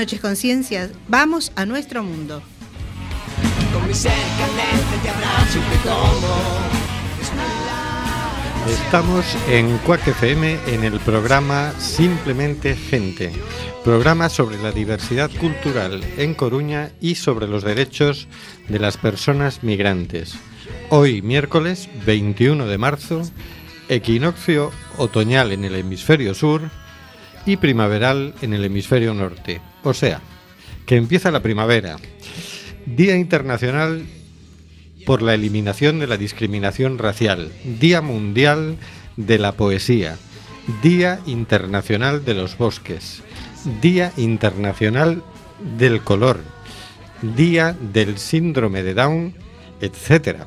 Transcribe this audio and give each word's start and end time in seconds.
noches, 0.00 0.20
conciencias. 0.20 0.92
Vamos 1.08 1.52
a 1.56 1.66
nuestro 1.66 2.02
mundo. 2.02 2.42
Con 3.70 3.86
mi 3.86 3.92
cercanete 3.92 4.96
te 5.02 5.10
abrazo 5.10 5.58
y 5.58 5.76
te 5.76 5.76
tomo. 5.84 6.36
Estamos 8.66 9.26
en 9.50 9.76
Cuac 9.78 10.08
FM 10.08 10.58
en 10.68 10.84
el 10.84 10.98
programa 11.00 11.74
Simplemente 11.78 12.76
Gente, 12.76 13.30
programa 13.84 14.30
sobre 14.30 14.56
la 14.62 14.72
diversidad 14.72 15.30
cultural 15.38 16.02
en 16.16 16.32
Coruña 16.32 16.92
y 17.02 17.16
sobre 17.16 17.46
los 17.46 17.62
derechos 17.62 18.26
de 18.70 18.78
las 18.78 18.96
personas 18.96 19.62
migrantes. 19.62 20.34
Hoy, 20.88 21.20
miércoles 21.20 21.90
21 22.06 22.66
de 22.66 22.78
marzo, 22.78 23.20
equinoccio 23.90 24.70
otoñal 24.96 25.52
en 25.52 25.66
el 25.66 25.74
hemisferio 25.74 26.32
sur 26.32 26.62
y 27.44 27.58
primaveral 27.58 28.32
en 28.40 28.54
el 28.54 28.64
hemisferio 28.64 29.12
norte. 29.12 29.60
O 29.82 29.94
sea, 29.94 30.20
que 30.86 30.96
empieza 30.96 31.30
la 31.30 31.42
primavera. 31.42 31.96
Día 32.86 33.16
Internacional 33.16 34.04
por 35.06 35.22
la 35.22 35.34
eliminación 35.34 35.98
de 35.98 36.06
la 36.06 36.16
discriminación 36.16 36.98
racial, 36.98 37.50
Día 37.80 38.00
Mundial 38.00 38.76
de 39.16 39.38
la 39.38 39.52
Poesía, 39.52 40.16
Día 40.82 41.20
Internacional 41.26 42.24
de 42.24 42.34
los 42.34 42.56
Bosques, 42.58 43.22
Día 43.80 44.12
Internacional 44.16 45.22
del 45.78 46.02
Color, 46.02 46.40
Día 47.22 47.76
del 47.92 48.18
Síndrome 48.18 48.82
de 48.82 48.94
Down, 48.94 49.34
etc. 49.80 50.46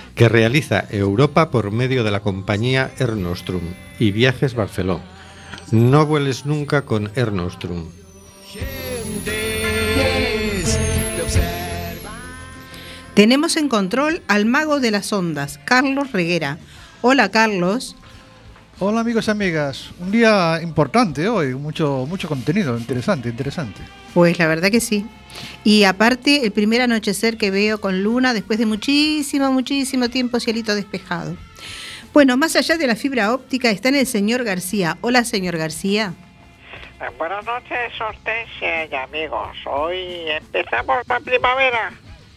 que 0.21 0.29
realiza 0.29 0.85
Europa 0.91 1.49
por 1.49 1.71
medio 1.71 2.03
de 2.03 2.11
la 2.11 2.19
compañía 2.19 2.91
Air 2.99 3.13
Nostrum 3.13 3.73
y 3.97 4.11
Viajes 4.11 4.53
Barceló. 4.53 5.01
No 5.71 6.05
vueles 6.05 6.45
nunca 6.45 6.83
con 6.83 7.09
Air 7.15 7.33
Nostrum. 7.33 7.85
Tenemos 13.15 13.57
en 13.57 13.67
control 13.67 14.21
al 14.27 14.45
mago 14.45 14.79
de 14.79 14.91
las 14.91 15.11
ondas, 15.11 15.59
Carlos 15.65 16.11
Reguera. 16.11 16.59
Hola 17.01 17.31
Carlos. 17.31 17.95
Hola 18.83 19.01
amigos 19.01 19.27
y 19.27 19.31
amigas, 19.31 19.91
un 19.99 20.09
día 20.09 20.59
importante 20.59 21.29
hoy, 21.29 21.53
mucho, 21.53 22.07
mucho 22.09 22.27
contenido, 22.27 22.75
interesante, 22.75 23.29
interesante. 23.29 23.79
Pues 24.15 24.39
la 24.39 24.47
verdad 24.47 24.71
que 24.71 24.79
sí. 24.79 25.05
Y 25.63 25.83
aparte, 25.83 26.43
el 26.43 26.51
primer 26.51 26.81
anochecer 26.81 27.37
que 27.37 27.51
veo 27.51 27.79
con 27.79 28.01
luna 28.01 28.33
después 28.33 28.57
de 28.57 28.65
muchísimo, 28.65 29.51
muchísimo 29.51 30.09
tiempo 30.09 30.39
cielito 30.39 30.73
despejado. 30.73 31.37
Bueno, 32.11 32.37
más 32.37 32.55
allá 32.55 32.75
de 32.75 32.87
la 32.87 32.95
fibra 32.95 33.35
óptica 33.35 33.69
está 33.69 33.89
en 33.89 33.97
el 33.97 34.07
señor 34.07 34.43
García. 34.43 34.97
Hola, 35.01 35.25
señor 35.25 35.57
García. 35.57 36.15
Eh, 36.99 37.05
Buenas 37.19 37.45
noches, 37.45 38.01
Hortensia 38.01 38.85
y 38.87 38.95
amigos. 38.95 39.57
Hoy 39.67 40.25
empezamos 40.27 41.07
la 41.07 41.19
primavera, 41.19 41.93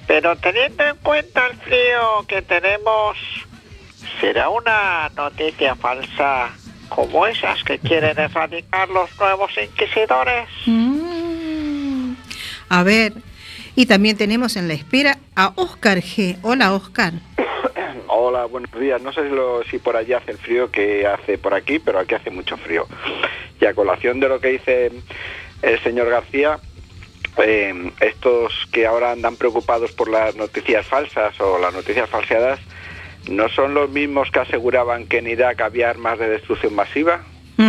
pero 0.06 0.36
teniendo 0.36 0.84
en 0.84 0.96
cuenta 0.96 1.46
el 1.46 1.56
frío 1.56 2.26
que 2.28 2.42
tenemos, 2.42 3.16
será 4.20 4.48
una 4.48 5.10
noticia 5.16 5.74
falsa 5.74 6.50
como 6.88 7.26
esas 7.26 7.62
que 7.64 7.78
quieren 7.78 8.18
erradicar 8.18 8.88
los 8.88 9.10
nuevos 9.18 9.50
inquisidores. 9.62 10.48
Mm. 10.66 12.12
A 12.68 12.82
ver, 12.82 13.12
y 13.74 13.86
también 13.86 14.16
tenemos 14.16 14.56
en 14.56 14.68
la 14.68 14.74
espera 14.74 15.18
a 15.34 15.52
Oscar 15.56 15.98
G. 15.98 16.38
Hola, 16.42 16.72
Oscar. 16.74 17.12
Hola, 18.08 18.44
buenos 18.46 18.70
días. 18.78 19.00
No 19.02 19.12
sé 19.12 19.28
si, 19.28 19.34
lo- 19.34 19.62
si 19.64 19.78
por 19.78 19.96
allí 19.96 20.12
hace 20.12 20.32
el 20.32 20.38
frío 20.38 20.70
que 20.70 21.06
hace 21.06 21.38
por 21.38 21.54
aquí, 21.54 21.78
pero 21.78 21.98
aquí 21.98 22.14
hace 22.14 22.30
mucho 22.30 22.56
frío. 22.56 22.86
Y 23.60 23.64
a 23.66 23.74
colación 23.74 24.20
de 24.20 24.28
lo 24.28 24.40
que 24.40 24.48
dice 24.48 24.92
el 25.62 25.82
señor 25.82 26.08
García, 26.10 26.58
eh, 27.38 27.90
estos 28.00 28.52
que 28.72 28.86
ahora 28.86 29.12
andan 29.12 29.36
preocupados 29.36 29.92
por 29.92 30.08
las 30.08 30.36
noticias 30.36 30.86
falsas 30.86 31.38
o 31.40 31.58
las 31.58 31.74
noticias 31.74 32.08
falseadas, 32.08 32.60
¿no 33.30 33.48
son 33.48 33.74
los 33.74 33.90
mismos 33.90 34.30
que 34.30 34.40
aseguraban 34.40 35.06
que 35.06 35.18
en 35.18 35.28
Irak 35.28 35.60
había 35.60 35.90
armas 35.90 36.18
de 36.18 36.28
destrucción 36.28 36.74
masiva? 36.74 37.22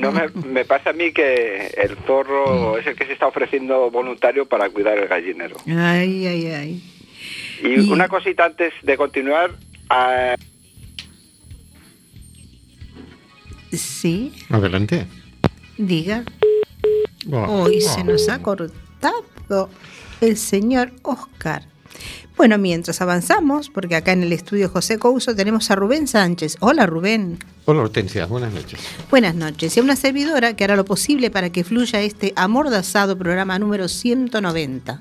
No 0.00 0.12
me, 0.12 0.28
me 0.46 0.64
pasa 0.66 0.90
a 0.90 0.92
mí 0.92 1.12
que 1.12 1.68
el 1.82 1.96
zorro 2.06 2.76
es 2.78 2.86
el 2.86 2.94
que 2.94 3.06
se 3.06 3.14
está 3.14 3.26
ofreciendo 3.26 3.90
voluntario 3.90 4.44
para 4.46 4.68
cuidar 4.68 4.98
el 4.98 5.08
gallinero. 5.08 5.56
Ay, 5.66 6.26
ay, 6.26 6.46
ay. 6.46 6.82
Y 7.62 7.80
Y- 7.86 7.90
una 7.90 8.08
cosita 8.08 8.44
antes 8.44 8.72
de 8.82 8.96
continuar, 8.98 9.52
Sí, 13.72 14.32
Adelante. 14.50 15.06
diga. 15.78 16.24
Hoy 17.30 17.80
se 17.80 18.04
nos 18.04 18.28
ha 18.28 18.40
cortado 18.42 19.70
el 20.20 20.36
señor 20.36 20.92
Oscar. 21.02 21.62
Bueno, 22.36 22.58
mientras 22.58 23.00
avanzamos, 23.00 23.70
porque 23.70 23.94
acá 23.94 24.10
en 24.10 24.24
el 24.24 24.32
estudio 24.32 24.68
José 24.68 24.98
Couso 24.98 25.36
tenemos 25.36 25.70
a 25.70 25.76
Rubén 25.76 26.08
Sánchez. 26.08 26.56
Hola 26.58 26.84
Rubén. 26.84 27.38
Hola 27.64 27.82
Hortensia, 27.82 28.26
buenas 28.26 28.52
noches. 28.52 28.80
Buenas 29.08 29.36
noches. 29.36 29.76
Y 29.76 29.80
a 29.80 29.82
una 29.84 29.94
servidora 29.94 30.56
que 30.56 30.64
hará 30.64 30.74
lo 30.74 30.84
posible 30.84 31.30
para 31.30 31.50
que 31.50 31.62
fluya 31.62 32.00
este 32.00 32.32
amordazado 32.34 33.16
programa 33.16 33.56
número 33.60 33.86
190. 33.86 35.00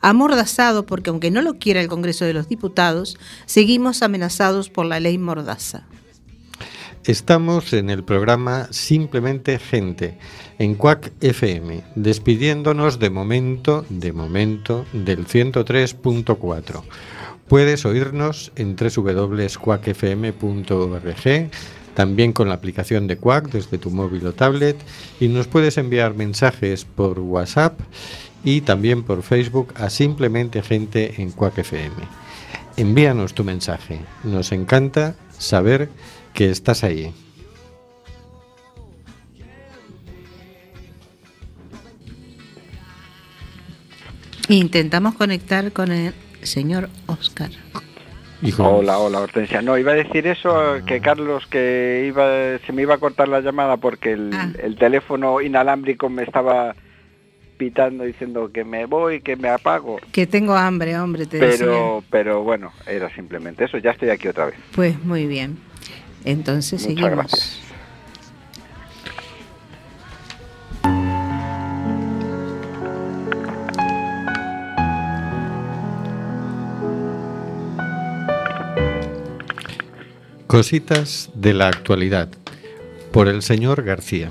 Amordazado 0.00 0.84
porque 0.84 1.10
aunque 1.10 1.30
no 1.30 1.40
lo 1.40 1.54
quiera 1.54 1.80
el 1.80 1.86
Congreso 1.86 2.24
de 2.24 2.34
los 2.34 2.48
Diputados, 2.48 3.16
seguimos 3.46 4.02
amenazados 4.02 4.68
por 4.68 4.84
la 4.84 4.98
ley 4.98 5.18
Mordaza. 5.18 5.84
Estamos 7.04 7.72
en 7.72 7.90
el 7.90 8.02
programa 8.02 8.68
Simplemente 8.70 9.58
Gente, 9.58 10.18
en 10.58 10.74
Cuac 10.74 11.12
FM, 11.20 11.82
despidiéndonos 11.94 12.98
de 12.98 13.10
momento, 13.10 13.84
de 13.88 14.12
momento, 14.12 14.84
del 14.92 15.26
103.4. 15.26 16.82
Puedes 17.48 17.84
oírnos 17.84 18.52
en 18.56 18.76
www.cuacfm.org, 18.76 21.50
también 21.94 22.32
con 22.32 22.48
la 22.48 22.54
aplicación 22.54 23.06
de 23.06 23.18
Quack 23.18 23.50
desde 23.50 23.78
tu 23.78 23.90
móvil 23.90 24.26
o 24.26 24.32
tablet, 24.32 24.76
y 25.20 25.28
nos 25.28 25.46
puedes 25.46 25.76
enviar 25.76 26.14
mensajes 26.14 26.84
por 26.84 27.20
WhatsApp 27.20 27.78
y 28.44 28.62
también 28.62 29.02
por 29.02 29.22
Facebook 29.22 29.74
a 29.76 29.90
Simplemente 29.90 30.62
Gente 30.62 31.20
en 31.20 31.32
Quack 31.32 31.58
FM. 31.58 31.94
Envíanos 32.76 33.34
tu 33.34 33.44
mensaje, 33.44 34.00
nos 34.24 34.52
encanta 34.52 35.14
saber 35.36 35.90
que 36.32 36.50
estás 36.50 36.84
ahí. 36.84 37.12
Intentamos 44.48 45.14
conectar 45.14 45.72
con 45.72 45.90
el 45.92 46.12
señor 46.42 46.88
Oscar. 47.06 47.50
Hijo, 48.42 48.64
Hola, 48.78 48.98
hola, 48.98 49.20
Hortensia. 49.20 49.62
No, 49.62 49.78
iba 49.78 49.92
a 49.92 49.94
decir 49.94 50.26
eso, 50.26 50.78
que 50.84 51.00
Carlos, 51.00 51.46
que 51.46 52.04
iba, 52.08 52.58
se 52.66 52.72
me 52.72 52.82
iba 52.82 52.94
a 52.94 52.98
cortar 52.98 53.28
la 53.28 53.40
llamada 53.40 53.76
porque 53.76 54.12
el, 54.12 54.30
Ah. 54.34 54.50
el 54.60 54.76
teléfono 54.76 55.40
inalámbrico 55.40 56.08
me 56.08 56.24
estaba 56.24 56.74
pitando 57.56 58.02
diciendo 58.02 58.50
que 58.52 58.64
me 58.64 58.86
voy, 58.86 59.20
que 59.20 59.36
me 59.36 59.48
apago. 59.48 59.98
Que 60.10 60.26
tengo 60.26 60.56
hambre, 60.56 60.98
hombre, 60.98 61.26
te 61.26 61.38
decía. 61.38 61.58
Pero, 61.66 62.04
pero 62.10 62.42
bueno, 62.42 62.72
era 62.88 63.14
simplemente 63.14 63.64
eso. 63.64 63.78
Ya 63.78 63.92
estoy 63.92 64.10
aquí 64.10 64.26
otra 64.26 64.46
vez. 64.46 64.56
Pues 64.74 64.98
muy 65.04 65.26
bien. 65.26 65.58
Entonces 66.24 66.80
Muchas 66.82 66.86
seguimos. 66.88 67.10
gracias. 67.12 67.60
Cositas 80.52 81.30
de 81.32 81.54
la 81.54 81.68
actualidad 81.68 82.28
por 83.10 83.26
el 83.26 83.40
señor 83.40 83.84
García. 83.84 84.28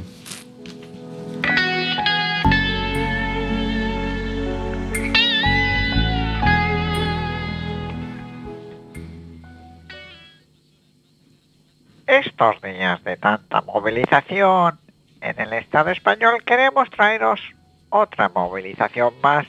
Estos 12.06 12.62
días 12.62 13.04
de 13.04 13.18
tanta 13.18 13.62
movilización 13.62 14.80
en 15.22 15.40
el 15.40 15.54
Estado 15.54 15.90
español 15.90 16.44
queremos 16.46 16.88
traeros 16.92 17.42
otra 17.90 18.30
movilización 18.30 19.16
más, 19.24 19.48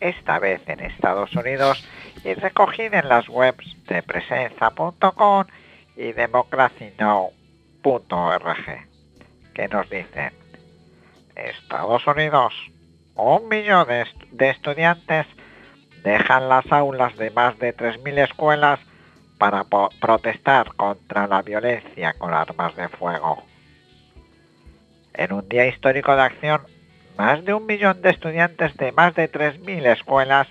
esta 0.00 0.38
vez 0.38 0.62
en 0.68 0.80
Estados 0.80 1.36
Unidos 1.36 1.86
y 2.24 2.32
recogida 2.32 3.00
en 3.00 3.10
las 3.10 3.28
webs 3.28 3.76
de 3.88 4.02
presenza.com 4.02 5.44
y 5.96 6.12
democracynow.org, 6.12 8.88
que 9.54 9.68
nos 9.68 9.90
dicen, 9.90 10.32
Estados 11.36 12.06
Unidos, 12.06 12.54
un 13.14 13.48
millón 13.48 13.86
de, 13.88 14.06
de 14.30 14.50
estudiantes 14.50 15.26
dejan 16.02 16.48
las 16.48 16.70
aulas 16.72 17.16
de 17.16 17.30
más 17.30 17.58
de 17.58 17.76
3.000 17.76 18.24
escuelas 18.24 18.80
para 19.38 19.64
protestar 20.00 20.74
contra 20.74 21.26
la 21.26 21.42
violencia 21.42 22.14
con 22.14 22.32
armas 22.32 22.74
de 22.76 22.88
fuego. 22.88 23.44
En 25.14 25.32
un 25.32 25.48
día 25.48 25.66
histórico 25.66 26.14
de 26.14 26.22
acción, 26.22 26.62
más 27.18 27.44
de 27.44 27.52
un 27.52 27.66
millón 27.66 28.00
de 28.02 28.10
estudiantes 28.10 28.76
de 28.76 28.92
más 28.92 29.14
de 29.14 29.30
3.000 29.30 29.92
escuelas 29.92 30.48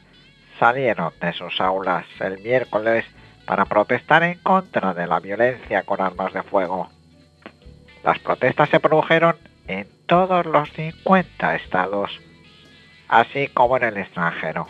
salieron 0.60 1.14
de 1.20 1.34
sus 1.34 1.60
aulas 1.60 2.06
el 2.20 2.40
miércoles 2.40 3.06
para 3.46 3.66
protestar 3.66 4.24
en 4.24 4.40
contra 4.40 4.94
de 4.94 5.08
la 5.08 5.20
violencia 5.20 5.84
con 5.84 6.02
armas 6.02 6.34
de 6.34 6.44
fuego. 6.44 6.90
Las 8.04 8.20
protestas 8.20 8.70
se 8.70 8.80
produjeron 8.80 9.36
en 9.68 9.88
todos 10.06 10.46
los 10.46 10.72
50 10.74 11.56
estados, 11.56 12.12
así 13.08 13.48
como 13.50 13.78
en 13.78 13.84
el 13.84 13.98
extranjero. 13.98 14.68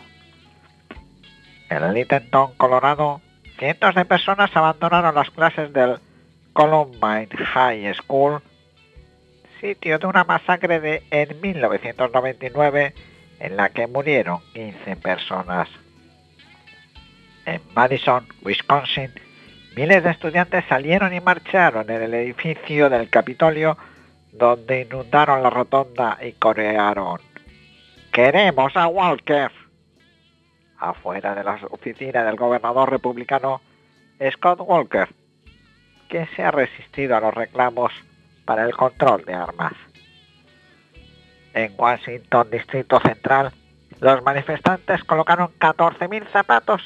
En 1.70 1.94
Littleton, 1.94 2.52
Colorado, 2.56 3.20
cientos 3.58 3.94
de 3.94 4.04
personas 4.04 4.54
abandonaron 4.54 5.14
las 5.14 5.30
clases 5.30 5.72
del 5.72 5.98
Columbine 6.52 7.28
High 7.28 7.94
School, 7.94 8.42
sitio 9.60 9.98
de 9.98 10.06
una 10.06 10.24
masacre 10.24 10.80
de 10.80 11.02
en 11.10 11.40
1999 11.40 12.94
en 13.40 13.56
la 13.56 13.70
que 13.70 13.86
murieron 13.86 14.40
15 14.52 14.96
personas. 14.96 15.68
En 17.44 17.60
Madison, 17.74 18.26
Wisconsin, 18.42 19.10
miles 19.74 20.04
de 20.04 20.10
estudiantes 20.10 20.64
salieron 20.68 21.12
y 21.12 21.20
marcharon 21.20 21.90
en 21.90 22.02
el 22.02 22.14
edificio 22.14 22.88
del 22.88 23.10
Capitolio 23.10 23.76
donde 24.32 24.82
inundaron 24.82 25.42
la 25.42 25.50
rotonda 25.50 26.18
y 26.22 26.32
corearon 26.32 27.20
¡Queremos 28.12 28.76
a 28.76 28.86
Walker! 28.88 29.50
Afuera 30.78 31.34
de 31.34 31.44
la 31.44 31.58
oficina 31.70 32.24
del 32.24 32.36
gobernador 32.36 32.90
republicano 32.90 33.60
Scott 34.32 34.60
Walker, 34.60 35.08
que 36.08 36.26
se 36.36 36.42
ha 36.42 36.50
resistido 36.50 37.16
a 37.16 37.20
los 37.20 37.34
reclamos 37.34 37.92
para 38.44 38.64
el 38.64 38.76
control 38.76 39.24
de 39.24 39.34
armas. 39.34 39.72
En 41.54 41.72
Washington, 41.76 42.50
Distrito 42.50 43.00
Central, 43.00 43.52
los 44.00 44.22
manifestantes 44.22 45.02
colocaron 45.04 45.50
14.000 45.58 46.26
zapatos 46.28 46.82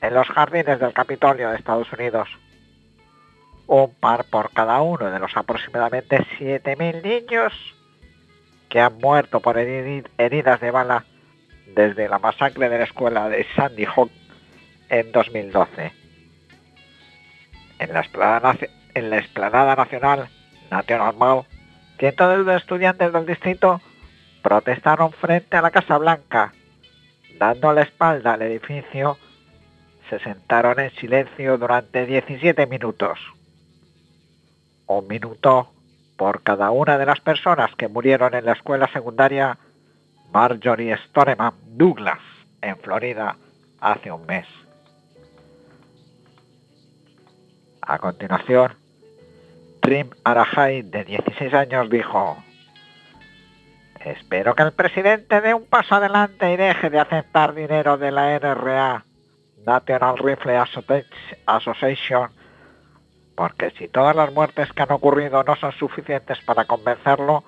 en 0.00 0.14
los 0.14 0.28
jardines 0.28 0.78
del 0.80 0.92
Capitolio 0.92 1.50
de 1.50 1.56
Estados 1.56 1.92
Unidos. 1.92 2.28
Un 3.66 3.92
par 3.94 4.24
por 4.24 4.50
cada 4.52 4.80
uno 4.80 5.10
de 5.10 5.18
los 5.18 5.36
aproximadamente 5.36 6.24
7.000 6.38 7.02
niños 7.02 7.52
que 8.68 8.80
han 8.80 8.96
muerto 8.98 9.40
por 9.40 9.56
heri- 9.56 10.06
heridas 10.18 10.60
de 10.60 10.70
bala 10.70 11.04
desde 11.74 12.08
la 12.08 12.18
masacre 12.18 12.68
de 12.68 12.78
la 12.78 12.84
escuela 12.84 13.28
de 13.28 13.46
Sandy 13.56 13.84
Hook 13.84 14.10
en 14.88 15.12
2012. 15.12 15.92
En 17.78 17.92
la 17.92 18.00
explanada, 18.00 18.52
naci- 18.54 18.70
en 18.94 19.10
la 19.10 19.76
nacional 19.76 20.28
National 20.70 21.14
Mall, 21.16 21.44
cientos 21.98 22.46
de 22.46 22.56
estudiantes 22.56 23.12
del 23.12 23.26
distrito 23.26 23.80
protestaron 24.42 25.12
frente 25.12 25.56
a 25.56 25.62
la 25.62 25.70
Casa 25.70 25.98
Blanca. 25.98 26.52
Dando 27.38 27.72
la 27.72 27.82
espalda 27.82 28.34
al 28.34 28.42
edificio, 28.42 29.18
se 30.08 30.18
sentaron 30.20 30.80
en 30.80 30.90
silencio 30.96 31.58
durante 31.58 32.06
17 32.06 32.66
minutos. 32.66 33.18
Un 34.86 35.06
minuto 35.06 35.70
por 36.16 36.42
cada 36.42 36.70
una 36.70 36.98
de 36.98 37.06
las 37.06 37.20
personas 37.20 37.74
que 37.76 37.88
murieron 37.88 38.34
en 38.34 38.44
la 38.44 38.52
escuela 38.52 38.90
secundaria 38.92 39.58
Marjorie 40.32 40.96
Stoneman 41.08 41.54
Douglas, 41.66 42.18
en 42.60 42.76
Florida, 42.78 43.36
hace 43.80 44.10
un 44.10 44.26
mes. 44.26 44.46
A 47.82 47.98
continuación, 47.98 48.72
Trim 49.80 50.10
Arahai, 50.24 50.82
de 50.82 51.04
16 51.04 51.54
años, 51.54 51.88
dijo, 51.88 52.36
Espero 54.04 54.54
que 54.54 54.62
el 54.62 54.72
presidente 54.72 55.40
dé 55.40 55.54
un 55.54 55.64
paso 55.66 55.94
adelante 55.94 56.52
y 56.52 56.56
deje 56.56 56.90
de 56.90 57.00
aceptar 57.00 57.54
dinero 57.54 57.96
de 57.96 58.10
la 58.10 58.38
NRA, 58.38 59.04
National 59.68 60.16
Rifle 60.18 60.58
Associ- 60.58 61.04
Association, 61.46 62.30
porque 63.36 63.70
si 63.72 63.86
todas 63.88 64.16
las 64.16 64.32
muertes 64.32 64.72
que 64.72 64.82
han 64.82 64.92
ocurrido 64.92 65.44
no 65.44 65.54
son 65.56 65.72
suficientes 65.72 66.38
para 66.40 66.64
convencerlo, 66.64 67.44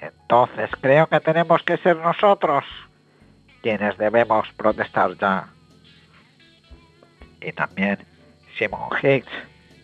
entonces 0.00 0.70
creo 0.80 1.06
que 1.08 1.20
tenemos 1.20 1.62
que 1.62 1.78
ser 1.78 1.96
nosotros 1.96 2.64
quienes 3.62 3.96
debemos 3.96 4.46
protestar 4.52 5.16
ya. 5.16 5.48
Y 7.40 7.52
también 7.52 7.98
Simon 8.58 8.90
Hicks, 9.02 9.32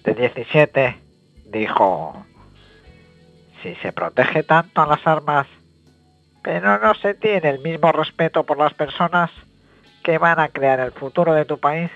de 0.05 0.15
17, 0.15 1.01
dijo, 1.47 2.25
si 3.63 3.75
se 3.77 3.93
protege 3.93 4.43
tanto 4.43 4.83
a 4.83 4.87
las 4.87 5.07
armas, 5.07 5.47
pero 6.43 6.79
no 6.79 6.95
se 6.95 7.15
tiene 7.15 7.49
el 7.49 7.59
mismo 7.61 7.93
respeto 7.93 8.45
por 8.45 8.59
las 8.59 8.75
personas 8.75 9.31
que 10.03 10.19
van 10.19 10.41
a 10.41 10.49
crear 10.49 10.81
el 10.81 10.93
futuro 10.93 11.35
de 11.35 11.45
tu 11.45 11.59
país, 11.59 11.91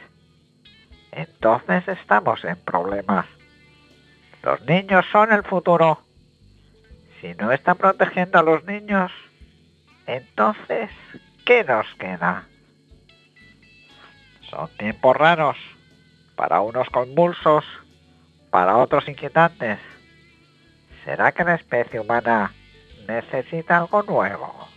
entonces 1.12 1.86
estamos 1.88 2.44
en 2.44 2.56
problemas. 2.56 3.26
Los 4.42 4.60
niños 4.62 5.06
son 5.10 5.32
el 5.32 5.42
futuro. 5.42 6.00
Si 7.20 7.34
no 7.34 7.52
está 7.52 7.74
protegiendo 7.74 8.38
a 8.38 8.42
los 8.42 8.64
niños, 8.64 9.10
entonces, 10.06 10.90
¿qué 11.46 11.64
nos 11.64 11.86
queda? 11.94 12.46
Son 14.50 14.68
tiempos 14.76 15.16
raros, 15.16 15.56
para 16.36 16.60
unos 16.60 16.88
convulsos, 16.90 17.64
para 18.50 18.76
otros 18.76 19.08
inquietantes. 19.08 19.78
¿Será 21.04 21.32
que 21.32 21.44
la 21.44 21.54
especie 21.54 22.00
humana 22.00 22.52
necesita 23.06 23.78
algo 23.78 24.02
nuevo? 24.02 24.68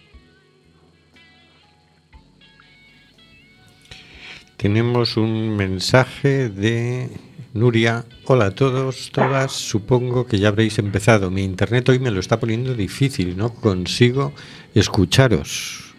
Tenemos 4.58 5.18
un 5.18 5.56
mensaje 5.56 6.50
de 6.50 7.10
Nuria. 7.54 8.06
Hola 8.26 8.48
a 8.48 8.52
todos, 8.52 9.12
todas. 9.12 9.52
Supongo 9.52 10.26
que 10.26 10.40
ya 10.40 10.48
habréis 10.48 10.80
empezado. 10.80 11.30
Mi 11.30 11.44
internet 11.44 11.88
hoy 11.90 12.00
me 12.00 12.10
lo 12.10 12.20
está 12.20 12.40
poniendo 12.40 12.74
difícil, 12.74 13.38
no 13.38 13.54
consigo 13.54 14.34
escucharos. 14.74 15.94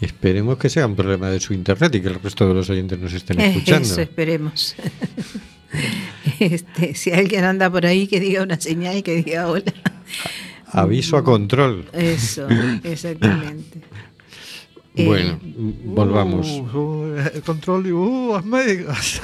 Esperemos 0.00 0.58
que 0.58 0.68
sea 0.68 0.84
un 0.84 0.96
problema 0.96 1.30
de 1.30 1.38
su 1.38 1.54
internet 1.54 1.94
y 1.94 2.00
que 2.00 2.08
el 2.08 2.20
resto 2.20 2.48
de 2.48 2.54
los 2.54 2.68
oyentes 2.68 2.98
nos 2.98 3.12
estén 3.12 3.40
escuchando. 3.40 3.88
Eso 3.88 4.00
esperemos. 4.00 4.74
Este, 6.38 6.94
si 6.94 7.12
alguien 7.12 7.44
anda 7.44 7.70
por 7.70 7.84
ahí, 7.86 8.06
que 8.06 8.18
diga 8.18 8.42
una 8.42 8.58
señal 8.58 8.96
y 8.96 9.02
que 9.02 9.16
diga 9.16 9.48
hola. 9.48 9.72
Aviso 10.66 11.16
a 11.16 11.24
control. 11.24 11.86
Eso, 11.92 12.48
exactamente. 12.84 13.80
Eh, 14.98 15.04
Bueno, 15.04 15.38
volvamos. 15.84 16.46
Uh, 16.48 16.78
uh, 16.78 17.16
el 17.34 17.42
control 17.42 17.86
y 17.86 17.92
uh, 17.92 18.32
las 18.34 18.44
megas. 18.46 19.20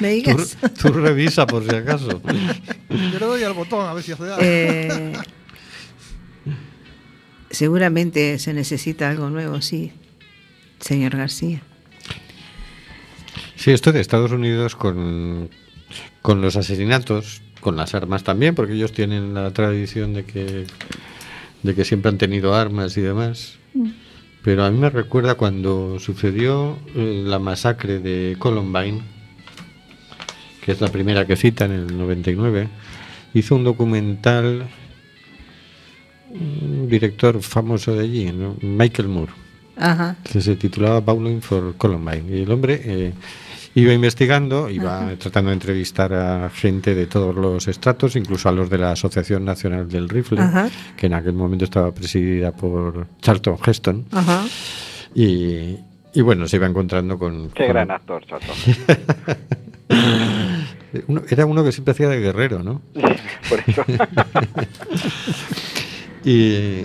¿Me 0.00 0.20
Tú, 0.22 0.30
digas? 0.30 0.56
tú 0.80 0.88
revisa 0.92 1.46
por 1.46 1.62
si 1.68 1.74
acaso. 1.76 2.20
Yo 2.90 3.18
le 3.18 3.26
doy 3.26 3.42
al 3.44 3.52
botón 3.52 3.86
a 3.86 3.94
ver 3.94 4.02
si 4.02 4.12
hace 4.12 4.24
algo. 4.24 4.36
Eh, 4.40 5.12
seguramente 7.50 8.38
se 8.38 8.52
necesita 8.54 9.08
algo 9.10 9.30
nuevo, 9.30 9.60
sí, 9.62 9.92
señor 10.80 11.16
García. 11.16 11.62
Sí, 13.56 13.70
esto 13.70 13.92
de 13.92 14.00
Estados 14.00 14.32
Unidos 14.32 14.74
con, 14.74 15.48
con 16.20 16.40
los 16.40 16.56
asesinatos, 16.56 17.42
con 17.60 17.76
las 17.76 17.94
armas 17.94 18.24
también, 18.24 18.54
porque 18.54 18.72
ellos 18.72 18.92
tienen 18.92 19.34
la 19.34 19.52
tradición 19.52 20.14
de 20.14 20.24
que, 20.24 20.66
de 21.62 21.74
que 21.74 21.84
siempre 21.84 22.08
han 22.08 22.18
tenido 22.18 22.54
armas 22.56 22.96
y 22.96 23.02
demás. 23.02 23.58
Pero 24.42 24.64
a 24.64 24.70
mí 24.70 24.78
me 24.78 24.90
recuerda 24.90 25.36
cuando 25.36 25.98
sucedió 26.00 26.78
eh, 26.94 27.22
la 27.24 27.38
masacre 27.38 28.00
de 28.00 28.36
Columbine, 28.38 29.00
que 30.64 30.72
es 30.72 30.80
la 30.80 30.88
primera 30.88 31.26
que 31.26 31.36
cita 31.36 31.64
en 31.64 31.72
el 31.72 31.98
99, 31.98 32.68
hizo 33.34 33.54
un 33.54 33.64
documental 33.64 34.66
un 36.30 36.88
director 36.88 37.42
famoso 37.42 37.94
de 37.94 38.04
allí, 38.04 38.32
¿no? 38.32 38.56
Michael 38.62 39.08
Moore 39.08 39.32
Ajá. 39.76 40.16
que 40.24 40.40
se 40.40 40.56
titulaba 40.56 41.00
Bowling 41.00 41.40
for 41.40 41.74
Columbine. 41.76 42.24
Y 42.38 42.42
el 42.42 42.50
hombre 42.50 42.80
eh, 42.84 43.12
iba 43.74 43.92
investigando, 43.92 44.68
iba 44.70 45.10
tratando 45.18 45.50
de 45.50 45.54
entrevistar 45.54 46.12
a 46.12 46.50
gente 46.50 46.94
de 46.94 47.06
todos 47.06 47.34
los 47.34 47.68
estratos, 47.68 48.16
incluso 48.16 48.48
a 48.48 48.52
los 48.52 48.68
de 48.68 48.78
la 48.78 48.92
Asociación 48.92 49.44
Nacional 49.44 49.88
del 49.88 50.08
Rifle, 50.08 50.40
Ajá. 50.40 50.68
que 50.96 51.06
en 51.06 51.14
aquel 51.14 51.32
momento 51.32 51.64
estaba 51.64 51.92
presidida 51.92 52.52
por 52.52 53.06
Charlton 53.20 53.56
Heston. 53.64 54.04
Ajá. 54.12 54.44
Y, 55.14 55.76
y 56.14 56.20
bueno, 56.22 56.46
se 56.48 56.56
iba 56.56 56.66
encontrando 56.66 57.18
con... 57.18 57.48
Qué 57.50 57.64
con- 57.64 57.72
gran 57.72 57.90
actor, 57.90 58.24
Chato. 58.26 58.52
uno- 61.08 61.22
era 61.28 61.46
uno 61.46 61.64
que 61.64 61.72
siempre 61.72 61.92
hacía 61.92 62.08
de 62.08 62.20
guerrero, 62.20 62.62
¿no? 62.62 62.82
Por 63.48 63.60
eso. 63.66 63.84
Y, 66.24 66.84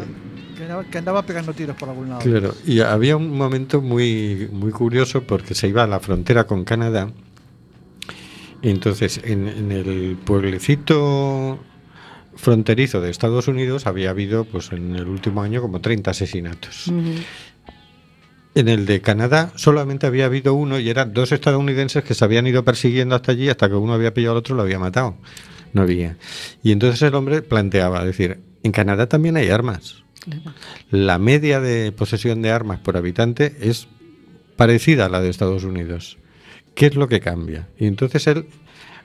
andaba, 0.67 0.83
que 0.85 0.97
andaba 0.97 1.23
pegando 1.23 1.53
tiros 1.53 1.75
por 1.75 1.89
algún 1.89 2.09
lado. 2.09 2.21
Claro, 2.21 2.53
y 2.65 2.79
había 2.81 3.17
un 3.17 3.35
momento 3.35 3.81
muy, 3.81 4.49
muy 4.51 4.71
curioso 4.71 5.23
porque 5.23 5.55
se 5.55 5.67
iba 5.67 5.83
a 5.83 5.87
la 5.87 5.99
frontera 5.99 6.45
con 6.45 6.63
Canadá. 6.63 7.09
Y 8.61 8.69
entonces, 8.69 9.21
en, 9.23 9.47
en 9.47 9.71
el 9.71 10.17
pueblecito 10.23 11.59
fronterizo 12.37 13.01
de 13.01 13.09
Estados 13.09 13.47
Unidos 13.47 13.87
había 13.87 14.11
habido, 14.11 14.45
pues 14.45 14.71
en 14.71 14.95
el 14.95 15.07
último 15.07 15.41
año, 15.41 15.61
como 15.61 15.81
30 15.81 16.11
asesinatos. 16.11 16.91
En 18.55 18.69
el 18.69 18.85
de 18.85 19.01
Canadá 19.01 19.51
solamente 19.55 20.07
había 20.07 20.25
habido 20.25 20.53
uno 20.53 20.79
y 20.79 20.89
eran 20.89 21.13
dos 21.13 21.31
estadounidenses 21.31 22.03
que 22.03 22.13
se 22.13 22.25
habían 22.25 22.47
ido 22.47 22.63
persiguiendo 22.63 23.15
hasta 23.15 23.31
allí 23.31 23.49
hasta 23.49 23.67
que 23.67 23.75
uno 23.75 23.93
había 23.93 24.13
pillado 24.13 24.33
al 24.33 24.37
otro 24.39 24.55
y 24.55 24.57
lo 24.57 24.63
había 24.63 24.79
matado. 24.79 25.15
No 25.73 25.81
había. 25.81 26.17
Y 26.63 26.71
entonces 26.71 27.01
el 27.01 27.13
hombre 27.13 27.41
planteaba, 27.41 28.03
decir, 28.03 28.39
en 28.63 28.71
Canadá 28.71 29.07
también 29.07 29.37
hay 29.37 29.49
armas. 29.49 30.03
Claro. 30.29 30.53
La 30.91 31.17
media 31.17 31.59
de 31.59 31.91
posesión 31.91 32.41
de 32.41 32.51
armas 32.51 32.79
por 32.79 32.97
habitante 32.97 33.55
es 33.61 33.87
parecida 34.55 35.05
a 35.05 35.09
la 35.09 35.21
de 35.21 35.29
Estados 35.29 35.63
Unidos. 35.63 36.17
¿Qué 36.75 36.87
es 36.87 36.95
lo 36.95 37.07
que 37.07 37.21
cambia? 37.21 37.67
Y 37.79 37.87
entonces 37.87 38.27
él 38.27 38.47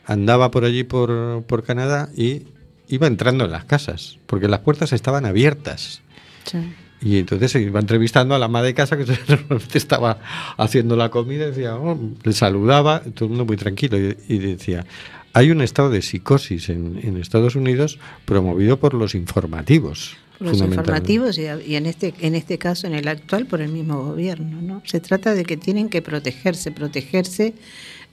andaba 0.04 0.50
por 0.50 0.64
allí, 0.64 0.84
por, 0.84 1.44
por 1.46 1.62
Canadá, 1.62 2.10
y 2.16 2.42
iba 2.88 3.06
entrando 3.06 3.44
en 3.44 3.52
las 3.52 3.64
casas, 3.64 4.18
porque 4.26 4.48
las 4.48 4.60
puertas 4.60 4.92
estaban 4.92 5.24
abiertas. 5.24 6.02
Sí. 6.44 6.58
Y 7.00 7.18
entonces 7.18 7.50
se 7.50 7.60
iba 7.60 7.80
entrevistando 7.80 8.34
a 8.34 8.38
la 8.38 8.46
ama 8.46 8.62
de 8.62 8.74
casa 8.74 8.96
que 8.96 9.04
estaba 9.74 10.18
haciendo 10.56 10.96
la 10.96 11.10
comida, 11.10 11.44
y 11.44 11.50
decía, 11.50 11.76
oh, 11.76 11.98
le 12.22 12.32
saludaba, 12.32 13.00
todo 13.00 13.26
el 13.26 13.30
mundo 13.30 13.44
muy 13.44 13.56
tranquilo, 13.56 13.98
y, 13.98 14.16
y 14.28 14.38
decía, 14.38 14.84
hay 15.32 15.50
un 15.50 15.62
estado 15.62 15.90
de 15.90 16.02
psicosis 16.02 16.68
en, 16.68 17.00
en 17.02 17.16
Estados 17.16 17.56
Unidos 17.56 17.98
promovido 18.24 18.78
por 18.78 18.94
los 18.94 19.14
informativos. 19.14 20.16
Los 20.42 20.58
fundamentalmente". 20.58 21.12
informativos 21.12 21.38
y, 21.66 21.70
y 21.72 21.76
en 21.76 21.86
este 21.86 22.14
en 22.20 22.34
este 22.34 22.58
caso 22.58 22.86
en 22.86 22.94
el 22.94 23.08
actual 23.08 23.46
por 23.46 23.60
el 23.60 23.70
mismo 23.70 24.02
gobierno 24.04 24.60
no 24.60 24.82
se 24.84 25.00
trata 25.00 25.34
de 25.34 25.44
que 25.44 25.56
tienen 25.56 25.88
que 25.88 26.02
protegerse 26.02 26.70
protegerse 26.72 27.54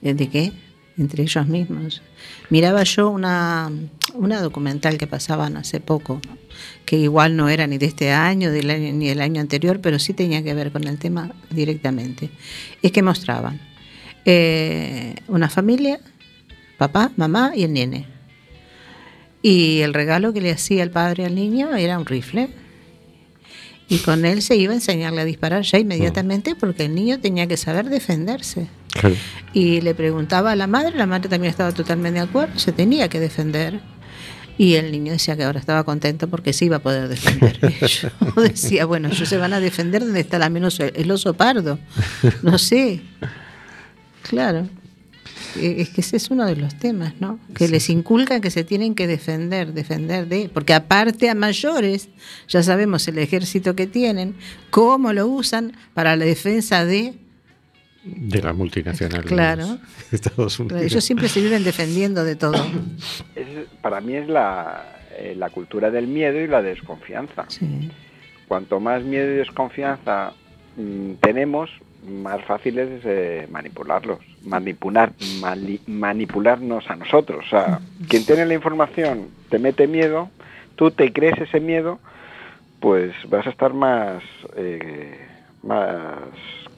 eh, 0.02 0.14
de 0.14 0.28
qué 0.28 0.52
entre 0.98 1.22
ellos 1.22 1.46
mismos 1.46 2.02
miraba 2.50 2.82
yo 2.84 3.10
una 3.10 3.70
una 4.14 4.40
documental 4.40 4.98
que 4.98 5.06
pasaban 5.06 5.56
hace 5.56 5.80
poco 5.80 6.20
¿no? 6.26 6.36
que 6.84 6.96
igual 6.96 7.36
no 7.36 7.48
era 7.48 7.66
ni 7.66 7.78
de 7.78 7.86
este 7.86 8.12
año 8.12 8.50
del 8.50 8.70
año- 8.70 8.92
ni 8.92 9.08
del 9.08 9.20
año 9.20 9.40
anterior 9.40 9.80
pero 9.80 9.98
sí 9.98 10.12
tenía 10.14 10.42
que 10.42 10.52
ver 10.54 10.72
con 10.72 10.84
el 10.86 10.98
tema 10.98 11.32
directamente 11.50 12.30
es 12.82 12.92
que 12.92 13.02
mostraban 13.02 13.60
eh, 14.24 15.14
una 15.28 15.48
familia 15.48 16.00
papá 16.76 17.12
mamá 17.16 17.52
y 17.54 17.62
el 17.64 17.72
nene 17.72 18.06
y 19.42 19.80
el 19.80 19.94
regalo 19.94 20.32
que 20.32 20.40
le 20.40 20.50
hacía 20.50 20.82
el 20.82 20.90
padre 20.90 21.26
al 21.26 21.34
niño 21.34 21.74
era 21.74 21.98
un 21.98 22.06
rifle. 22.06 22.48
Y 23.88 23.98
con 23.98 24.24
él 24.24 24.40
se 24.40 24.54
iba 24.54 24.72
a 24.72 24.76
enseñarle 24.76 25.22
a 25.22 25.24
disparar 25.24 25.62
ya 25.62 25.78
inmediatamente 25.78 26.54
porque 26.54 26.84
el 26.84 26.94
niño 26.94 27.18
tenía 27.18 27.48
que 27.48 27.56
saber 27.56 27.88
defenderse. 27.88 28.68
Claro. 28.92 29.16
Y 29.52 29.80
le 29.80 29.94
preguntaba 29.94 30.52
a 30.52 30.56
la 30.56 30.68
madre, 30.68 30.96
la 30.96 31.06
madre 31.06 31.28
también 31.28 31.50
estaba 31.50 31.72
totalmente 31.72 32.20
de 32.20 32.26
acuerdo, 32.26 32.56
se 32.58 32.70
tenía 32.70 33.08
que 33.08 33.18
defender. 33.18 33.80
Y 34.58 34.74
el 34.74 34.92
niño 34.92 35.12
decía 35.12 35.36
que 35.36 35.42
ahora 35.42 35.58
estaba 35.58 35.82
contento 35.84 36.28
porque 36.28 36.52
se 36.52 36.66
iba 36.66 36.76
a 36.76 36.80
poder 36.80 37.08
defender. 37.08 37.58
Y 37.80 37.86
yo 37.86 38.42
decía, 38.42 38.84
bueno, 38.84 39.08
ellos 39.08 39.28
se 39.28 39.38
van 39.38 39.54
a 39.54 39.60
defender 39.60 40.02
donde 40.04 40.20
está 40.20 40.38
la 40.38 40.50
menos 40.50 40.78
el 40.78 41.10
oso 41.10 41.34
pardo. 41.34 41.78
No 42.42 42.58
sé. 42.58 43.00
Claro. 44.22 44.68
Eh, 45.56 45.76
Es 45.78 45.90
que 45.90 46.00
ese 46.00 46.16
es 46.16 46.30
uno 46.30 46.46
de 46.46 46.56
los 46.56 46.74
temas, 46.76 47.14
¿no? 47.20 47.38
Que 47.54 47.68
les 47.68 47.88
inculcan 47.90 48.40
que 48.40 48.50
se 48.50 48.64
tienen 48.64 48.94
que 48.94 49.06
defender, 49.06 49.72
defender 49.72 50.26
de... 50.28 50.48
Porque 50.52 50.74
aparte 50.74 51.28
a 51.30 51.34
mayores, 51.34 52.08
ya 52.48 52.62
sabemos 52.62 53.06
el 53.08 53.18
ejército 53.18 53.74
que 53.74 53.86
tienen, 53.86 54.34
cómo 54.70 55.12
lo 55.12 55.26
usan 55.26 55.72
para 55.94 56.14
la 56.16 56.24
defensa 56.24 56.84
de... 56.84 57.14
De 58.04 58.40
la 58.42 58.52
multinacional. 58.52 59.24
Claro. 59.24 59.66
de 59.66 59.78
Estados 60.16 60.58
Unidos. 60.58 60.82
Ellos 60.82 61.04
siempre 61.04 61.28
se 61.28 61.40
viven 61.40 61.64
defendiendo 61.64 62.24
de 62.24 62.36
todo. 62.36 62.54
Es- 63.34 63.46
para 63.82 64.00
mí 64.00 64.14
es 64.14 64.28
la, 64.28 65.00
eh, 65.18 65.34
la 65.36 65.50
cultura 65.50 65.90
del 65.90 66.06
miedo 66.06 66.40
y 66.40 66.46
la 66.46 66.62
desconfianza. 66.62 67.44
Sí. 67.48 67.90
Cuanto 68.48 68.80
más 68.80 69.02
miedo 69.04 69.32
y 69.32 69.36
desconfianza 69.36 70.32
mm, 70.76 71.12
tenemos, 71.20 71.70
más 72.02 72.42
fácil 72.44 72.78
es 72.78 73.02
eh, 73.04 73.46
manipularlos, 73.50 74.20
manipular, 74.42 75.12
mali- 75.20 75.80
manipularnos 75.86 76.88
a 76.90 76.96
nosotros. 76.96 77.44
O 77.46 77.48
sea, 77.48 77.80
quien 78.08 78.24
tiene 78.24 78.46
la 78.46 78.54
información 78.54 79.30
te 79.48 79.58
mete 79.58 79.86
miedo, 79.86 80.30
tú 80.76 80.90
te 80.90 81.12
crees 81.12 81.38
ese 81.38 81.60
miedo, 81.60 82.00
pues 82.80 83.12
vas 83.28 83.46
a 83.46 83.50
estar 83.50 83.74
más, 83.74 84.22
eh, 84.56 85.18
más 85.62 86.28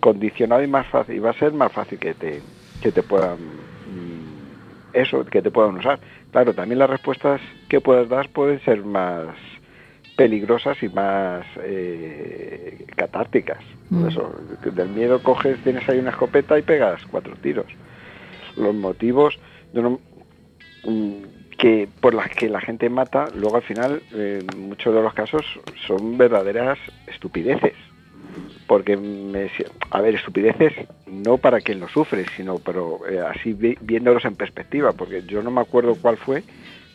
condicionado 0.00 0.62
y 0.62 0.66
más 0.66 0.86
fácil, 0.88 1.14
y 1.16 1.20
va 1.20 1.30
a 1.30 1.38
ser 1.38 1.52
más 1.52 1.72
fácil 1.72 1.98
que 1.98 2.14
te, 2.14 2.42
que 2.80 2.90
te 2.90 3.02
puedan 3.02 3.38
mm, 3.86 4.52
eso, 4.92 5.24
que 5.24 5.40
te 5.42 5.50
puedan 5.50 5.76
usar. 5.76 6.00
Claro, 6.30 6.54
también 6.54 6.78
las 6.80 6.90
respuestas 6.90 7.40
que 7.68 7.80
puedas 7.80 8.08
dar 8.08 8.28
pueden 8.30 8.60
ser 8.64 8.84
más 8.84 9.36
peligrosas 10.16 10.82
y 10.82 10.88
más 10.88 11.44
eh, 11.62 12.84
catárticas. 12.96 13.62
Mm. 13.90 14.08
eso, 14.08 14.34
del 14.62 14.88
miedo 14.88 15.22
coges, 15.22 15.58
tienes 15.62 15.88
ahí 15.88 15.98
una 15.98 16.10
escopeta 16.10 16.58
y 16.58 16.62
pegas 16.62 17.04
cuatro 17.06 17.34
tiros. 17.42 17.66
Los 18.56 18.74
motivos 18.74 19.38
de 19.72 19.82
no- 19.82 20.00
mm, 20.84 21.22
que 21.58 21.88
por 22.00 22.14
las 22.14 22.28
que 22.34 22.48
la 22.48 22.60
gente 22.60 22.88
mata, 22.88 23.30
luego 23.34 23.56
al 23.56 23.62
final, 23.62 24.02
eh, 24.12 24.38
en 24.40 24.68
muchos 24.68 24.94
de 24.94 25.02
los 25.02 25.14
casos, 25.14 25.44
son 25.86 26.16
verdaderas 26.18 26.78
estupideces. 27.06 27.74
Porque, 28.66 28.96
me, 28.96 29.50
a 29.90 30.00
ver, 30.00 30.14
estupideces 30.14 30.72
no 31.06 31.36
para 31.38 31.60
quien 31.60 31.80
lo 31.80 31.88
sufre, 31.88 32.26
sino 32.36 32.58
pero 32.58 33.06
eh, 33.06 33.20
así 33.20 33.52
vi- 33.52 33.76
viéndolos 33.80 34.24
en 34.24 34.36
perspectiva, 34.36 34.92
porque 34.94 35.22
yo 35.26 35.42
no 35.42 35.50
me 35.50 35.60
acuerdo 35.60 35.96
cuál 35.96 36.16
fue 36.16 36.44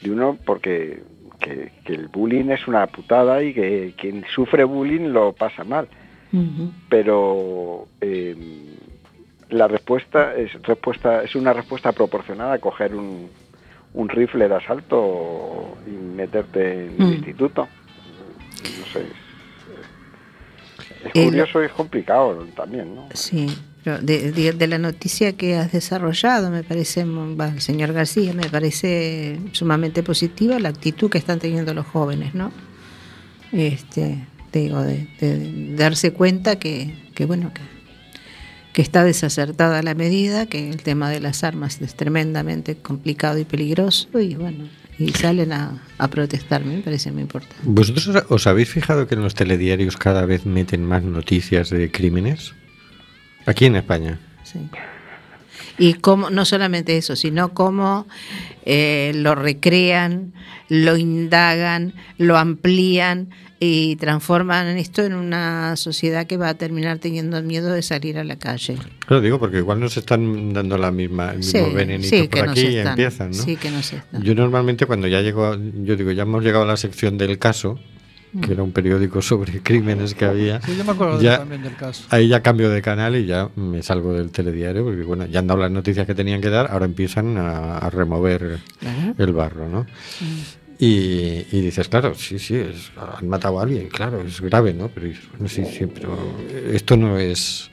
de 0.01 0.11
uno, 0.11 0.39
porque 0.45 1.03
que, 1.39 1.71
que 1.85 1.93
el 1.93 2.07
bullying 2.07 2.49
es 2.49 2.67
una 2.67 2.87
putada 2.87 3.43
y 3.43 3.53
que 3.53 3.93
quien 3.97 4.25
sufre 4.33 4.63
bullying 4.63 5.09
lo 5.11 5.33
pasa 5.33 5.63
mal. 5.63 5.87
Pero 6.89 7.87
eh, 8.01 8.35
la 9.49 9.67
respuesta 9.67 10.35
es 10.35 10.53
respuesta 10.63 11.23
es 11.23 11.35
una 11.35 11.53
respuesta 11.53 11.91
proporcionada 11.93 12.53
a 12.53 12.59
coger 12.59 12.93
un, 12.93 13.29
un 13.93 14.09
rifle 14.09 14.49
de 14.49 14.55
asalto 14.55 15.77
y 15.87 15.91
meterte 15.91 16.87
en 16.87 17.01
el 17.01 17.07
Mm. 17.07 17.13
instituto. 17.13 17.67
No 18.79 18.85
sé 18.91 19.01
es, 19.01 21.05
es 21.05 21.13
curioso 21.25 21.61
y 21.61 21.65
es 21.65 21.71
complicado 21.71 22.45
también 22.55 22.95
no 22.95 23.07
Sí, 23.13 23.47
de, 23.95 24.31
de- 24.31 24.53
de 24.53 24.67
la 24.67 24.77
noticia 24.77 25.33
que 25.33 25.55
has 25.55 25.71
desarrollado, 25.71 26.49
me 26.51 26.63
parece, 26.63 27.05
señor 27.59 27.93
García, 27.93 28.33
me 28.33 28.49
parece 28.49 29.39
sumamente 29.53 30.03
positiva 30.03 30.59
la 30.59 30.69
actitud 30.69 31.09
que 31.09 31.17
están 31.17 31.39
teniendo 31.39 31.73
los 31.73 31.85
jóvenes, 31.85 32.33
¿no? 32.35 32.51
Este, 33.51 34.25
te 34.51 34.59
digo, 34.59 34.81
de, 34.81 35.07
de 35.21 35.75
darse 35.75 36.11
cuenta 36.11 36.57
que, 36.59 36.93
que 37.15 37.25
bueno, 37.25 37.51
que, 37.53 37.61
que 38.73 38.81
está 38.81 39.03
desacertada 39.03 39.81
la 39.81 39.93
medida, 39.95 40.45
que 40.45 40.69
el 40.69 40.83
tema 40.83 41.09
de 41.09 41.19
las 41.19 41.43
armas 41.43 41.81
es 41.81 41.95
tremendamente 41.95 42.75
complicado 42.75 43.39
y 43.39 43.45
peligroso, 43.45 44.19
y 44.19 44.35
bueno, 44.35 44.67
y 44.99 45.11
salen 45.13 45.51
a, 45.53 45.83
a 45.97 46.07
protestar, 46.09 46.65
me 46.65 46.79
parece 46.79 47.11
muy 47.11 47.21
importante. 47.21 47.55
¿Vosotros 47.63 48.07
os- 48.07 48.23
os 48.29 48.47
habéis 48.47 48.69
fijado 48.69 49.07
que 49.07 49.15
en 49.15 49.21
los 49.21 49.33
telediarios 49.35 49.95
cada 49.95 50.25
vez 50.25 50.45
meten 50.45 50.83
más 50.83 51.03
noticias 51.03 51.69
de 51.69 51.89
crímenes? 51.91 52.53
Aquí 53.47 53.65
en 53.65 53.75
España. 53.77 54.19
Sí. 54.43 54.59
Y 55.79 55.93
cómo, 55.95 56.29
no 56.29 56.45
solamente 56.45 56.97
eso, 56.97 57.15
sino 57.15 57.53
cómo 57.53 58.07
eh, 58.65 59.11
lo 59.15 59.35
recrean, 59.35 60.33
lo 60.69 60.97
indagan, 60.97 61.93
lo 62.17 62.37
amplían 62.37 63.29
y 63.59 63.95
transforman 63.95 64.77
esto 64.77 65.03
en 65.03 65.13
una 65.13 65.75
sociedad 65.75 66.27
que 66.27 66.37
va 66.37 66.49
a 66.49 66.53
terminar 66.55 66.99
teniendo 66.99 67.41
miedo 67.41 67.71
de 67.71 67.81
salir 67.81 68.17
a 68.17 68.23
la 68.23 68.37
calle. 68.37 68.77
Lo 69.07 69.21
digo 69.21 69.39
porque 69.39 69.57
igual 69.57 69.79
nos 69.79 69.97
están 69.97 70.53
dando 70.53 70.77
la 70.77 70.91
misma, 70.91 71.31
el 71.31 71.37
mismo 71.39 71.67
Sí, 71.67 71.73
venenito 71.73 72.09
sí, 72.09 72.27
por 72.27 72.49
aquí 72.49 72.67
y 72.67 72.77
empiezan, 72.77 73.31
¿no? 73.31 73.43
Sí, 73.43 73.55
que 73.55 73.71
nos 73.71 73.93
están. 73.93 74.21
Yo 74.23 74.35
normalmente 74.35 74.85
cuando 74.85 75.07
ya 75.07 75.21
llego, 75.21 75.55
yo 75.83 75.95
digo, 75.95 76.11
ya 76.11 76.23
hemos 76.23 76.43
llegado 76.43 76.65
a 76.65 76.67
la 76.67 76.77
sección 76.77 77.17
del 77.17 77.39
caso, 77.39 77.79
que 78.41 78.53
era 78.53 78.63
un 78.63 78.71
periódico 78.71 79.21
sobre 79.21 79.59
crímenes 79.63 80.13
que 80.15 80.25
había. 80.25 80.61
Sí, 80.61 80.75
yo 80.77 80.83
me 80.85 80.91
acuerdo 80.91 81.21
Ya- 81.21 81.37
también 81.39 81.63
del 81.63 81.75
caso. 81.75 82.03
Ahí 82.09 82.27
ya 82.27 82.41
cambio 82.41 82.69
de 82.69 82.81
canal 82.81 83.15
y 83.15 83.25
ya 83.25 83.49
me 83.55 83.81
salgo 83.83 84.13
del 84.13 84.31
telediario, 84.31 84.83
porque 84.83 85.03
bueno, 85.03 85.25
ya 85.25 85.39
han 85.39 85.47
dado 85.47 85.59
las 85.61 85.71
noticias 85.71 86.05
que 86.05 86.15
tenían 86.15 86.41
que 86.41 86.49
dar, 86.49 86.69
ahora 86.71 86.85
empiezan 86.85 87.37
a, 87.37 87.77
a 87.77 87.89
remover 87.89 88.59
el 89.17 89.33
barro, 89.33 89.67
¿no? 89.67 89.85
Y, 90.79 91.45
y 91.51 91.61
dices, 91.61 91.89
claro, 91.89 92.13
sí, 92.13 92.37
sí, 92.37 92.55
es- 92.55 92.91
han 93.19 93.27
matado 93.27 93.59
a 93.59 93.63
alguien, 93.63 93.89
claro, 93.89 94.21
es 94.21 94.39
grave, 94.41 94.73
¿no? 94.73 94.89
Pero 94.89 95.07
bueno, 95.31 95.47
sí, 95.49 95.63
sí, 95.65 95.87
pero 95.87 96.15
esto 96.71 96.95
no 96.95 97.17
es, 97.17 97.71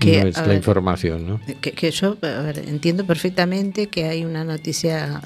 Que, 0.00 0.22
no 0.22 0.26
es 0.28 0.36
la 0.38 0.46
ver, 0.48 0.56
información, 0.56 1.28
¿no? 1.28 1.40
Que, 1.60 1.70
que 1.72 1.90
yo 1.92 2.16
a 2.22 2.40
ver, 2.42 2.58
entiendo 2.66 3.06
perfectamente 3.06 3.86
que 3.86 4.06
hay 4.06 4.24
una 4.24 4.42
noticia 4.42 5.20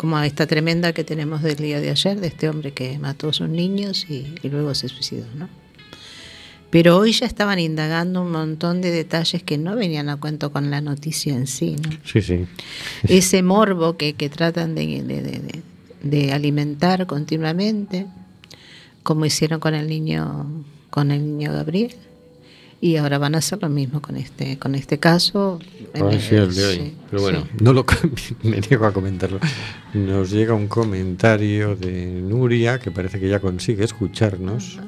como 0.00 0.18
esta 0.20 0.46
tremenda 0.46 0.94
que 0.94 1.04
tenemos 1.04 1.42
del 1.42 1.56
día 1.56 1.78
de 1.78 1.90
ayer, 1.90 2.18
de 2.18 2.28
este 2.28 2.48
hombre 2.48 2.72
que 2.72 2.98
mató 2.98 3.28
a 3.28 3.32
sus 3.34 3.50
niños 3.50 4.06
y, 4.08 4.34
y 4.42 4.48
luego 4.48 4.74
se 4.74 4.88
suicidó, 4.88 5.26
¿no? 5.36 5.46
Pero 6.70 6.96
hoy 6.96 7.12
ya 7.12 7.26
estaban 7.26 7.58
indagando 7.58 8.22
un 8.22 8.30
montón 8.30 8.80
de 8.80 8.90
detalles 8.92 9.42
que 9.42 9.58
no 9.58 9.76
venían 9.76 10.08
a 10.08 10.16
cuento 10.16 10.52
con 10.52 10.70
la 10.70 10.80
noticia 10.80 11.34
en 11.34 11.46
sí, 11.46 11.76
¿no? 11.82 11.90
Sí, 12.04 12.22
sí. 12.22 12.46
ese 13.08 13.42
morbo 13.42 13.98
que, 13.98 14.14
que 14.14 14.30
tratan 14.30 14.74
de, 14.74 14.86
de- 15.02 15.22
de- 15.22 15.38
de- 15.40 15.62
de 16.02 16.32
alimentar 16.32 17.06
continuamente, 17.06 18.06
como 19.02 19.26
hicieron 19.26 19.60
con 19.60 19.74
el 19.74 19.86
niño, 19.86 20.46
con 20.88 21.10
el 21.10 21.20
niño 21.36 21.52
Gabriel, 21.52 21.94
y 22.80 22.96
ahora 22.96 23.18
van 23.18 23.34
a 23.34 23.38
hacer 23.38 23.58
lo 23.60 23.68
mismo 23.68 24.00
con 24.00 24.16
este, 24.16 24.58
con 24.58 24.74
este 24.74 24.98
caso. 24.98 25.58
El 25.94 26.54
de 26.54 26.66
hoy. 26.66 26.76
Sí, 26.76 26.96
Pero 27.10 27.22
bueno, 27.22 27.42
sí. 27.42 27.48
no 27.64 27.72
lo 27.72 27.84
me 28.42 28.60
niego 28.60 28.86
a 28.86 28.92
comentarlo. 28.92 29.40
Nos 29.94 30.30
llega 30.30 30.54
un 30.54 30.68
comentario 30.68 31.74
de 31.76 32.06
Nuria 32.06 32.78
que 32.78 32.90
parece 32.90 33.18
que 33.20 33.28
ya 33.28 33.40
consigue 33.40 33.84
escucharnos. 33.84 34.78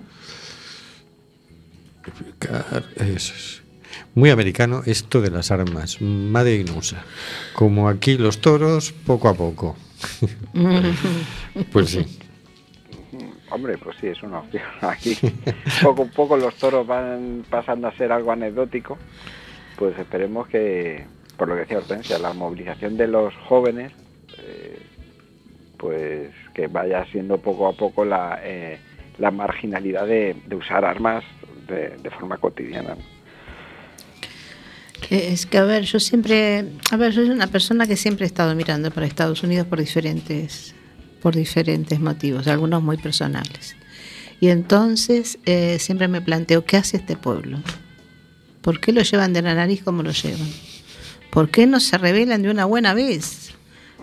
Car- 2.38 2.84
Eso 2.96 3.34
es. 3.34 3.62
Muy 4.14 4.30
americano 4.30 4.82
esto 4.86 5.20
de 5.20 5.30
las 5.30 5.50
armas, 5.50 6.00
Made 6.00 6.56
in 6.56 6.70
USA. 6.70 7.02
Como 7.54 7.88
aquí 7.88 8.16
los 8.16 8.40
toros, 8.40 8.92
poco 8.92 9.28
a 9.28 9.34
poco. 9.34 9.76
pues 11.72 11.90
sí. 11.90 12.18
Hombre, 13.50 13.76
pues 13.78 13.96
sí, 14.00 14.06
es 14.08 14.22
una 14.22 14.38
opción. 14.40 14.62
Aquí 14.80 15.16
poco 15.82 16.02
a 16.02 16.06
poco 16.06 16.36
los 16.36 16.54
toros 16.56 16.86
van 16.86 17.44
pasando 17.48 17.86
a 17.88 17.96
ser 17.96 18.10
algo 18.12 18.32
anecdótico. 18.32 18.98
Pues 19.82 19.98
esperemos 19.98 20.46
que, 20.46 21.04
por 21.36 21.48
lo 21.48 21.54
que 21.54 21.62
decía 21.62 21.78
Hortensia, 21.78 22.16
la 22.16 22.32
movilización 22.32 22.96
de 22.96 23.08
los 23.08 23.34
jóvenes, 23.48 23.90
eh, 24.38 24.80
pues 25.76 26.30
que 26.54 26.68
vaya 26.68 27.04
siendo 27.06 27.38
poco 27.38 27.66
a 27.66 27.72
poco 27.72 28.04
la, 28.04 28.38
eh, 28.44 28.78
marginalidad 29.18 30.06
de, 30.06 30.36
usar 30.54 30.84
armas 30.84 31.24
de, 31.66 32.10
forma 32.10 32.36
cotidiana. 32.36 32.96
Es 35.10 35.46
que, 35.46 35.58
a 35.58 35.64
ver, 35.64 35.82
yo 35.82 35.98
siempre, 35.98 36.64
a 36.92 36.96
ver, 36.96 37.12
soy 37.12 37.28
una 37.30 37.48
persona 37.48 37.88
que 37.88 37.96
siempre 37.96 38.24
he 38.24 38.28
estado 38.28 38.54
mirando 38.54 38.92
para 38.92 39.04
Estados 39.04 39.42
Unidos 39.42 39.66
por 39.66 39.80
diferentes, 39.80 40.76
por 41.20 41.34
diferentes 41.34 41.98
motivos, 41.98 42.46
algunos 42.46 42.84
muy 42.84 42.98
personales. 42.98 43.74
Y 44.38 44.50
entonces 44.50 45.40
eh, 45.44 45.80
siempre 45.80 46.06
me 46.06 46.20
planteo, 46.20 46.64
¿qué 46.64 46.76
hace 46.76 46.98
este 46.98 47.16
pueblo? 47.16 47.58
¿Por 48.62 48.80
qué 48.80 48.92
lo 48.92 49.02
llevan 49.02 49.32
de 49.32 49.42
la 49.42 49.54
nariz 49.54 49.82
como 49.82 50.02
lo 50.02 50.12
llevan? 50.12 50.48
¿Por 51.30 51.50
qué 51.50 51.66
no 51.66 51.80
se 51.80 51.98
rebelan 51.98 52.42
de 52.42 52.50
una 52.50 52.64
buena 52.64 52.94
vez? 52.94 53.52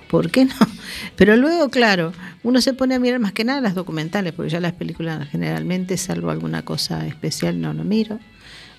¿Por 0.10 0.32
qué 0.32 0.46
no? 0.46 0.56
Pero 1.16 1.36
luego, 1.38 1.70
claro, 1.70 2.14
uno 2.44 2.62
se 2.62 2.74
pone 2.74 2.96
a 2.96 3.00
mirar 3.00 3.20
más 3.20 3.32
que 3.32 3.46
nada 3.46 3.62
las 3.62 3.76
documentales, 3.76 4.34
porque 4.34 4.50
ya 4.50 4.60
las 4.60 4.74
películas 4.74 5.28
generalmente, 5.30 5.98
salvo 5.98 6.30
alguna 6.30 6.64
cosa 6.64 7.08
especial, 7.08 7.62
no 7.62 7.74
lo 7.74 7.84
miro. 7.84 8.20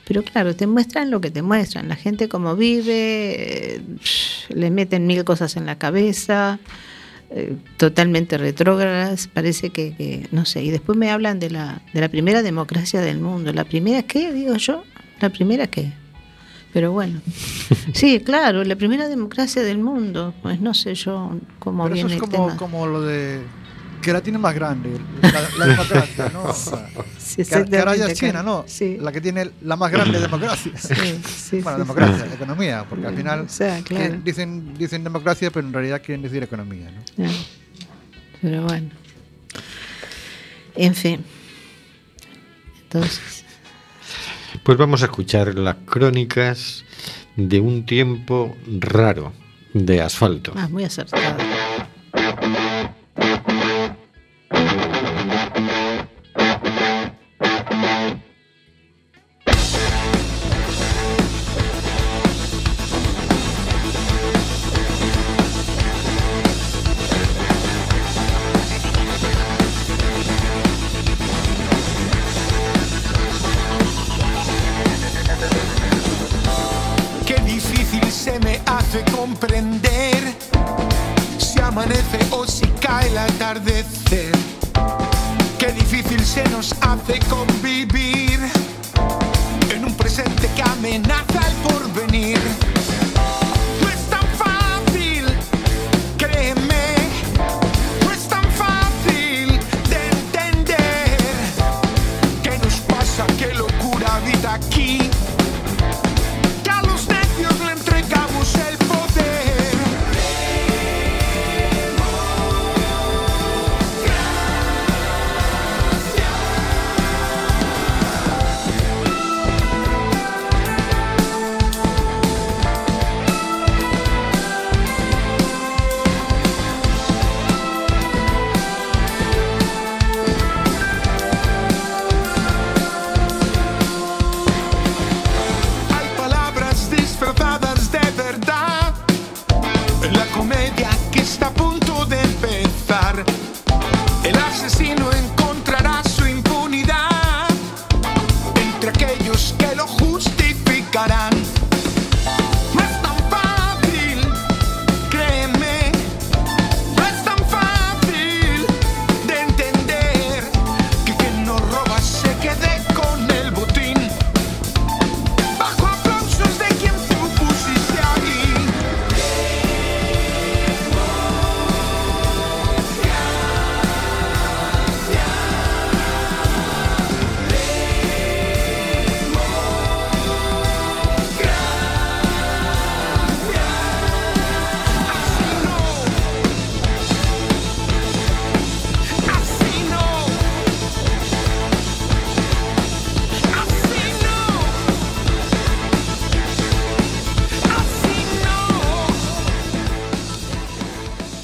Pero 0.06 0.22
claro, 0.24 0.56
te 0.56 0.66
muestran 0.66 1.10
lo 1.10 1.20
que 1.20 1.30
te 1.30 1.40
muestran, 1.40 1.88
la 1.88 1.94
gente 1.94 2.28
como 2.28 2.56
vive, 2.56 3.76
eh, 3.76 3.82
le 4.48 4.70
meten 4.70 5.06
mil 5.06 5.22
cosas 5.24 5.56
en 5.56 5.66
la 5.66 5.78
cabeza, 5.78 6.58
eh, 7.30 7.54
totalmente 7.76 8.36
retrógradas, 8.36 9.28
parece 9.28 9.70
que, 9.70 9.94
que, 9.94 10.26
no 10.32 10.44
sé, 10.44 10.64
y 10.64 10.70
después 10.70 10.98
me 10.98 11.12
hablan 11.12 11.38
de 11.38 11.50
la, 11.50 11.80
de 11.94 12.00
la 12.00 12.08
primera 12.08 12.42
democracia 12.42 13.00
del 13.00 13.20
mundo. 13.20 13.52
¿La 13.52 13.62
primera 13.62 14.02
qué? 14.02 14.32
Digo 14.32 14.56
yo, 14.56 14.82
¿la 15.20 15.28
primera 15.30 15.66
qué? 15.66 15.92
Pero 16.72 16.92
bueno, 16.92 17.20
sí, 17.94 18.20
claro, 18.24 18.62
la 18.62 18.76
primera 18.76 19.08
democracia 19.08 19.62
del 19.62 19.78
mundo, 19.78 20.34
pues 20.42 20.60
no 20.60 20.72
sé 20.72 20.94
yo 20.94 21.36
cómo 21.58 21.84
Pero 21.84 21.96
eso 21.96 22.06
viene 22.06 22.16
es 22.16 22.22
el 22.22 22.30
como, 22.30 22.46
tema. 22.46 22.56
como 22.58 22.86
lo 22.86 23.02
de 23.02 23.40
que 24.00 24.12
la 24.12 24.20
tiene 24.22 24.38
más 24.38 24.54
grande, 24.54 24.90
la, 25.20 25.48
la 25.58 25.66
democracia, 25.66 26.30
¿no? 26.32 26.44
Sí, 27.30 27.44
que, 27.44 27.64
que 27.64 27.78
ahora 27.78 27.94
ya 27.94 28.06
es 28.06 28.18
China. 28.18 28.42
¿no? 28.42 28.64
Sí. 28.66 28.96
La 29.00 29.12
que 29.12 29.20
tiene 29.20 29.50
la 29.62 29.76
más 29.76 29.92
grande 29.92 30.18
democracia. 30.18 30.72
Sí, 30.76 30.94
sí, 31.24 31.60
bueno, 31.62 31.78
sí, 31.78 31.82
democracia, 31.84 32.26
economía, 32.34 32.84
porque 32.88 33.06
al 33.06 33.14
final 33.14 33.40
O 33.42 33.48
sea, 33.48 33.80
claro. 33.82 34.16
dicen, 34.24 34.74
dicen 34.74 35.04
democracia, 35.04 35.50
pero 35.52 35.64
en 35.66 35.72
realidad 35.72 36.02
quieren 36.04 36.22
decir 36.22 36.42
economía, 36.42 36.90
¿no? 36.90 37.28
Pero 38.42 38.62
bueno. 38.64 38.90
En 40.74 40.94
fin. 40.94 41.24
Entonces, 42.82 43.44
Pues 44.70 44.78
vamos 44.78 45.02
a 45.02 45.06
escuchar 45.06 45.58
las 45.58 45.78
crónicas 45.84 46.84
de 47.34 47.58
un 47.58 47.84
tiempo 47.84 48.56
raro 48.78 49.32
de 49.74 50.00
asfalto. 50.00 50.52
ah, 50.54 50.68
muy 50.68 50.84
acertado. 50.84 51.36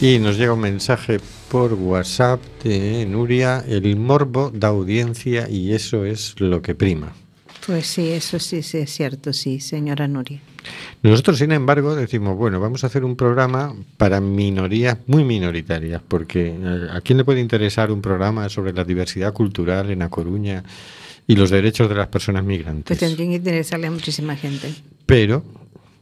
Y 0.06 0.20
nos 0.20 0.38
llega 0.38 0.52
un 0.52 0.60
mensaje 0.60 1.18
por 1.50 1.74
WhatsApp 1.74 2.40
de 2.62 3.04
Nuria, 3.06 3.64
el 3.66 3.96
morbo 3.96 4.52
da 4.54 4.68
audiencia 4.68 5.50
y 5.50 5.72
eso 5.72 6.04
es 6.04 6.38
lo 6.38 6.62
que 6.62 6.76
prima. 6.76 7.12
Pues 7.66 7.88
sí, 7.88 8.10
eso 8.10 8.38
sí, 8.38 8.62
sí 8.62 8.78
es 8.78 8.90
cierto, 8.90 9.32
sí, 9.32 9.58
señora 9.58 10.06
Nuria. 10.06 10.38
Nosotros, 11.02 11.38
sin 11.38 11.50
embargo, 11.50 11.96
decimos, 11.96 12.36
bueno, 12.36 12.60
vamos 12.60 12.84
a 12.84 12.86
hacer 12.86 13.04
un 13.04 13.16
programa 13.16 13.74
para 13.96 14.20
minorías 14.20 14.96
muy 15.08 15.24
minoritarias, 15.24 16.00
porque 16.06 16.54
eh, 16.56 16.86
¿a 16.88 17.00
quién 17.00 17.18
le 17.18 17.24
puede 17.24 17.40
interesar 17.40 17.90
un 17.90 18.00
programa 18.00 18.48
sobre 18.48 18.72
la 18.72 18.84
diversidad 18.84 19.32
cultural 19.32 19.90
en 19.90 20.02
A 20.02 20.08
Coruña 20.08 20.62
y 21.26 21.34
los 21.34 21.50
derechos 21.50 21.88
de 21.88 21.96
las 21.96 22.06
personas 22.06 22.44
migrantes? 22.44 22.96
Pues 22.96 23.00
tendría 23.00 23.26
que 23.26 23.34
interesarle 23.34 23.88
a 23.88 23.90
muchísima 23.90 24.36
gente. 24.36 24.72
Pero 25.04 25.42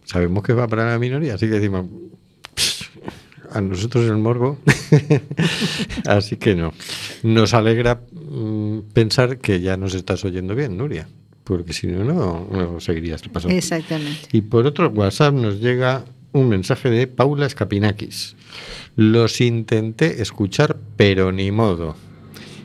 sabemos 0.04 0.44
que 0.44 0.52
va 0.52 0.68
para 0.68 0.90
la 0.90 0.98
minoría, 0.98 1.36
así 1.36 1.46
que 1.46 1.52
decimos, 1.52 1.86
"Pss, 1.86 2.13
a 3.54 3.60
nosotros 3.60 4.04
el 4.06 4.18
morbo, 4.18 4.58
así 6.06 6.36
que 6.36 6.54
no. 6.54 6.72
Nos 7.22 7.54
alegra 7.54 8.02
mm, 8.12 8.80
pensar 8.92 9.38
que 9.38 9.60
ya 9.60 9.76
nos 9.76 9.94
estás 9.94 10.24
oyendo 10.24 10.54
bien, 10.54 10.76
Nuria, 10.76 11.08
porque 11.44 11.72
si 11.72 11.86
no, 11.86 12.04
no, 12.04 12.48
no 12.50 12.80
seguirías 12.80 13.22
pasando. 13.22 13.56
Exactamente. 13.56 14.28
Y 14.32 14.42
por 14.42 14.66
otro 14.66 14.90
WhatsApp 14.90 15.34
nos 15.34 15.60
llega 15.60 16.04
un 16.32 16.48
mensaje 16.48 16.90
de 16.90 17.06
Paula 17.06 17.46
Escapinakis. 17.46 18.34
Los 18.96 19.40
intenté 19.40 20.20
escuchar, 20.20 20.76
pero 20.96 21.30
ni 21.30 21.52
modo. 21.52 21.96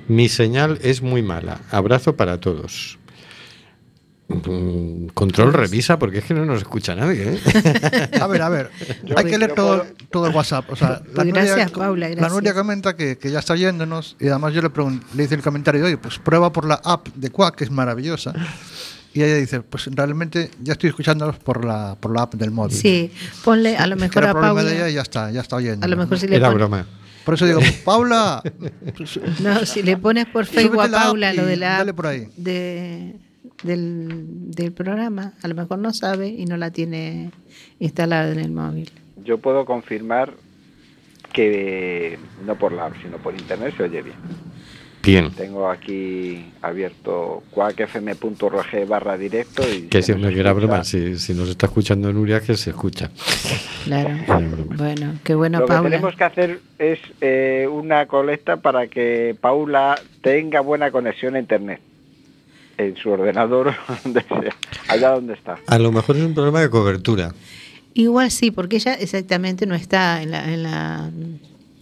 Mi 0.07 0.27
señal 0.27 0.79
es 0.81 1.03
muy 1.03 1.21
mala. 1.21 1.61
Abrazo 1.69 2.15
para 2.15 2.39
todos. 2.39 2.97
Mm, 4.29 5.07
Control 5.15 5.53
revisa 5.53 5.97
porque 5.97 6.19
es 6.19 6.23
que 6.25 6.33
no 6.35 6.45
nos 6.45 6.59
escucha 6.59 6.93
nadie. 6.95 7.33
¿eh? 7.33 8.09
A 8.21 8.27
ver, 8.27 8.41
a 8.43 8.49
ver. 8.49 8.69
Yo 9.03 9.17
hay 9.17 9.25
que 9.25 9.37
leer 9.39 9.53
todo, 9.55 9.79
puedo- 9.83 9.93
todo 10.11 10.27
el 10.27 10.35
WhatsApp. 10.35 10.69
O 10.71 10.75
sea, 10.75 11.01
Pues 11.15 11.27
gracias, 11.27 11.71
Paula, 11.71 12.07
La 12.09 12.15
gracias. 12.15 12.31
Nuria 12.33 12.53
comenta 12.53 12.95
que, 12.95 13.17
que 13.17 13.31
ya 13.31 13.39
está 13.39 13.53
oyéndonos 13.53 14.15
y 14.19 14.27
además 14.27 14.53
yo 14.53 14.61
le, 14.61 14.69
le 15.15 15.23
hice 15.23 15.35
el 15.35 15.41
comentario, 15.41 15.83
oye, 15.85 15.97
pues 15.97 16.19
prueba 16.19 16.53
por 16.53 16.65
la 16.65 16.75
app 16.83 17.07
de 17.15 17.29
Quack, 17.31 17.55
que 17.55 17.63
es 17.63 17.71
maravillosa. 17.71 18.33
Y 19.13 19.23
ella 19.23 19.35
dice, 19.37 19.61
pues 19.61 19.87
realmente 19.91 20.51
ya 20.61 20.73
estoy 20.73 20.89
escuchándolos 20.89 21.37
por 21.39 21.65
la, 21.65 21.97
por 21.99 22.13
la 22.13 22.21
app 22.21 22.35
del 22.35 22.51
móvil. 22.51 22.77
Sí, 22.77 23.11
ponle 23.43 23.75
a 23.77 23.87
lo 23.87 23.95
mejor 23.95 24.25
a 24.25 24.33
Paula. 24.33 24.63
de 24.63 24.75
ella 24.75 24.89
y 24.89 24.93
ya 24.93 25.01
está, 25.01 25.31
ya 25.31 25.41
está 25.41 25.55
oyendo. 25.55 25.83
A 25.83 25.89
lo 25.89 25.97
mejor 25.97 26.19
si 26.19 26.27
le 26.27 26.35
Era 26.35 26.49
pon- 26.49 26.57
broma. 26.59 26.85
Por 27.25 27.33
eso 27.33 27.45
digo, 27.47 27.59
Paula, 27.83 28.43
No, 29.39 29.65
si 29.65 29.81
le 29.81 29.97
pones 29.97 30.27
por 30.27 30.45
Facebook 30.45 30.81
a 30.81 30.87
la 30.87 30.97
Paula 31.05 31.33
lo 31.33 31.45
de 31.47 31.57
la 31.57 31.69
dale 31.79 31.89
app 31.91 31.95
por 31.95 32.05
ahí. 32.07 32.27
de, 32.37 33.15
del, 33.63 34.51
del 34.51 34.71
programa, 34.71 35.33
a 35.41 35.47
lo 35.47 35.55
mejor 35.55 35.79
no 35.79 35.93
sabe 35.93 36.27
y 36.29 36.45
no 36.45 36.57
la 36.57 36.71
tiene 36.71 37.31
instalada 37.79 38.31
en 38.31 38.39
el 38.39 38.51
móvil. 38.51 38.89
Yo 39.23 39.37
puedo 39.37 39.65
confirmar 39.65 40.33
que 41.33 42.17
no 42.45 42.55
por 42.55 42.71
la 42.71 42.85
app, 42.87 42.93
sino 43.01 43.17
por 43.17 43.33
internet 43.35 43.73
se 43.77 43.83
oye 43.83 44.01
bien. 44.01 44.15
Bien. 45.01 45.31
Tengo 45.31 45.69
aquí 45.69 46.51
abierto 46.61 47.41
cuacfm.org 47.51 48.85
barra 48.87 49.17
directo 49.17 49.63
y... 49.71 49.83
Que 49.83 50.01
se 50.01 50.13
si 50.13 50.19
nos 50.19 50.27
me 50.27 50.33
quiera 50.33 50.49
escucha. 50.49 50.65
broma, 50.67 50.83
si, 50.83 51.17
si 51.17 51.33
nos 51.33 51.49
está 51.49 51.67
escuchando 51.67 52.11
Nuria, 52.11 52.41
que 52.41 52.55
se 52.57 52.71
escucha. 52.71 53.09
Claro. 53.85 54.09
Era. 54.27 54.39
Bueno, 54.75 55.13
qué 55.23 55.35
bueno, 55.35 55.59
Lo 55.59 55.65
que 55.65 55.73
Paula. 55.73 55.89
tenemos 55.89 56.15
que 56.15 56.23
hacer 56.25 56.59
es 56.77 56.99
eh, 57.21 57.67
una 57.71 58.07
colecta 58.07 58.57
para 58.57 58.87
que 58.87 59.37
Paula 59.39 59.99
tenga 60.21 60.59
buena 60.59 60.91
conexión 60.91 61.35
a 61.35 61.39
internet 61.39 61.79
en 62.79 62.95
su 62.97 63.09
ordenador, 63.09 63.73
donde 64.03 64.21
sea, 64.23 64.55
allá 64.87 65.09
donde 65.11 65.33
está. 65.33 65.57
A 65.67 65.77
lo 65.79 65.91
mejor 65.91 66.17
es 66.17 66.23
un 66.23 66.33
problema 66.33 66.61
de 66.61 66.69
cobertura. 66.69 67.33
Igual 67.93 68.31
sí, 68.31 68.51
porque 68.51 68.77
ella 68.77 68.93
exactamente 68.93 69.65
no 69.65 69.75
está 69.75 70.21
en 70.21 70.31
la, 70.31 70.51
en 70.53 70.63
la 70.63 71.09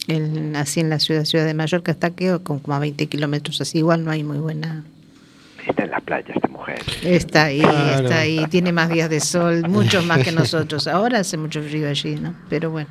en- 0.08 0.56
así 0.56 0.80
en 0.80 0.90
la 0.90 1.00
ciudad, 1.00 1.26
ciudad 1.26 1.46
de 1.46 1.54
Mallorca, 1.54 1.92
está 1.92 2.12
que 2.12 2.40
con 2.44 2.60
como 2.60 2.76
a 2.76 2.80
20 2.80 3.08
kilómetros, 3.08 3.60
así 3.62 3.80
igual 3.80 4.04
no 4.06 4.12
hay 4.12 4.24
muy 4.24 4.38
buena. 4.38 4.84
Está 5.68 5.84
en 5.84 5.92
la 5.92 6.00
playa 6.00 6.34
esta 6.34 6.48
mujer. 6.48 6.80
Está 7.04 7.44
ahí, 7.46 7.60
Claro. 7.60 8.04
está 8.06 8.20
ahí, 8.20 8.46
tiene 8.50 8.72
más 8.72 8.90
días 8.90 9.10
de 9.10 9.20
sol, 9.20 9.64
muchos 9.68 10.06
más 10.06 10.24
que 10.24 10.32
nosotros. 10.32 10.88
Ahora 10.88 11.20
hace 11.20 11.36
mucho 11.36 11.62
frío 11.62 11.90
allí, 11.90 12.16
¿no? 12.16 12.34
Pero 12.50 12.72
bueno. 12.72 12.88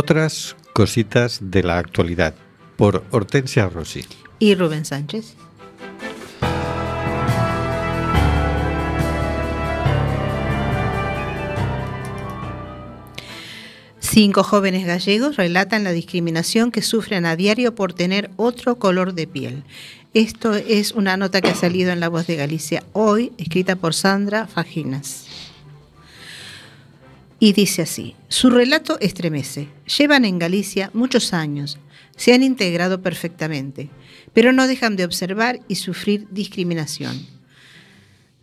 Otras 0.00 0.54
cositas 0.74 1.40
de 1.42 1.64
la 1.64 1.78
actualidad, 1.78 2.32
por 2.76 3.02
Hortensia 3.10 3.68
Rossi. 3.68 4.04
¿Y 4.38 4.54
Rubén 4.54 4.84
Sánchez? 4.84 5.34
Cinco 13.98 14.44
jóvenes 14.44 14.86
gallegos 14.86 15.34
relatan 15.34 15.82
la 15.82 15.90
discriminación 15.90 16.70
que 16.70 16.82
sufren 16.82 17.26
a 17.26 17.34
diario 17.34 17.74
por 17.74 17.92
tener 17.92 18.30
otro 18.36 18.78
color 18.78 19.14
de 19.14 19.26
piel. 19.26 19.64
Esto 20.14 20.54
es 20.54 20.92
una 20.92 21.16
nota 21.16 21.40
que 21.40 21.48
ha 21.48 21.56
salido 21.56 21.90
en 21.90 21.98
La 21.98 22.08
Voz 22.08 22.28
de 22.28 22.36
Galicia 22.36 22.84
hoy, 22.92 23.32
escrita 23.36 23.74
por 23.74 23.94
Sandra 23.94 24.46
Faginas. 24.46 25.27
Y 27.40 27.52
dice 27.52 27.82
así, 27.82 28.16
su 28.28 28.50
relato 28.50 28.98
estremece. 29.00 29.68
Llevan 29.96 30.24
en 30.24 30.38
Galicia 30.38 30.90
muchos 30.92 31.32
años, 31.32 31.78
se 32.16 32.34
han 32.34 32.42
integrado 32.42 33.00
perfectamente, 33.00 33.90
pero 34.34 34.52
no 34.52 34.66
dejan 34.66 34.96
de 34.96 35.04
observar 35.04 35.60
y 35.68 35.76
sufrir 35.76 36.26
discriminación. 36.30 37.26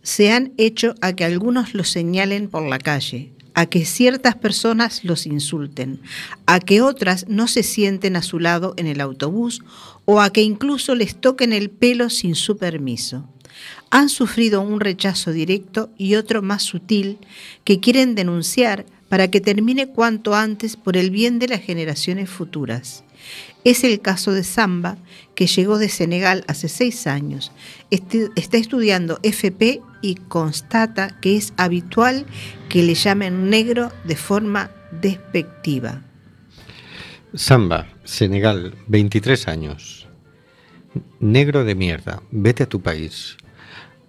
Se 0.02 0.32
han 0.32 0.52
hecho 0.56 0.94
a 1.02 1.12
que 1.12 1.24
algunos 1.24 1.74
los 1.74 1.90
señalen 1.90 2.48
por 2.48 2.62
la 2.62 2.78
calle, 2.78 3.32
a 3.52 3.66
que 3.66 3.84
ciertas 3.84 4.34
personas 4.36 5.04
los 5.04 5.26
insulten, 5.26 6.00
a 6.46 6.60
que 6.60 6.80
otras 6.80 7.26
no 7.28 7.48
se 7.48 7.62
sienten 7.62 8.16
a 8.16 8.22
su 8.22 8.38
lado 8.38 8.74
en 8.76 8.86
el 8.86 9.00
autobús 9.00 9.62
o 10.04 10.20
a 10.20 10.30
que 10.30 10.42
incluso 10.42 10.94
les 10.94 11.20
toquen 11.20 11.52
el 11.52 11.70
pelo 11.70 12.08
sin 12.08 12.34
su 12.34 12.56
permiso. 12.56 13.28
Han 13.96 14.10
sufrido 14.10 14.60
un 14.60 14.80
rechazo 14.80 15.32
directo 15.32 15.88
y 15.96 16.16
otro 16.16 16.42
más 16.42 16.62
sutil 16.62 17.16
que 17.64 17.80
quieren 17.80 18.14
denunciar 18.14 18.84
para 19.08 19.30
que 19.30 19.40
termine 19.40 19.88
cuanto 19.88 20.34
antes 20.34 20.76
por 20.76 20.98
el 20.98 21.08
bien 21.08 21.38
de 21.38 21.48
las 21.48 21.62
generaciones 21.62 22.28
futuras. 22.28 23.04
Es 23.64 23.84
el 23.84 24.02
caso 24.02 24.32
de 24.32 24.44
Samba, 24.44 24.98
que 25.34 25.46
llegó 25.46 25.78
de 25.78 25.88
Senegal 25.88 26.44
hace 26.46 26.68
seis 26.68 27.06
años. 27.06 27.52
Está 27.90 28.58
estudiando 28.58 29.18
FP 29.22 29.80
y 30.02 30.16
constata 30.16 31.18
que 31.22 31.38
es 31.38 31.54
habitual 31.56 32.26
que 32.68 32.82
le 32.82 32.96
llamen 32.96 33.48
negro 33.48 33.90
de 34.04 34.16
forma 34.16 34.72
despectiva. 35.00 36.02
Samba, 37.32 37.88
Senegal, 38.04 38.74
23 38.88 39.48
años. 39.48 40.06
Negro 41.18 41.64
de 41.64 41.74
mierda, 41.74 42.22
vete 42.30 42.64
a 42.64 42.68
tu 42.68 42.82
país. 42.82 43.38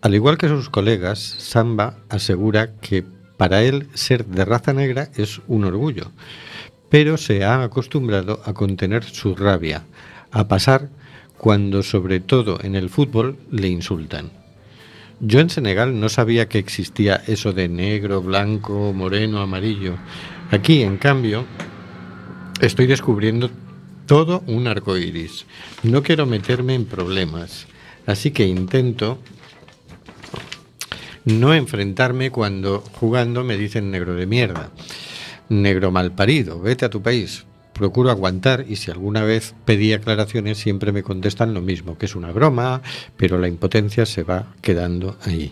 Al 0.02 0.14
igual 0.14 0.38
que 0.38 0.48
sus 0.48 0.70
colegas, 0.70 1.20
Samba 1.20 1.98
asegura 2.10 2.76
que 2.82 3.04
para 3.38 3.64
él 3.64 3.88
ser 3.94 4.26
de 4.26 4.46
raza 4.46 4.74
negra 4.74 5.10
es 5.16 5.42
un 5.48 5.64
orgullo, 5.64 6.12
pero 6.90 7.18
se 7.18 7.44
ha 7.44 7.64
acostumbrado 7.64 8.42
a 8.46 8.54
contener 8.54 9.04
su 9.04 9.36
rabia, 9.36 9.86
a 10.32 10.48
pasar 10.48 10.90
cuando 11.38 11.84
sobre 11.84 12.20
todo 12.20 12.60
en 12.62 12.76
el 12.76 12.90
fútbol 12.90 13.38
le 13.52 13.68
insultan. 13.70 14.32
Yo 15.20 15.40
en 15.40 15.50
Senegal 15.50 16.00
no 16.00 16.10
sabía 16.10 16.48
que 16.48 16.60
existía 16.60 17.24
eso 17.28 17.52
de 17.52 17.68
negro, 17.68 18.22
blanco, 18.22 18.94
moreno, 18.94 19.42
amarillo. 19.42 19.96
Aquí, 20.52 20.84
en 20.84 20.98
cambio, 20.98 21.46
estoy 22.62 22.86
descubriendo 22.86 23.50
todo 24.06 24.44
un 24.46 24.68
arco 24.68 24.96
iris. 24.96 25.48
No 25.82 26.04
quiero 26.04 26.28
meterme 26.28 26.76
en 26.76 26.86
problemas, 26.86 27.66
así 28.06 28.30
que 28.30 28.46
intento 28.46 29.18
no 31.28 31.54
enfrentarme 31.54 32.32
cuando 32.32 32.82
jugando 33.00 33.44
me 33.44 33.58
dicen 33.58 33.92
negro 33.92 34.16
de 34.16 34.26
mierda, 34.26 34.70
negro 35.50 35.92
mal 35.92 36.14
parido, 36.14 36.62
vete 36.62 36.86
a 36.86 36.90
tu 36.90 37.02
país. 37.02 37.46
Procuro 37.74 38.10
aguantar 38.10 38.66
y 38.68 38.78
si 38.78 38.92
alguna 38.92 39.24
vez 39.24 39.54
pedí 39.66 39.92
aclaraciones 39.92 40.58
siempre 40.58 40.94
me 40.94 41.04
contestan 41.04 41.54
lo 41.54 41.62
mismo, 41.62 41.98
que 41.98 42.06
es 42.06 42.16
una 42.16 42.32
broma, 42.32 42.82
pero 43.18 43.38
la 43.38 43.50
impotencia 43.50 44.06
se 44.06 44.24
va 44.24 44.54
quedando 44.62 45.18
ahí. 45.22 45.52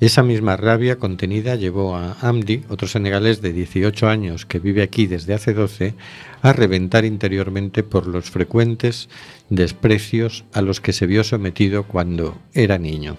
Esa 0.00 0.24
misma 0.24 0.56
rabia 0.56 0.96
contenida 0.96 1.54
llevó 1.54 1.94
a 1.94 2.16
Amdi, 2.20 2.64
otro 2.68 2.88
senegalés 2.88 3.40
de 3.40 3.52
18 3.52 4.08
años 4.08 4.44
que 4.44 4.58
vive 4.58 4.82
aquí 4.82 5.06
desde 5.06 5.32
hace 5.32 5.54
12, 5.54 5.94
a 6.42 6.52
reventar 6.52 7.04
interiormente 7.04 7.84
por 7.84 8.08
los 8.08 8.30
frecuentes 8.30 9.08
desprecios 9.48 10.44
a 10.52 10.60
los 10.60 10.80
que 10.80 10.92
se 10.92 11.06
vio 11.06 11.22
sometido 11.22 11.84
cuando 11.84 12.36
era 12.52 12.78
niño. 12.78 13.16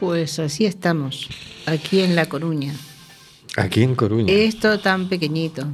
Pues 0.00 0.38
así 0.38 0.64
estamos, 0.66 1.28
aquí 1.66 2.00
en 2.00 2.16
La 2.16 2.26
Coruña. 2.26 2.72
Aquí 3.56 3.82
en 3.82 3.94
Coruña. 3.94 4.32
Esto 4.32 4.78
tan 4.80 5.08
pequeñito. 5.08 5.66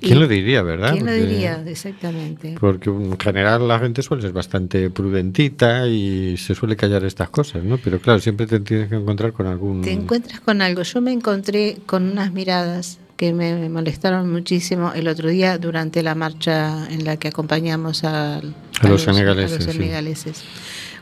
¿Quién 0.00 0.16
Y- 0.16 0.20
lo 0.20 0.28
diría, 0.28 0.62
verdad? 0.62 0.92
¿Quién 0.92 1.04
lo 1.06 1.12
Porque- 1.12 1.26
diría? 1.26 1.62
Exactamente. 1.66 2.54
Porque 2.58 2.88
en 2.88 3.18
general 3.18 3.66
la 3.68 3.78
gente 3.78 4.02
suele 4.02 4.22
ser 4.22 4.32
bastante 4.32 4.88
prudentita 4.90 5.86
y 5.88 6.36
se 6.38 6.54
suele 6.54 6.76
callar 6.76 7.04
estas 7.04 7.28
cosas, 7.30 7.62
¿no? 7.64 7.76
Pero 7.78 7.98
claro, 8.00 8.20
siempre 8.20 8.46
te 8.46 8.60
tienes 8.60 8.88
que 8.88 8.94
encontrar 8.96 9.32
con 9.32 9.46
algún... 9.46 9.82
Te 9.82 9.92
encuentras 9.92 10.40
con 10.40 10.62
algo. 10.62 10.82
Yo 10.82 11.00
me 11.02 11.12
encontré 11.12 11.78
con 11.84 12.04
unas 12.10 12.32
miradas 12.32 12.98
que 13.16 13.32
me 13.32 13.68
molestaron 13.68 14.30
muchísimo 14.30 14.92
el 14.94 15.08
otro 15.08 15.28
día 15.30 15.58
durante 15.58 16.02
la 16.02 16.14
marcha 16.14 16.86
en 16.90 17.04
la 17.04 17.16
que 17.16 17.28
acompañamos 17.28 18.04
a, 18.04 18.36
A 18.36 18.88
los 18.88 19.02
senegaleses, 19.02 19.66
a 19.66 19.72
los 19.72 19.74
sí. 19.74 20.32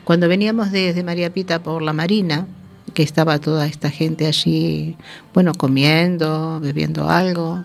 Cuando 0.05 0.27
veníamos 0.27 0.71
desde 0.71 1.03
María 1.03 1.33
Pita 1.33 1.61
por 1.61 1.81
la 1.81 1.91
Marina, 1.91 2.47
que 2.93 3.03
estaba 3.03 3.39
toda 3.39 3.65
esta 3.65 3.89
gente 3.89 4.27
allí, 4.27 4.95
bueno, 5.33 5.53
comiendo, 5.53 6.59
bebiendo 6.61 7.09
algo, 7.09 7.63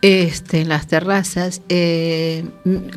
este, 0.00 0.62
en 0.62 0.68
las 0.70 0.86
terrazas. 0.86 1.60
eh, 1.68 2.44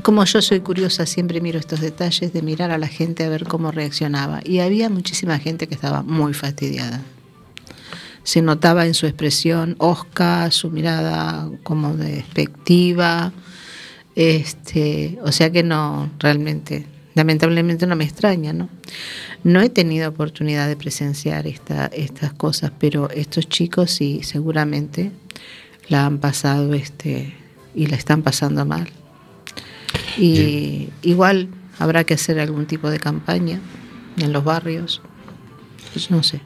como 0.02 0.24
yo 0.24 0.41
soy 0.41 0.62
curiosa, 0.62 1.06
siempre 1.06 1.41
miro 1.41 1.60
estos 1.60 1.82
detalles 1.82 2.32
de 2.32 2.41
mirar 2.41 2.72
a 2.72 2.78
la 2.78 2.88
gente 2.88 3.26
a 3.26 3.30
ver 3.30 3.44
cómo 3.44 3.72
reaccionaba. 3.72 4.39
Y 4.44 4.60
había 4.60 4.89
muchísima 4.89 5.38
gente 5.38 5.68
que 5.68 5.76
estaba 5.76 6.02
muy 6.02 6.34
fastidiada. 6.34 7.02
Se 8.24 8.41
notaba 8.41 8.88
en 8.88 8.94
su 8.94 9.06
expresión 9.06 9.76
osca, 9.80 10.50
su 10.50 10.72
mirada 10.72 11.50
como 11.63 11.96
despectiva. 11.96 13.34
Este, 14.15 15.20
o 15.24 15.32
sea 15.34 15.52
que 15.52 15.62
no, 15.62 16.10
realmente, 16.20 16.88
lamentablemente 17.15 17.88
no 17.88 17.95
me 17.95 18.04
extraña, 18.04 18.54
¿no? 18.54 18.69
No 19.43 19.62
he 19.62 19.69
tenido 19.69 20.10
oportunidad 20.10 20.67
de 20.67 20.75
presenciar 20.75 21.47
esta, 21.47 21.88
estas 21.88 22.34
cosas, 22.34 22.71
pero 22.78 23.10
estos 23.10 23.49
chicos 23.49 23.91
sí, 23.91 24.21
seguramente 24.23 25.12
la 25.88 26.06
han 26.06 26.19
pasado 26.19 26.73
este, 26.73 27.34
y 27.73 27.88
la 27.88 27.95
están 27.95 28.21
pasando 28.21 28.65
mal. 28.65 28.89
Y 30.17 30.89
igual 31.01 31.47
habrá 31.80 32.04
que 32.04 32.13
hacer 32.13 32.39
algún 32.39 32.65
tipo 32.65 32.89
de 32.89 32.99
campaña 32.99 33.60
en 34.17 34.34
los 34.34 34.43
barrios. 34.43 35.01
Pues 35.93 36.12
no 36.12 36.21
sé. 36.23 36.41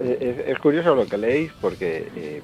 Eh, 0.00 0.36
Es, 0.38 0.52
es 0.52 0.58
curioso 0.58 0.94
lo 0.94 1.06
que 1.06 1.18
leéis 1.18 1.52
porque 1.60 2.08
eh, 2.16 2.42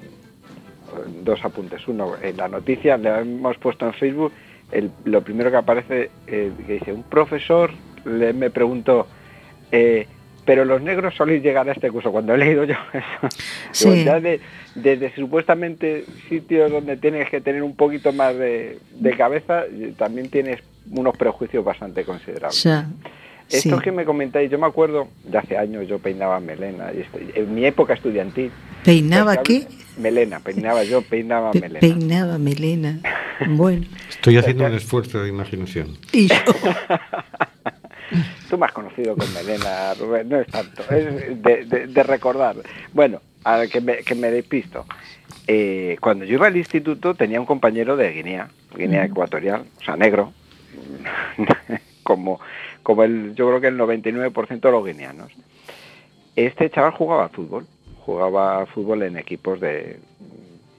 dos 1.25 1.45
apuntes. 1.45 1.87
Uno, 1.89 2.15
en 2.23 2.37
la 2.37 2.49
noticia 2.49 2.97
le 2.97 3.21
hemos 3.21 3.57
puesto 3.59 3.87
en 3.87 3.95
Facebook, 3.95 4.33
el- 4.73 4.91
lo 5.05 5.23
primero 5.23 5.51
que 5.51 5.57
aparece 5.57 6.11
eh, 6.27 6.53
que 6.67 6.73
dice, 6.75 6.93
un 6.93 7.03
profesor 7.05 7.71
le, 8.05 8.33
me 8.33 8.51
preguntó, 8.51 9.07
eh, 9.73 10.07
pero 10.45 10.65
los 10.65 10.81
negros 10.81 11.15
soléis 11.17 11.43
llegar 11.43 11.69
a 11.69 11.73
este 11.73 11.91
curso. 11.91 12.13
Cuando 12.13 12.35
he 12.35 12.39
leído 12.39 12.65
yo 12.65 12.75
eso, 12.93 13.37
Sí. 13.73 13.91
digo, 13.91 14.05
ya 14.05 14.21
de- 14.21 14.41
desde 14.77 15.13
supuestamente 15.15 16.05
sitios 16.29 16.71
donde 16.71 16.97
tienes 16.97 17.29
que 17.31 17.41
tener 17.41 17.63
un 17.63 17.75
poquito 17.75 18.13
más 18.13 18.37
de, 18.37 18.79
de 18.93 19.17
cabeza, 19.17 19.65
también 19.97 20.29
tienes 20.31 20.61
unos 20.91 21.17
prejuicios 21.17 21.65
bastante 21.65 22.05
considerables. 22.05 22.65
Esto 23.49 23.77
sí. 23.77 23.83
que 23.83 23.93
me 23.93 24.05
comentáis, 24.05 24.51
yo 24.51 24.59
me 24.59 24.67
acuerdo, 24.67 25.09
de 25.25 25.39
hace 25.39 25.57
años 25.57 25.87
yo 25.89 25.99
peinaba 26.01 26.39
melena, 26.41 26.93
y 26.93 27.01
esto- 27.01 27.19
en 27.35 27.55
mi 27.55 27.65
época 27.65 27.95
estudiantil. 27.95 28.51
¿Peinaba 28.87 29.43
qué? 29.43 29.67
Melena, 29.99 30.41
peinaba 30.41 30.85
yo, 30.85 31.03
peinaba 31.03 31.51
Pe- 31.51 31.61
melena. 31.61 31.81
Peinaba 31.81 32.39
melena. 32.39 33.01
Bueno. 33.49 33.85
Estoy 34.09 34.37
haciendo 34.39 34.65
un 34.67 34.75
esfuerzo 34.75 35.23
de 35.23 35.29
imaginación. 35.29 35.99
Y 36.13 36.29
yo. 36.29 36.35
Tú 38.49 38.57
me 38.57 38.67
has 38.67 38.73
conocido 38.73 39.17
con 39.17 39.33
melena, 39.35 39.93
Rubén, 39.95 40.29
no 40.29 40.41
es 40.41 40.47
tanto, 40.47 40.83
es 40.95 41.43
de, 41.43 41.65
de- 41.65 41.87
de 41.89 42.03
recordar. 42.05 42.57
Bueno, 42.93 43.21
a 43.43 43.57
ver, 43.59 43.69
que 43.69 43.81
me, 43.81 43.97
que 43.99 44.15
me 44.15 44.31
despisto. 44.31 44.87
Eh, 45.49 45.97
cuando 46.01 46.25
yo 46.25 46.35
iba 46.35 46.47
al 46.47 46.57
instituto 46.57 47.15
tenía 47.15 47.41
un 47.41 47.47
compañero 47.47 47.97
de 47.97 48.13
Guinea, 48.13 48.49
Guinea 48.77 49.05
Ecuatorial, 49.07 49.65
o 49.81 49.85
sea, 49.85 49.97
negro, 49.97 50.33
como, 52.05 52.41
como 52.83 53.03
el, 53.03 53.35
yo 53.35 53.49
creo 53.49 53.61
que 53.61 53.67
el 53.69 53.79
99% 53.79 54.61
de 54.61 54.71
los 54.71 54.85
guineanos. 54.87 55.33
Este 56.37 56.71
chaval 56.71 56.93
jugaba 56.93 57.29
fútbol, 57.29 57.67
jugaba 58.07 58.65
fútbol 58.67 59.03
en 59.03 59.19
equipos 59.19 59.59
de, 59.61 59.99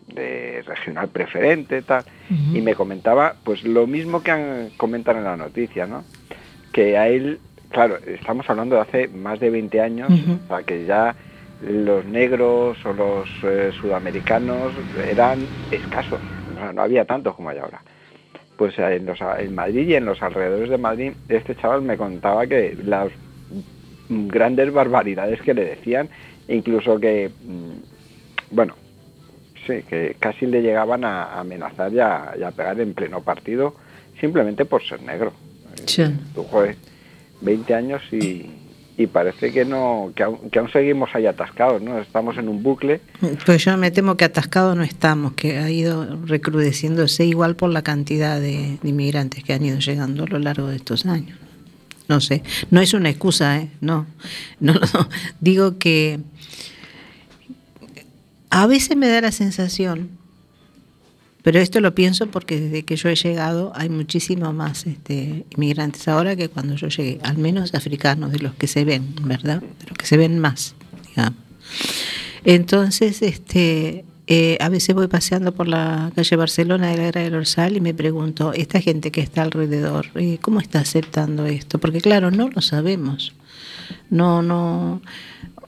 de 0.07 0.63
regional 0.65 1.09
preferente, 1.09 1.81
tal, 1.81 2.05
y 2.29 2.61
me 2.61 2.73
comentaba 2.73 3.35
pues 3.43 3.63
lo 3.63 3.85
mismo 3.85 4.23
que 4.23 4.31
han, 4.31 4.69
comentan 4.77 5.17
en 5.17 5.25
la 5.25 5.35
noticia, 5.35 5.85
¿no? 5.85 6.05
Que 6.71 6.97
a 6.97 7.09
él, 7.09 7.39
claro, 7.69 7.97
estamos 7.97 8.49
hablando 8.49 8.75
de 8.75 8.81
hace 8.81 9.07
más 9.09 9.41
de 9.41 9.49
20 9.49 9.81
años, 9.81 10.09
Ujú. 10.09 10.39
o 10.45 10.47
sea 10.47 10.63
que 10.63 10.85
ya 10.85 11.15
los 11.59 12.05
negros 12.05 12.77
o 12.85 12.93
los 12.93 13.29
eh, 13.43 13.71
sudamericanos 13.79 14.73
eran 15.05 15.49
escasos, 15.69 16.21
no, 16.55 16.71
no 16.71 16.81
había 16.81 17.03
tantos 17.03 17.35
como 17.35 17.49
hay 17.49 17.57
ahora. 17.57 17.81
Pues 18.55 18.77
en, 18.79 19.05
los, 19.05 19.19
en 19.37 19.53
Madrid 19.53 19.87
y 19.87 19.95
en 19.95 20.05
los 20.05 20.21
alrededores 20.23 20.69
de 20.69 20.77
Madrid, 20.77 21.11
este 21.27 21.55
chaval 21.55 21.81
me 21.81 21.97
contaba 21.97 22.47
que 22.47 22.75
las 22.83 23.11
grandes 24.09 24.71
barbaridades 24.71 25.41
que 25.41 25.53
le 25.53 25.65
decían, 25.65 26.09
incluso 26.47 26.99
que, 26.99 27.29
mm, 27.29 28.55
bueno, 28.55 28.75
sí, 29.65 29.83
que 29.89 30.15
casi 30.19 30.45
le 30.45 30.61
llegaban 30.61 31.03
a 31.03 31.39
amenazar 31.39 31.93
y 31.93 31.99
a, 31.99 32.33
y 32.39 32.43
a 32.43 32.51
pegar 32.51 32.79
en 32.79 32.93
pleno 32.93 33.21
partido 33.21 33.75
simplemente 34.19 34.65
por 34.65 34.83
ser 34.83 35.01
negro. 35.01 35.33
Sí. 35.85 36.03
Tú, 36.33 36.43
joder, 36.43 36.75
20 37.41 37.73
años 37.73 38.01
y, 38.11 38.49
y 38.97 39.07
parece 39.07 39.51
que 39.51 39.63
no 39.63 40.11
que 40.15 40.23
aún, 40.23 40.49
que 40.49 40.59
aún 40.59 40.71
seguimos 40.71 41.09
ahí 41.13 41.27
atascados, 41.27 41.81
¿no? 41.81 41.99
Estamos 41.99 42.37
en 42.37 42.49
un 42.49 42.63
bucle. 42.63 43.01
Pues 43.45 43.63
yo 43.63 43.77
me 43.77 43.91
temo 43.91 44.17
que 44.17 44.25
atascado 44.25 44.73
no 44.73 44.83
estamos, 44.83 45.33
que 45.33 45.57
ha 45.59 45.69
ido 45.69 46.17
recrudeciéndose 46.25 47.25
igual 47.25 47.55
por 47.55 47.69
la 47.69 47.83
cantidad 47.83 48.39
de, 48.39 48.79
de 48.81 48.89
inmigrantes 48.89 49.43
que 49.43 49.53
han 49.53 49.63
ido 49.63 49.77
llegando 49.79 50.23
a 50.23 50.27
lo 50.27 50.39
largo 50.39 50.67
de 50.67 50.77
estos 50.77 51.05
años. 51.05 51.37
No 52.09 52.21
sé, 52.21 52.43
no 52.71 52.79
es 52.81 52.93
una 52.93 53.09
excusa, 53.09 53.57
¿eh? 53.57 53.69
No, 53.81 54.07
no, 54.59 54.73
no. 54.73 55.09
Digo 55.41 55.77
que 55.77 56.19
a 58.49 58.65
veces 58.67 58.95
me 58.95 59.09
da 59.09 59.21
la 59.21 59.31
sensación, 59.31 60.09
pero 61.43 61.59
esto 61.59 61.79
lo 61.81 61.95
pienso 61.95 62.27
porque 62.27 62.59
desde 62.59 62.83
que 62.83 62.95
yo 62.95 63.09
he 63.09 63.15
llegado 63.15 63.71
hay 63.75 63.89
muchísimo 63.89 64.51
más 64.53 64.85
este, 64.85 65.45
inmigrantes 65.55 66.07
ahora 66.07 66.35
que 66.35 66.49
cuando 66.49 66.75
yo 66.75 66.87
llegué, 66.87 67.19
al 67.23 67.37
menos 67.37 67.73
africanos, 67.73 68.31
de 68.31 68.39
los 68.39 68.53
que 68.53 68.67
se 68.67 68.85
ven, 68.85 69.15
¿verdad? 69.23 69.61
De 69.61 69.87
los 69.87 69.97
que 69.97 70.05
se 70.05 70.17
ven 70.17 70.39
más, 70.39 70.75
digamos. 71.07 71.39
Entonces, 72.43 73.21
este, 73.21 74.05
eh, 74.29 74.57
a 74.59 74.67
veces 74.67 74.93
voy 74.93 75.07
paseando 75.07 75.53
por 75.53 75.69
la 75.69 76.11
calle 76.13 76.35
Barcelona 76.35 76.89
de 76.89 76.97
la 76.97 77.07
Era 77.07 77.21
del 77.21 77.35
Orsal 77.35 77.77
y 77.77 77.81
me 77.81 77.93
pregunto, 77.93 78.51
esta 78.51 78.81
gente 78.81 79.09
que 79.09 79.21
está 79.21 79.41
alrededor, 79.41 80.07
eh, 80.15 80.37
¿cómo 80.41 80.59
está 80.59 80.79
aceptando 80.79 81.45
esto? 81.45 81.79
Porque 81.79 82.01
claro, 82.01 82.29
no 82.29 82.49
lo 82.49 82.61
sabemos. 82.61 83.33
No, 84.09 84.41
no. 84.41 85.01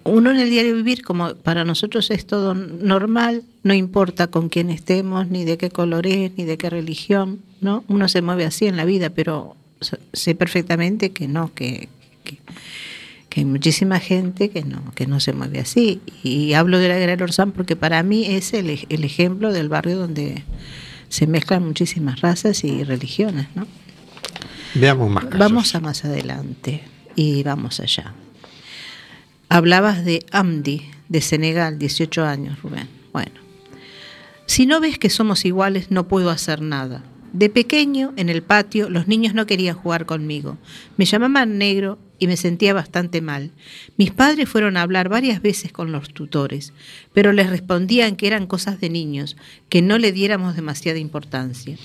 Uno 0.03 0.31
en 0.31 0.39
el 0.39 0.49
diario 0.49 0.75
vivir, 0.75 1.03
como 1.03 1.35
para 1.35 1.63
nosotros 1.63 2.11
es 2.11 2.25
todo 2.25 2.53
normal, 2.53 3.43
no 3.63 3.73
importa 3.73 4.27
con 4.27 4.49
quién 4.49 4.69
estemos, 4.69 5.29
ni 5.29 5.45
de 5.45 5.57
qué 5.57 5.69
color 5.69 6.05
es, 6.05 6.31
ni 6.37 6.43
de 6.43 6.57
qué 6.57 6.69
religión, 6.69 7.39
¿no? 7.61 7.85
Uno 7.87 8.09
se 8.09 8.21
mueve 8.21 8.45
así 8.45 8.65
en 8.65 8.75
la 8.75 8.85
vida, 8.85 9.09
pero 9.09 9.55
sé 10.11 10.35
perfectamente 10.35 11.11
que 11.11 11.29
no, 11.29 11.53
que, 11.53 11.87
que, 12.25 12.39
que 13.29 13.41
hay 13.41 13.45
muchísima 13.45 13.99
gente 13.99 14.49
que 14.49 14.63
no, 14.63 14.83
que 14.95 15.05
no 15.05 15.19
se 15.19 15.33
mueve 15.33 15.59
así. 15.59 16.01
Y 16.23 16.53
hablo 16.53 16.79
de 16.79 16.89
la 16.89 16.97
Guerrero 16.97 17.25
Orsán 17.25 17.51
porque 17.51 17.75
para 17.75 18.01
mí 18.03 18.25
es 18.25 18.53
el, 18.53 18.85
el 18.89 19.03
ejemplo 19.03 19.53
del 19.53 19.69
barrio 19.69 19.97
donde 19.97 20.43
se 21.09 21.27
mezclan 21.27 21.65
muchísimas 21.65 22.21
razas 22.21 22.63
y 22.63 22.83
religiones, 22.83 23.47
¿no? 23.55 23.67
Veamos 24.75 25.09
más 25.09 25.25
casos. 25.25 25.39
Vamos 25.39 25.75
a 25.75 25.79
más 25.79 26.05
adelante 26.05 26.83
y 27.15 27.43
vamos 27.43 27.79
allá. 27.79 28.13
Hablabas 29.47 30.05
de 30.05 30.25
Amdi, 30.31 30.83
de 31.07 31.21
Senegal, 31.21 31.79
18 31.79 32.23
años, 32.23 32.61
Rubén. 32.61 32.87
Bueno, 33.11 33.31
si 34.45 34.65
no 34.67 34.79
ves 34.79 34.99
que 34.99 35.09
somos 35.09 35.45
iguales, 35.45 35.89
no 35.89 36.07
puedo 36.07 36.29
hacer 36.29 36.61
nada. 36.61 37.03
De 37.33 37.49
pequeño, 37.49 38.13
en 38.15 38.29
el 38.29 38.43
patio, 38.43 38.89
los 38.89 39.07
niños 39.07 39.33
no 39.33 39.45
querían 39.45 39.75
jugar 39.75 40.05
conmigo. 40.05 40.57
Me 40.97 41.05
llamaban 41.05 41.57
negro 41.57 41.97
y 42.19 42.27
me 42.27 42.37
sentía 42.37 42.73
bastante 42.73 43.21
mal. 43.21 43.51
Mis 43.97 44.11
padres 44.11 44.47
fueron 44.47 44.77
a 44.77 44.81
hablar 44.81 45.09
varias 45.09 45.41
veces 45.41 45.71
con 45.71 45.91
los 45.91 46.13
tutores, 46.13 46.73
pero 47.13 47.33
les 47.33 47.49
respondían 47.49 48.15
que 48.15 48.27
eran 48.27 48.45
cosas 48.45 48.79
de 48.79 48.89
niños, 48.89 49.37
que 49.69 49.81
no 49.81 49.97
le 49.97 50.11
diéramos 50.11 50.55
demasiada 50.55 50.99
importancia. 50.99 51.77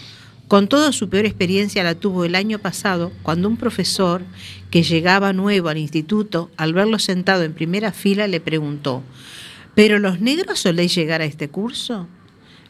Con 0.48 0.68
todo, 0.68 0.92
su 0.92 1.08
peor 1.08 1.24
experiencia 1.24 1.82
la 1.82 1.94
tuvo 1.94 2.24
el 2.24 2.34
año 2.34 2.58
pasado 2.58 3.12
cuando 3.22 3.48
un 3.48 3.56
profesor 3.56 4.22
que 4.70 4.82
llegaba 4.82 5.32
nuevo 5.32 5.70
al 5.70 5.78
instituto, 5.78 6.50
al 6.56 6.74
verlo 6.74 6.98
sentado 6.98 7.44
en 7.44 7.54
primera 7.54 7.92
fila, 7.92 8.26
le 8.28 8.40
preguntó, 8.40 9.02
¿pero 9.74 9.98
los 9.98 10.20
negros 10.20 10.60
soléis 10.60 10.94
llegar 10.94 11.22
a 11.22 11.24
este 11.24 11.48
curso? 11.48 12.08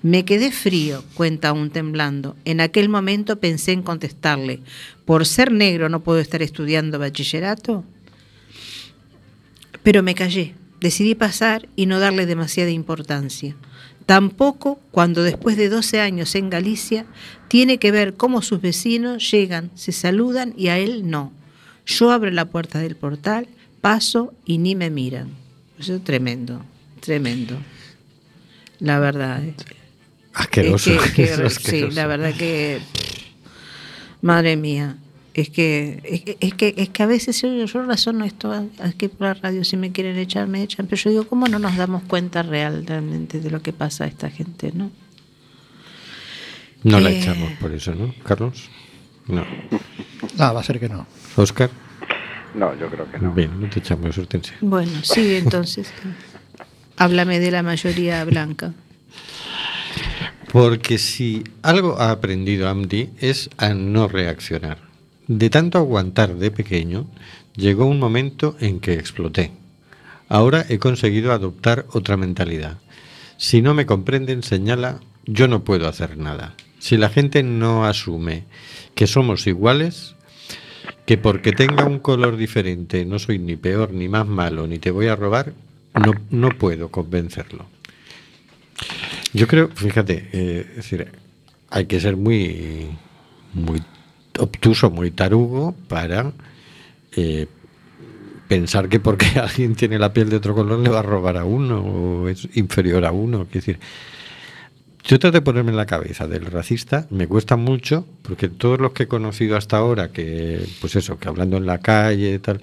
Me 0.05 0.27
quedé 0.27 0.53
frío, 0.53 1.03
cuenta 1.15 1.49
aún 1.49 1.71
temblando. 1.71 2.37
En 2.45 2.61
aquel 2.61 2.91
momento 2.91 3.41
pensé 3.41 3.73
en 3.73 3.83
contestarle, 3.83 4.61
¿por 5.07 5.25
ser 5.25 5.51
negro 5.51 5.89
no 5.89 6.01
puedo 6.01 6.19
estar 6.19 6.43
estudiando 6.43 6.99
bachillerato? 6.99 7.85
Pero 9.83 10.03
me 10.03 10.15
callé, 10.15 10.57
decidí 10.79 11.15
pasar 11.15 11.71
y 11.75 11.87
no 11.87 12.01
darle 12.01 12.27
demasiada 12.27 12.71
importancia. 12.71 13.57
Tampoco 14.05 14.79
cuando 14.91 15.23
después 15.23 15.57
de 15.57 15.71
12 15.71 16.03
años 16.03 16.35
en 16.35 16.51
Galicia 16.51 17.07
tiene 17.49 17.79
que 17.79 17.91
ver 17.91 18.13
cómo 18.13 18.43
sus 18.43 18.61
vecinos 18.61 19.31
llegan, 19.31 19.71
se 19.75 19.93
saludan 19.93 20.53
y 20.55 20.69
a 20.69 20.77
él 20.77 21.09
no. 21.09 21.33
Yo 21.87 22.11
abro 22.11 22.31
la 22.31 22.45
puerta 22.45 22.79
del 22.79 22.95
portal, 22.95 23.49
paso 23.81 24.35
y 24.45 24.59
ni 24.59 24.75
me 24.75 24.91
miran. 24.91 25.31
Eso 25.79 25.95
es 25.95 26.05
tremendo, 26.05 26.61
tremendo. 27.01 27.57
La 28.81 28.99
verdad. 28.99 29.43
eh. 29.43 29.55
Asqueroso. 30.35 30.91
Es 30.93 31.01
que- 31.03 31.13
que- 31.15 31.23
es 31.25 31.37
sí, 31.37 31.43
asqueroso. 31.43 31.95
la 31.97 32.07
verdad 32.07 32.35
que. 32.35 32.81
Madre 34.23 34.57
mía. 34.57 34.97
Es 35.35 35.51
que, 35.51 36.01
es 36.05 36.21
que, 36.23 36.37
es 36.39 36.55
que, 36.55 36.75
es 36.77 36.89
que 36.91 37.03
a 37.03 37.07
veces 37.07 37.43
yo, 37.43 37.65
yo 37.65 37.83
razono 37.83 38.25
esto 38.25 38.53
aquí 38.81 39.09
por 39.09 39.27
la 39.27 39.35
radio, 39.35 39.65
si 39.65 39.77
me 39.77 39.91
quieren 39.91 40.17
echar, 40.17 40.47
me 40.47 40.63
echan, 40.63 40.87
pero 40.87 41.03
yo 41.03 41.11
digo, 41.11 41.27
¿cómo 41.27 41.49
no 41.49 41.59
nos 41.59 41.77
damos 41.77 42.05
cuenta 42.05 42.45
real, 42.45 42.87
realmente 42.87 43.41
de 43.41 43.51
lo 43.51 43.61
que 43.61 43.73
pasa 43.73 44.05
a 44.05 44.07
esta 44.07 44.31
gente, 44.31 44.71
no? 44.73 44.93
No 46.85 47.01
la 47.01 47.11
Eh. 47.11 47.19
echamos 47.19 47.51
por 47.55 47.73
eso, 47.73 47.97
¿no, 47.97 48.15
Carlos? 48.23 48.69
No. 49.27 49.45
Ah, 50.39 50.53
va 50.53 50.61
a 50.61 50.63
ser 50.63 50.79
que 50.79 50.89
no. 50.89 51.05
Oscar, 51.35 51.69
No, 52.55 52.79
yo 52.79 52.89
creo 52.89 53.11
que 53.11 53.19
no. 53.19 53.33
bien, 53.33 53.61
no 53.61 53.69
te 53.69 53.81
echamos 53.81 54.17
hortensia. 54.17 54.55
Bueno, 54.61 54.93
sí, 55.03 55.35
entonces, 55.35 55.89
háblame 56.97 57.41
de 57.41 57.51
la 57.51 57.65
mayoría 57.65 58.25
blanca. 58.25 58.73
Porque 60.55 60.99
si 60.99 61.43
algo 61.63 61.99
ha 61.99 62.13
aprendido 62.13 62.69
Amdi 62.69 63.11
es 63.19 63.51
a 63.57 63.75
no 63.75 64.07
reaccionar. 64.07 64.79
De 65.27 65.51
tanto 65.51 65.79
aguantar 65.79 66.37
de 66.37 66.53
pequeño, 66.53 67.09
llegó 67.57 67.87
un 67.87 67.99
momento 67.99 68.55
en 68.61 68.79
que 68.79 68.93
exploté. 68.93 69.51
Ahora 70.29 70.65
he 70.69 70.79
conseguido 70.79 71.33
adoptar 71.33 71.87
otra 71.91 72.17
mentalidad. 72.17 72.79
Si 73.37 73.63
no 73.63 73.75
me 73.75 73.85
comprenden, 73.85 74.45
señala, 74.45 75.01
yo 75.27 75.49
no 75.49 75.65
puedo 75.65 75.89
hacer 75.89 76.19
nada. 76.19 76.55
Si 76.79 76.99
la 76.99 77.09
gente 77.09 77.43
no 77.43 77.85
asume 77.85 78.45
que 78.95 79.09
somos 79.09 79.49
iguales, 79.49 80.15
que 81.05 81.19
porque 81.19 81.51
tenga 81.51 81.85
un 81.85 81.99
color 81.99 82.37
diferente 82.37 83.05
no 83.05 83.19
soy 83.19 83.41
ni 83.41 83.57
peor, 83.57 83.93
ni 83.93 84.09
más 84.09 84.29
malo, 84.29 84.69
ni 84.69 84.79
te 84.79 84.93
voy 84.93 85.09
a 85.09 85.17
robar, 85.17 85.53
no, 85.95 86.13
no 86.31 86.51
puedo 86.51 86.93
convencerlo. 86.93 87.74
Yo 89.35 89.49
creo, 89.49 89.69
fíjate, 89.69 90.29
eh, 90.33 90.67
es 90.71 90.77
decir, 90.77 91.09
hay 91.69 91.87
que 91.87 92.01
ser 92.01 92.17
muy, 92.17 92.89
muy 93.53 93.83
obtuso, 94.39 94.91
muy 94.91 95.11
tarugo 95.11 95.75
para 95.89 96.33
eh, 97.17 97.49
pensar 98.47 98.89
que 98.89 99.01
porque 99.01 99.27
alguien 99.43 99.75
tiene 99.75 99.99
la 99.99 100.13
piel 100.13 100.31
de 100.31 100.37
otro 100.37 100.55
color 100.55 100.79
le 100.79 100.89
va 100.89 101.01
a 101.01 101.03
robar 101.03 101.37
a 101.37 101.45
uno 101.45 101.81
o 101.81 102.29
es 102.29 102.49
inferior 102.55 103.05
a 103.05 103.11
uno. 103.11 103.47
Quiero 103.51 103.67
decir, 103.67 103.81
yo 105.03 105.19
trato 105.19 105.33
de 105.33 105.43
ponerme 105.43 105.73
en 105.73 105.77
la 105.77 105.87
cabeza 105.87 106.29
del 106.29 106.47
racista, 106.47 107.09
me 107.11 107.27
cuesta 107.27 107.57
mucho, 107.57 108.07
porque 108.23 108.49
todos 108.49 108.81
los 108.81 108.93
que 108.93 109.03
he 109.03 109.09
conocido 109.09 109.57
hasta 109.57 109.77
ahora, 109.79 110.13
que, 110.13 110.65
pues 110.81 110.95
eso, 110.95 111.19
que 111.19 111.29
hablando 111.29 111.57
en 111.57 111.67
la 111.67 111.79
calle, 111.79 112.39
tal, 112.39 112.61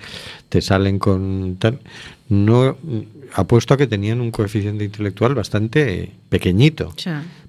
te 0.47 0.61
salen 0.61 0.99
con 0.99 1.57
tal, 1.59 1.79
no 2.31 2.77
apuesto 3.33 3.73
a 3.73 3.77
que 3.77 3.87
tenían 3.87 4.21
un 4.21 4.31
coeficiente 4.31 4.85
intelectual 4.85 5.35
bastante 5.35 6.11
pequeñito, 6.29 6.93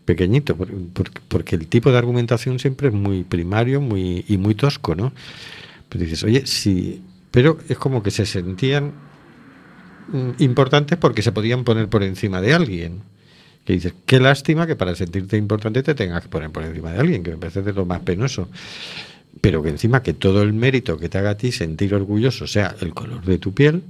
pequeñito, 0.05 0.57
por- 0.57 0.69
por- 0.93 1.11
porque 1.29 1.55
el 1.55 1.69
tipo 1.69 1.93
de 1.93 1.99
argumentación 1.99 2.59
siempre 2.59 2.89
es 2.89 2.95
muy 2.95 3.23
primario 3.23 3.81
muy, 3.81 4.25
y 4.29 4.37
muy 4.39 4.57
tosco, 4.57 4.97
¿no? 4.97 5.13
Pero 5.89 6.05
dices, 6.05 6.25
oye, 6.25 6.47
sí, 6.47 7.01
pero 7.31 7.59
es 7.69 7.79
como 7.79 8.03
que 8.03 8.11
se 8.11 8.27
sentían 8.27 8.93
mm, 10.13 10.31
importantes 10.43 10.99
porque 10.99 11.23
se 11.23 11.31
podían 11.33 11.63
poner 11.65 11.89
por 11.89 12.03
encima 12.03 12.41
de 12.41 12.53
alguien. 12.53 13.01
Que 13.65 13.75
dices, 13.75 13.95
qué 14.07 14.19
lástima 14.19 14.67
que 14.67 14.75
para 14.75 14.97
sentirte 14.97 15.37
importante 15.37 15.85
te 15.85 15.95
tengas 15.95 16.23
que 16.23 16.29
poner 16.29 16.51
por 16.51 16.65
encima 16.65 16.91
de 16.93 16.99
alguien, 16.99 17.23
que 17.23 17.31
me 17.31 17.37
parece 17.37 17.63
de 17.63 17.73
lo 17.73 17.87
más 17.87 18.01
penoso. 18.01 18.49
Pero 19.41 19.63
que 19.63 19.69
encima 19.69 20.03
que 20.03 20.13
todo 20.13 20.43
el 20.43 20.53
mérito 20.53 20.99
que 20.99 21.09
te 21.09 21.19
haga 21.19 21.31
a 21.31 21.37
ti 21.37 21.53
sentir 21.53 21.95
orgulloso 21.95 22.49
sea 22.49 22.75
el 22.81 22.93
color 22.93 23.25
de 23.25 23.39
tu 23.39 23.55
piel, 23.55 23.83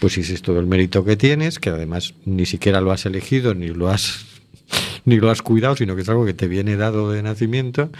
pues 0.00 0.18
ese 0.18 0.34
es 0.34 0.42
todo 0.42 0.60
el 0.60 0.66
mérito 0.66 1.04
que 1.04 1.16
tienes, 1.16 1.58
que 1.58 1.70
además 1.70 2.14
ni 2.24 2.46
siquiera 2.46 2.80
lo 2.80 2.92
has 2.92 3.06
elegido 3.06 3.54
ni 3.54 3.68
lo 3.68 3.88
has 3.88 4.26
ni 5.04 5.16
lo 5.16 5.30
has 5.30 5.42
cuidado, 5.42 5.76
sino 5.76 5.94
que 5.96 6.02
es 6.02 6.08
algo 6.08 6.24
que 6.24 6.34
te 6.34 6.48
viene 6.48 6.76
dado 6.76 7.10
de 7.12 7.22
nacimiento. 7.22 7.90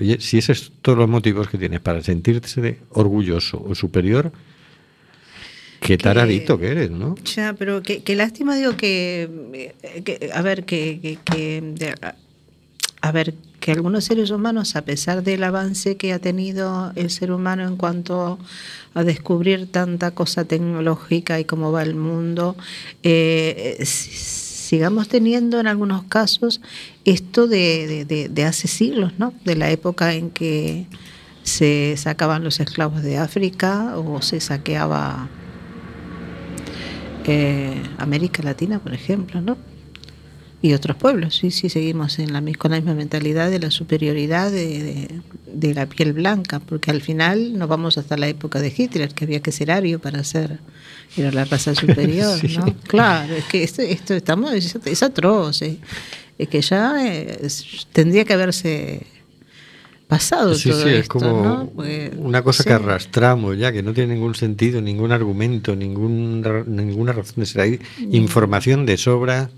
Oye, 0.00 0.18
si 0.20 0.38
esos 0.38 0.58
son 0.58 0.74
todos 0.82 0.98
los 0.98 1.08
motivos 1.08 1.48
que 1.48 1.58
tienes 1.58 1.80
para 1.80 2.02
sentirse 2.02 2.78
orgulloso 2.90 3.62
o 3.66 3.74
superior, 3.74 4.32
qué 5.80 5.96
taradito 5.96 6.58
que 6.58 6.68
eres, 6.68 6.90
¿no? 6.90 7.14
Ya, 7.24 7.54
pero 7.54 7.82
qué, 7.82 8.02
qué 8.02 8.14
lástima, 8.16 8.56
digo 8.56 8.76
que, 8.76 9.28
eh, 9.82 10.02
que- 10.04 10.30
a 10.34 10.42
ver, 10.42 10.64
que, 10.64 10.98
que- 11.00 11.18
que- 11.24 11.60
de- 11.62 11.94
a 13.02 13.12
ver, 13.12 13.34
que 13.60 13.72
algunos 13.72 14.04
seres 14.04 14.30
humanos, 14.30 14.74
a 14.74 14.82
pesar 14.82 15.22
del 15.22 15.44
avance 15.44 15.96
que 15.96 16.12
ha 16.12 16.18
tenido 16.18 16.92
el 16.96 17.10
ser 17.10 17.30
humano 17.30 17.66
en 17.68 17.76
cuanto 17.76 18.38
a 18.94 19.04
descubrir 19.04 19.70
tanta 19.70 20.10
cosa 20.12 20.44
tecnológica 20.44 21.38
y 21.38 21.44
cómo 21.44 21.70
va 21.70 21.82
el 21.82 21.94
mundo, 21.94 22.56
eh, 23.02 23.76
si- 23.84 24.10
sigamos 24.70 25.08
teniendo 25.08 25.60
en 25.60 25.66
algunos 25.66 26.04
casos 26.04 26.60
esto 27.04 27.46
de 27.48 28.44
hace 28.46 28.66
siglos, 28.68 29.12
¿no? 29.18 29.34
De 29.44 29.56
la 29.56 29.70
época 29.70 30.14
en 30.14 30.30
que 30.30 30.86
se 31.42 31.94
sacaban 31.96 32.44
los 32.44 32.60
esclavos 32.60 33.02
de 33.02 33.18
África 33.18 33.94
o 33.98 34.22
se 34.22 34.40
saqueaba 34.40 35.28
eh, 37.26 37.82
América 37.98 38.42
Latina, 38.42 38.78
por 38.78 38.94
ejemplo, 38.94 39.40
¿no? 39.40 39.56
Y 40.62 40.74
otros 40.74 40.96
pueblos, 40.96 41.36
sí, 41.36 41.50
sí, 41.50 41.70
seguimos 41.70 42.18
en 42.18 42.32
la, 42.34 42.42
con 42.58 42.70
la 42.72 42.76
misma 42.76 42.94
mentalidad 42.94 43.50
de 43.50 43.58
la 43.60 43.70
superioridad 43.70 44.50
de, 44.50 44.82
de- 44.82 45.20
de 45.52 45.74
la 45.74 45.86
piel 45.86 46.12
blanca, 46.12 46.60
porque 46.60 46.90
al 46.90 47.00
final 47.00 47.58
nos 47.58 47.68
vamos 47.68 47.96
hasta 47.98 48.16
la 48.16 48.28
época 48.28 48.60
de 48.60 48.72
Hitler, 48.76 49.12
que 49.14 49.24
había 49.24 49.40
que 49.40 49.52
ser 49.52 49.70
ario 49.70 49.98
para 50.00 50.22
ser, 50.22 50.58
era 51.16 51.32
la 51.32 51.44
raza 51.46 51.74
superior, 51.74 52.38
Sí. 52.38 52.56
¿no? 52.58 52.74
Claro, 52.86 53.34
es 53.34 53.44
que 53.46 53.62
esto, 53.62 53.80
esto 53.82 54.14
estamos, 54.14 54.52
es, 54.52 54.76
es 54.84 55.02
atroz, 55.02 55.62
eh. 55.62 55.78
es 56.38 56.48
que 56.48 56.60
ya 56.60 57.04
es- 57.06 57.86
tendría 57.92 58.24
que 58.26 58.34
haberse 58.34 59.06
pasado 60.06 60.54
Sí, 60.54 60.70
todo 60.70 60.82
sí, 60.82 60.88
es 60.88 60.94
esto, 61.02 61.18
como 61.20 61.42
¿no? 61.42 61.70
Porque, 61.74 62.12
una 62.16 62.42
cosa 62.42 62.62
sí. 62.64 62.68
que 62.68 62.74
arrastramos 62.74 63.56
ya, 63.56 63.72
que 63.72 63.82
no 63.82 63.92
tiene 63.92 64.14
ningún 64.14 64.34
sentido, 64.34 64.80
ningún 64.82 65.12
argumento, 65.12 65.76
ningún, 65.76 66.42
ninguna 66.66 67.12
razón 67.12 67.36
de 67.36 67.46
ser. 67.46 67.60
Hay 67.62 67.80
información 68.10 68.86
de 68.86 68.96
sobra, 68.96 69.50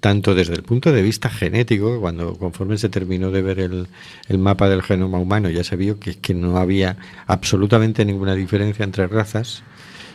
tanto 0.00 0.34
desde 0.34 0.54
el 0.54 0.62
punto 0.62 0.92
de 0.92 1.02
vista 1.02 1.28
genético, 1.28 2.00
cuando 2.00 2.36
conforme 2.36 2.78
se 2.78 2.88
terminó 2.88 3.30
de 3.30 3.42
ver 3.42 3.58
el, 3.58 3.88
el 4.28 4.38
mapa 4.38 4.68
del 4.68 4.82
genoma 4.82 5.18
humano, 5.18 5.50
ya 5.50 5.64
se 5.64 5.76
vio 5.76 5.98
que, 5.98 6.16
que 6.16 6.34
no 6.34 6.56
había 6.58 6.96
absolutamente 7.26 8.04
ninguna 8.04 8.34
diferencia 8.34 8.84
entre 8.84 9.06
razas. 9.06 9.62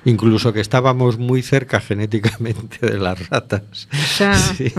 Incluso 0.05 0.51
que 0.51 0.59
estábamos 0.59 1.17
muy 1.17 1.41
cerca 1.41 1.79
genéticamente 1.79 2.85
de 2.85 2.99
las 2.99 3.29
ratas. 3.29 3.87
Ya. 4.19 4.35
Sí. 4.35 4.73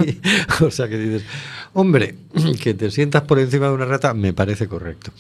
O 0.61 0.71
sea 0.71 0.87
que 0.89 0.99
dices, 0.99 1.25
hombre, 1.73 2.17
que 2.61 2.75
te 2.75 2.91
sientas 2.91 3.23
por 3.23 3.39
encima 3.39 3.69
de 3.69 3.73
una 3.73 3.87
rata 3.87 4.13
me 4.13 4.35
parece 4.35 4.69
correcto. 4.69 5.13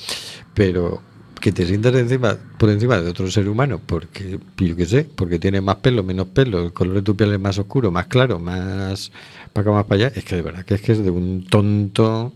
Pero 0.53 1.03
que 1.45 1.53
te 1.53 1.67
sientas 1.67 1.95
encima, 1.95 2.39
por 2.59 2.71
encima 2.71 2.99
de 2.99 3.11
otro 3.11 3.31
ser 3.31 3.51
humano, 3.51 3.79
porque, 3.85 4.39
yo 4.57 4.75
qué 4.77 4.87
sé, 4.87 5.05
porque 5.05 5.39
tiene 5.39 5.61
más 5.61 5.77
pelo, 5.77 6.03
menos 6.03 6.29
pelo, 6.29 6.63
el 6.65 6.73
color 6.73 6.95
de 6.95 7.03
tu 7.03 7.15
piel 7.15 7.35
es 7.35 7.39
más 7.39 7.59
oscuro, 7.59 7.91
más 7.91 8.07
claro, 8.07 8.39
más 8.39 9.13
para 9.53 9.61
acá, 9.63 9.71
más 9.73 9.85
para 9.85 10.07
allá, 10.07 10.13
es 10.17 10.25
que 10.25 10.37
de 10.37 10.41
verdad 10.41 10.65
que 10.65 10.73
es 10.77 10.81
que 10.81 10.93
es 10.93 11.05
de 11.05 11.11
un 11.11 11.45
tonto, 11.45 12.33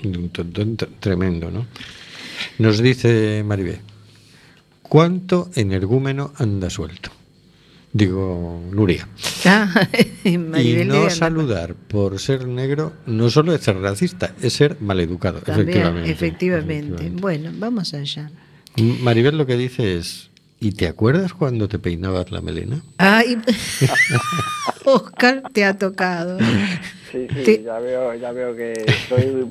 de 0.00 0.16
un 0.16 0.28
tonto 0.28 0.62
tre- 0.62 0.88
tremendo, 1.00 1.50
¿no? 1.50 1.66
Nos 2.60 2.78
dice 2.78 3.42
Maribé, 3.44 3.80
¿cuánto 4.82 5.50
energúmeno 5.56 6.30
anda 6.36 6.70
suelto? 6.70 7.10
Digo, 7.92 8.62
Nuria. 8.70 9.08
Ah, 9.44 9.88
Y 10.24 10.36
no 10.36 11.10
saludar 11.10 11.74
por 11.74 12.20
ser 12.20 12.46
negro 12.46 12.92
no 13.06 13.30
solo 13.30 13.52
es 13.54 13.62
ser 13.62 13.78
racista, 13.78 14.32
es 14.42 14.52
ser 14.52 14.76
maleducado. 14.80 15.40
También, 15.40 15.68
efectivamente. 15.70 16.10
efectivamente. 16.10 16.86
efectivamente. 16.86 17.20
Bueno, 17.20 17.50
vamos 17.54 17.94
allá. 17.94 18.30
Maribel 18.76 19.36
lo 19.36 19.46
que 19.46 19.56
dice 19.56 19.96
es, 19.98 20.30
¿y 20.60 20.72
te 20.72 20.86
acuerdas 20.86 21.32
cuando 21.32 21.68
te 21.68 21.78
peinabas 21.80 22.30
la 22.30 22.40
melena? 22.40 22.82
Ay, 22.98 23.38
Oscar, 24.84 25.42
te 25.52 25.64
ha 25.64 25.76
tocado. 25.76 26.38
Sí, 27.10 27.26
sí, 27.34 27.42
Te- 27.44 27.62
ya 27.64 27.78
veo, 27.80 28.14
ya 28.14 28.30
veo 28.32 28.54
que 28.54 28.84
soy, 29.08 29.46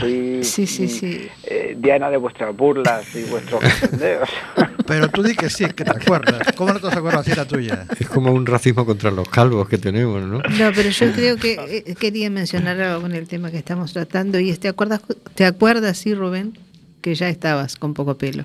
soy 0.00 0.42
Sí, 0.42 0.66
sí, 0.66 0.88
sí. 0.88 1.28
eh, 1.44 1.76
Diana 1.78 2.08
de 2.10 2.16
vuestras 2.16 2.56
burlas 2.56 3.04
y 3.14 3.24
vuestros 3.24 3.60
cachondeos. 3.60 4.28
Pero 4.86 5.08
tú 5.10 5.22
di 5.22 5.34
que 5.34 5.50
sí, 5.50 5.66
que 5.66 5.84
te 5.84 5.90
acuerdas. 5.90 6.52
¿Cómo 6.56 6.72
no 6.72 6.80
te 6.80 6.86
vas 6.86 6.96
a 6.96 6.98
acordar 7.00 7.22
si 7.24 7.32
era 7.32 7.44
tuya? 7.46 7.86
Es 8.00 8.08
como 8.08 8.32
un 8.32 8.46
racismo 8.46 8.86
contra 8.86 9.10
los 9.10 9.28
calvos 9.28 9.68
que 9.68 9.76
tenemos, 9.76 10.22
¿no? 10.22 10.38
No, 10.38 10.72
pero 10.74 10.88
yo 10.88 11.12
creo 11.12 11.36
que 11.36 11.84
eh, 11.86 11.94
quería 11.94 12.30
mencionar 12.30 12.80
algo 12.80 13.02
con 13.02 13.12
el 13.12 13.28
tema 13.28 13.50
que 13.50 13.58
estamos 13.58 13.92
tratando. 13.92 14.38
Y 14.40 14.48
es, 14.50 14.58
¿te 14.60 14.68
acuerdas, 14.68 15.02
¿te 15.34 15.44
acuerdas, 15.44 15.98
sí, 15.98 16.14
Rubén? 16.14 16.56
Que 17.00 17.14
ya 17.14 17.28
estabas 17.28 17.76
con 17.76 17.94
poco 17.94 18.16
pelo. 18.18 18.44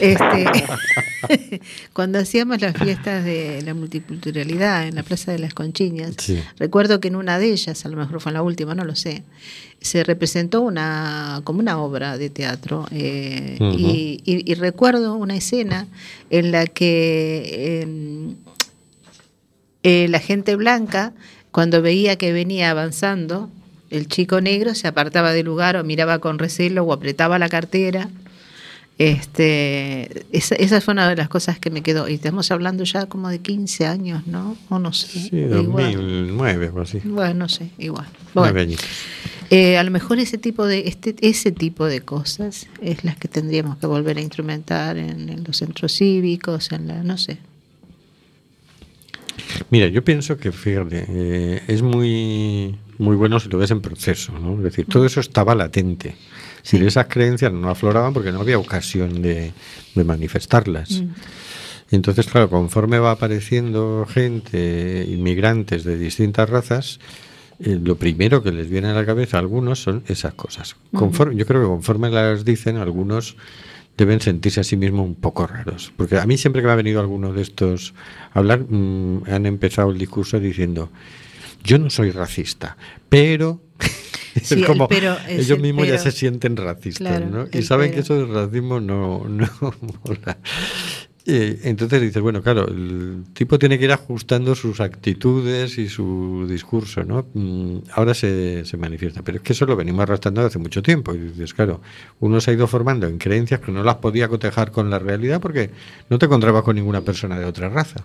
Este, 0.00 0.46
cuando 1.92 2.18
hacíamos 2.18 2.60
las 2.60 2.76
fiestas 2.76 3.24
de 3.24 3.62
la 3.64 3.74
multiculturalidad 3.74 4.86
en 4.88 4.94
la 4.96 5.02
Plaza 5.02 5.32
de 5.32 5.38
las 5.38 5.54
Conchiñas, 5.54 6.14
Sí. 6.18 6.38
recuerdo 6.58 7.00
que 7.00 7.08
en 7.08 7.16
una 7.16 7.38
de 7.38 7.52
ellas, 7.52 7.84
a 7.86 7.88
lo 7.88 7.96
mejor 7.96 8.20
fue 8.20 8.30
en 8.30 8.34
la 8.34 8.42
última, 8.42 8.74
no 8.74 8.84
lo 8.84 8.96
sé, 8.96 9.22
se 9.80 10.04
representó 10.04 10.60
una 10.62 11.40
como 11.44 11.58
una 11.60 11.78
obra 11.80 12.16
de 12.18 12.30
teatro 12.30 12.86
eh, 12.92 13.56
Ujú. 13.60 13.76
y, 13.78 14.20
y- 14.24 14.50
y 14.50 14.54
recuerdo 14.54 15.14
una 15.16 15.36
escena 15.36 15.86
en 16.30 16.52
la 16.52 16.66
que 16.66 17.80
em, 17.82 18.34
eh, 19.82 20.06
la 20.08 20.20
gente 20.20 20.54
blanca, 20.56 21.12
cuando 21.50 21.82
veía 21.82 22.16
que 22.16 22.32
venía 22.32 22.70
avanzando, 22.70 23.50
el 23.92 24.08
chico 24.08 24.40
negro 24.40 24.74
se 24.74 24.88
apartaba 24.88 25.32
del 25.32 25.46
lugar 25.46 25.76
o 25.76 25.84
miraba 25.84 26.18
con 26.18 26.38
recelo 26.38 26.82
o 26.84 26.92
apretaba 26.92 27.38
la 27.38 27.48
cartera. 27.48 28.08
Este, 28.98 30.26
esa, 30.32 30.54
esa 30.56 30.80
fue 30.80 30.92
una 30.92 31.08
de 31.08 31.16
las 31.16 31.28
cosas 31.28 31.58
que 31.58 31.70
me 31.70 31.82
quedó. 31.82 32.08
Y 32.08 32.14
estamos 32.14 32.50
hablando 32.50 32.84
ya 32.84 33.06
como 33.06 33.28
de 33.28 33.40
15 33.40 33.86
años, 33.86 34.26
¿no? 34.26 34.56
O 34.68 34.78
no 34.78 34.92
sé. 34.92 35.08
Sí, 35.08 35.36
igual. 35.36 35.94
2009 35.94 36.72
o 36.74 36.80
así. 36.80 37.00
Bueno, 37.04 37.34
no 37.34 37.48
sé, 37.48 37.70
igual. 37.78 38.06
Bueno, 38.34 38.60
eh, 39.50 39.76
a 39.76 39.82
lo 39.82 39.90
mejor 39.90 40.18
ese 40.18 40.38
tipo 40.38 40.66
de 40.66 40.88
este, 40.88 41.14
ese 41.20 41.52
tipo 41.52 41.84
de 41.84 42.00
cosas 42.00 42.68
es 42.80 43.04
las 43.04 43.16
que 43.16 43.28
tendríamos 43.28 43.76
que 43.76 43.86
volver 43.86 44.16
a 44.16 44.20
instrumentar 44.22 44.96
en, 44.96 45.28
en 45.28 45.44
los 45.44 45.58
centros 45.58 45.92
cívicos, 45.92 46.72
en 46.72 46.88
la, 46.88 47.02
no 47.02 47.18
sé. 47.18 47.38
Mira, 49.70 49.88
yo 49.88 50.04
pienso 50.04 50.36
que, 50.36 50.52
fíjate, 50.52 51.04
eh, 51.08 51.62
es 51.66 51.82
muy, 51.82 52.76
muy 52.98 53.16
bueno 53.16 53.40
si 53.40 53.48
lo 53.48 53.58
ves 53.58 53.70
en 53.70 53.80
proceso, 53.80 54.32
¿no? 54.38 54.56
Es 54.58 54.62
decir, 54.64 54.86
todo 54.86 55.06
eso 55.06 55.20
estaba 55.20 55.54
latente. 55.54 56.16
Si 56.62 56.76
esas 56.76 57.06
creencias 57.06 57.52
no 57.52 57.68
afloraban 57.68 58.12
porque 58.12 58.32
no 58.32 58.40
había 58.40 58.58
ocasión 58.58 59.22
de, 59.22 59.52
de 59.94 60.04
manifestarlas. 60.04 61.02
Mm. 61.02 61.10
Entonces, 61.92 62.26
claro, 62.26 62.48
conforme 62.48 62.98
va 62.98 63.12
apareciendo 63.12 64.06
gente, 64.08 65.06
inmigrantes 65.08 65.84
de 65.84 65.98
distintas 65.98 66.48
razas, 66.48 67.00
eh, 67.60 67.78
lo 67.82 67.96
primero 67.96 68.42
que 68.42 68.50
les 68.50 68.68
viene 68.68 68.88
a 68.88 68.94
la 68.94 69.04
cabeza 69.04 69.36
a 69.36 69.40
algunos 69.40 69.82
son 69.82 70.02
esas 70.08 70.34
cosas. 70.34 70.76
Conforme, 70.92 71.36
Yo 71.36 71.46
creo 71.46 71.60
que 71.60 71.68
conforme 71.68 72.10
las 72.10 72.44
dicen, 72.44 72.76
algunos 72.76 73.36
deben 73.96 74.20
sentirse 74.20 74.60
a 74.60 74.64
sí 74.64 74.76
mismos 74.76 75.06
un 75.06 75.14
poco 75.14 75.46
raros. 75.46 75.92
Porque 75.96 76.18
a 76.18 76.26
mí 76.26 76.38
siempre 76.38 76.62
que 76.62 76.66
me 76.66 76.72
ha 76.72 76.76
venido 76.76 77.00
alguno 77.00 77.32
de 77.32 77.42
estos 77.42 77.94
a 78.32 78.38
hablar, 78.38 78.60
mm, 78.68 79.24
han 79.30 79.46
empezado 79.46 79.90
el 79.90 79.98
discurso 79.98 80.40
diciendo, 80.40 80.90
yo 81.62 81.78
no 81.78 81.90
soy 81.90 82.10
racista, 82.10 82.76
pero... 83.08 83.60
es 84.34 84.52
el 84.52 84.64
como 84.64 84.88
pero 84.88 85.16
es 85.28 85.46
ellos 85.46 85.58
el 85.58 85.60
mismos 85.60 85.88
ya 85.88 85.98
se 85.98 86.12
sienten 86.12 86.56
racistas, 86.56 87.06
Claro, 87.06 87.26
¿no? 87.26 87.46
Y 87.52 87.62
saben 87.62 87.92
que 87.92 88.00
eso 88.00 88.14
del 88.14 88.32
racismo 88.32 88.80
no, 88.80 89.26
no 89.28 89.48
mola. 90.04 90.38
Entonces 91.24 92.00
dices, 92.00 92.20
bueno, 92.20 92.42
claro, 92.42 92.66
el 92.66 93.24
tipo 93.32 93.58
tiene 93.58 93.78
que 93.78 93.84
ir 93.84 93.92
ajustando 93.92 94.56
sus 94.56 94.80
actitudes 94.80 95.78
y 95.78 95.88
su 95.88 96.46
discurso, 96.48 97.04
¿no? 97.04 97.26
Mm, 97.34 97.78
Ahora 97.92 98.12
se, 98.14 98.64
se 98.64 98.76
manifiesta, 98.76 99.22
pero 99.22 99.38
es 99.38 99.42
que 99.42 99.52
eso 99.52 99.64
lo 99.66 99.76
venimos 99.76 100.02
arrastrando 100.02 100.40
hace 100.40 100.58
mucho 100.58 100.82
tiempo. 100.82 101.14
Y 101.14 101.18
dices, 101.18 101.54
claro, 101.54 101.80
uno 102.18 102.40
se 102.40 102.50
ha 102.50 102.54
ido 102.54 102.66
formando 102.66 103.06
en 103.06 103.18
creencias 103.18 103.60
que 103.60 103.70
no 103.70 103.84
las 103.84 103.96
podía 103.96 104.26
cotejar 104.28 104.72
con 104.72 104.90
la 104.90 104.98
realidad 104.98 105.40
porque 105.40 105.70
no 106.10 106.18
te 106.18 106.26
encontrabas 106.26 106.64
con 106.64 106.74
ninguna 106.74 107.02
persona 107.02 107.38
de 107.38 107.44
otra 107.44 107.68
raza. 107.68 108.04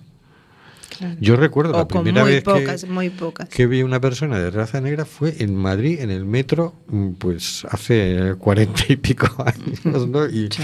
Claro. 0.98 1.16
Yo 1.20 1.36
recuerdo 1.36 1.74
la 1.74 1.86
con 1.88 2.04
primera 2.04 2.24
muy 2.24 2.34
vez 2.34 2.44
pocas, 2.44 2.84
que, 2.84 2.90
muy 2.90 3.10
pocas. 3.10 3.50
que 3.50 3.68
vi 3.68 3.84
una 3.84 4.00
persona 4.02 4.40
de 4.40 4.50
raza 4.52 4.82
negra 4.82 5.06
fue 5.06 5.36
en 5.40 5.56
Madrid, 5.56 6.00
en 6.02 6.10
el 6.10 6.26
metro, 6.26 6.74
mm, 6.88 7.12
pues 7.14 7.66
hace 7.70 8.34
cuarenta 8.40 8.84
y 8.90 8.96
pico 8.96 9.28
años, 9.46 10.08
¿no? 10.08 10.26
Y, 10.28 10.50
Sí. 10.52 10.64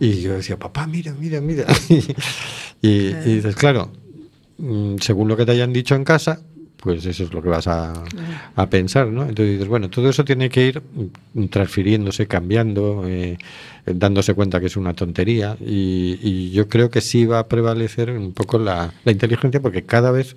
y 0.00 0.20
yo 0.22 0.34
decía, 0.34 0.58
papá, 0.58 0.86
mira, 0.86 1.14
mira, 1.18 1.40
mira. 1.40 1.66
y, 2.80 2.88
y 2.88 3.12
dices, 3.36 3.56
claro, 3.56 3.90
mm, 4.58 4.96
según 5.00 5.28
lo 5.28 5.36
que 5.36 5.44
te 5.46 5.52
hayan 5.52 5.72
dicho 5.72 5.94
en 5.94 6.04
casa, 6.04 6.40
pues 6.82 7.06
eso 7.06 7.22
es 7.22 7.32
lo 7.32 7.40
que 7.40 7.48
vas 7.48 7.68
a, 7.68 7.92
a 8.56 8.68
pensar, 8.68 9.06
¿no? 9.06 9.22
Entonces 9.22 9.52
dices, 9.52 9.68
bueno, 9.68 9.88
todo 9.88 10.08
eso 10.10 10.24
tiene 10.24 10.50
que 10.50 10.66
ir 10.66 10.82
transfiriéndose, 11.48 12.26
cambiando, 12.26 13.04
eh, 13.06 13.38
eh, 13.86 13.92
dándose 13.94 14.34
cuenta 14.34 14.58
que 14.58 14.66
es 14.66 14.76
una 14.76 14.92
tontería. 14.92 15.56
Y, 15.60 16.18
y 16.20 16.50
yo 16.50 16.68
creo 16.68 16.90
que 16.90 17.00
sí 17.00 17.24
va 17.24 17.38
a 17.38 17.46
prevalecer 17.46 18.10
un 18.10 18.32
poco 18.32 18.58
la, 18.58 18.92
la 19.04 19.12
inteligencia 19.12 19.62
porque 19.62 19.84
cada 19.84 20.10
vez 20.10 20.34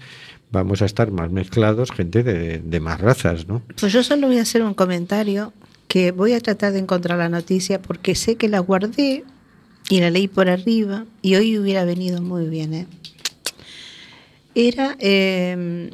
vamos 0.52 0.84
a 0.84 0.86
estar 0.86 1.10
más 1.10 1.32
mezclados, 1.32 1.92
gente 1.92 2.22
de, 2.22 2.60
de 2.60 2.80
más 2.80 3.02
razas, 3.02 3.48
¿no? 3.48 3.64
Pues 3.80 3.92
yo 3.92 4.04
solo 4.04 4.28
voy 4.28 4.38
a 4.38 4.44
hacer 4.44 4.62
un 4.62 4.76
comentario 4.76 5.52
que 5.88 6.12
voy 6.12 6.34
a 6.34 6.40
tratar 6.42 6.74
de 6.74 6.80
encontrar 6.80 7.18
la 7.18 7.30
noticia 7.30 7.82
porque 7.82 8.14
sé 8.14 8.36
que 8.36 8.50
la 8.50 8.60
guardé 8.60 9.24
y 9.90 10.00
la 10.00 10.12
leí 10.12 10.28
por 10.28 10.48
arriba 10.48 11.06
y 11.24 11.36
hoy 11.36 11.58
hubiera 11.58 11.86
venido 11.86 12.22
muy 12.22 12.46
bien. 12.46 12.74
¿eh? 12.76 12.88
Era 14.54 14.96
eh, 15.00 15.90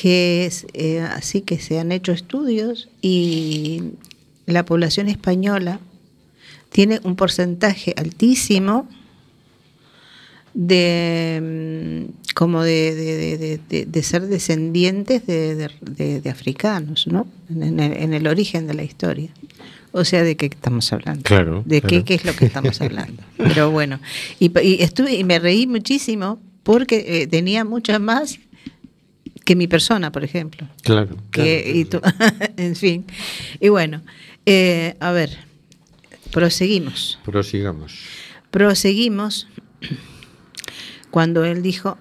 que 0.00 0.46
es, 0.46 0.64
eh, 0.74 1.00
así 1.00 1.40
que 1.40 1.58
se 1.58 1.80
han 1.80 1.90
hecho 1.90 2.12
estudios 2.12 2.88
y 3.02 3.82
la 4.46 4.64
población 4.64 5.08
española 5.08 5.80
tiene 6.70 7.00
un 7.02 7.16
porcentaje 7.16 7.94
altísimo 7.96 8.86
de 10.54 12.06
mm, 12.08 12.32
como 12.34 12.62
de, 12.62 12.94
de- 13.68 13.84
de- 13.86 14.02
ser 14.02 14.26
descendientes 14.28 15.26
de, 15.26 16.22
africanos, 16.30 17.06
¿no? 17.08 17.26
En, 17.50 17.80
el, 17.80 17.92
en 17.94 18.14
el 18.14 18.26
origen 18.28 18.66
de 18.68 18.74
la 18.74 18.84
historia. 18.84 19.30
O 19.90 20.04
sea, 20.04 20.22
¿de 20.22 20.36
qué 20.36 20.46
estamos 20.46 20.92
hablando? 20.92 21.22
Claro, 21.22 21.62
¿De 21.66 21.80
claro. 21.80 21.88
qué, 21.88 22.04
qué 22.04 22.14
es 22.14 22.24
lo 22.24 22.36
que 22.36 22.44
estamos 22.46 22.80
hablando? 22.80 23.22
Pero 23.36 23.70
bueno, 23.72 23.98
y, 24.38 24.56
y 24.60 24.82
estuve 24.82 25.14
y 25.16 25.24
me 25.24 25.38
reí 25.40 25.66
muchísimo 25.66 26.38
porque 26.62 27.22
eh, 27.22 27.26
tenía 27.26 27.64
muchas 27.64 27.98
más 28.00 28.38
que 29.44 29.56
mi 29.56 29.66
persona, 29.66 30.12
por 30.12 30.24
ejemplo. 30.24 30.68
Claro. 30.82 31.16
Que, 31.30 31.72
y 31.74 31.84
tú- 31.84 32.00
en 32.56 32.76
fin. 32.76 33.04
Y 33.60 33.68
bueno, 33.68 34.02
eh, 34.46 34.96
a 35.00 35.12
ver, 35.12 35.38
proseguimos. 36.30 37.18
Prosigamos. 37.24 37.94
Proseguimos 38.50 39.46
cuando 41.10 41.44
él 41.44 41.62
dijo 41.62 41.98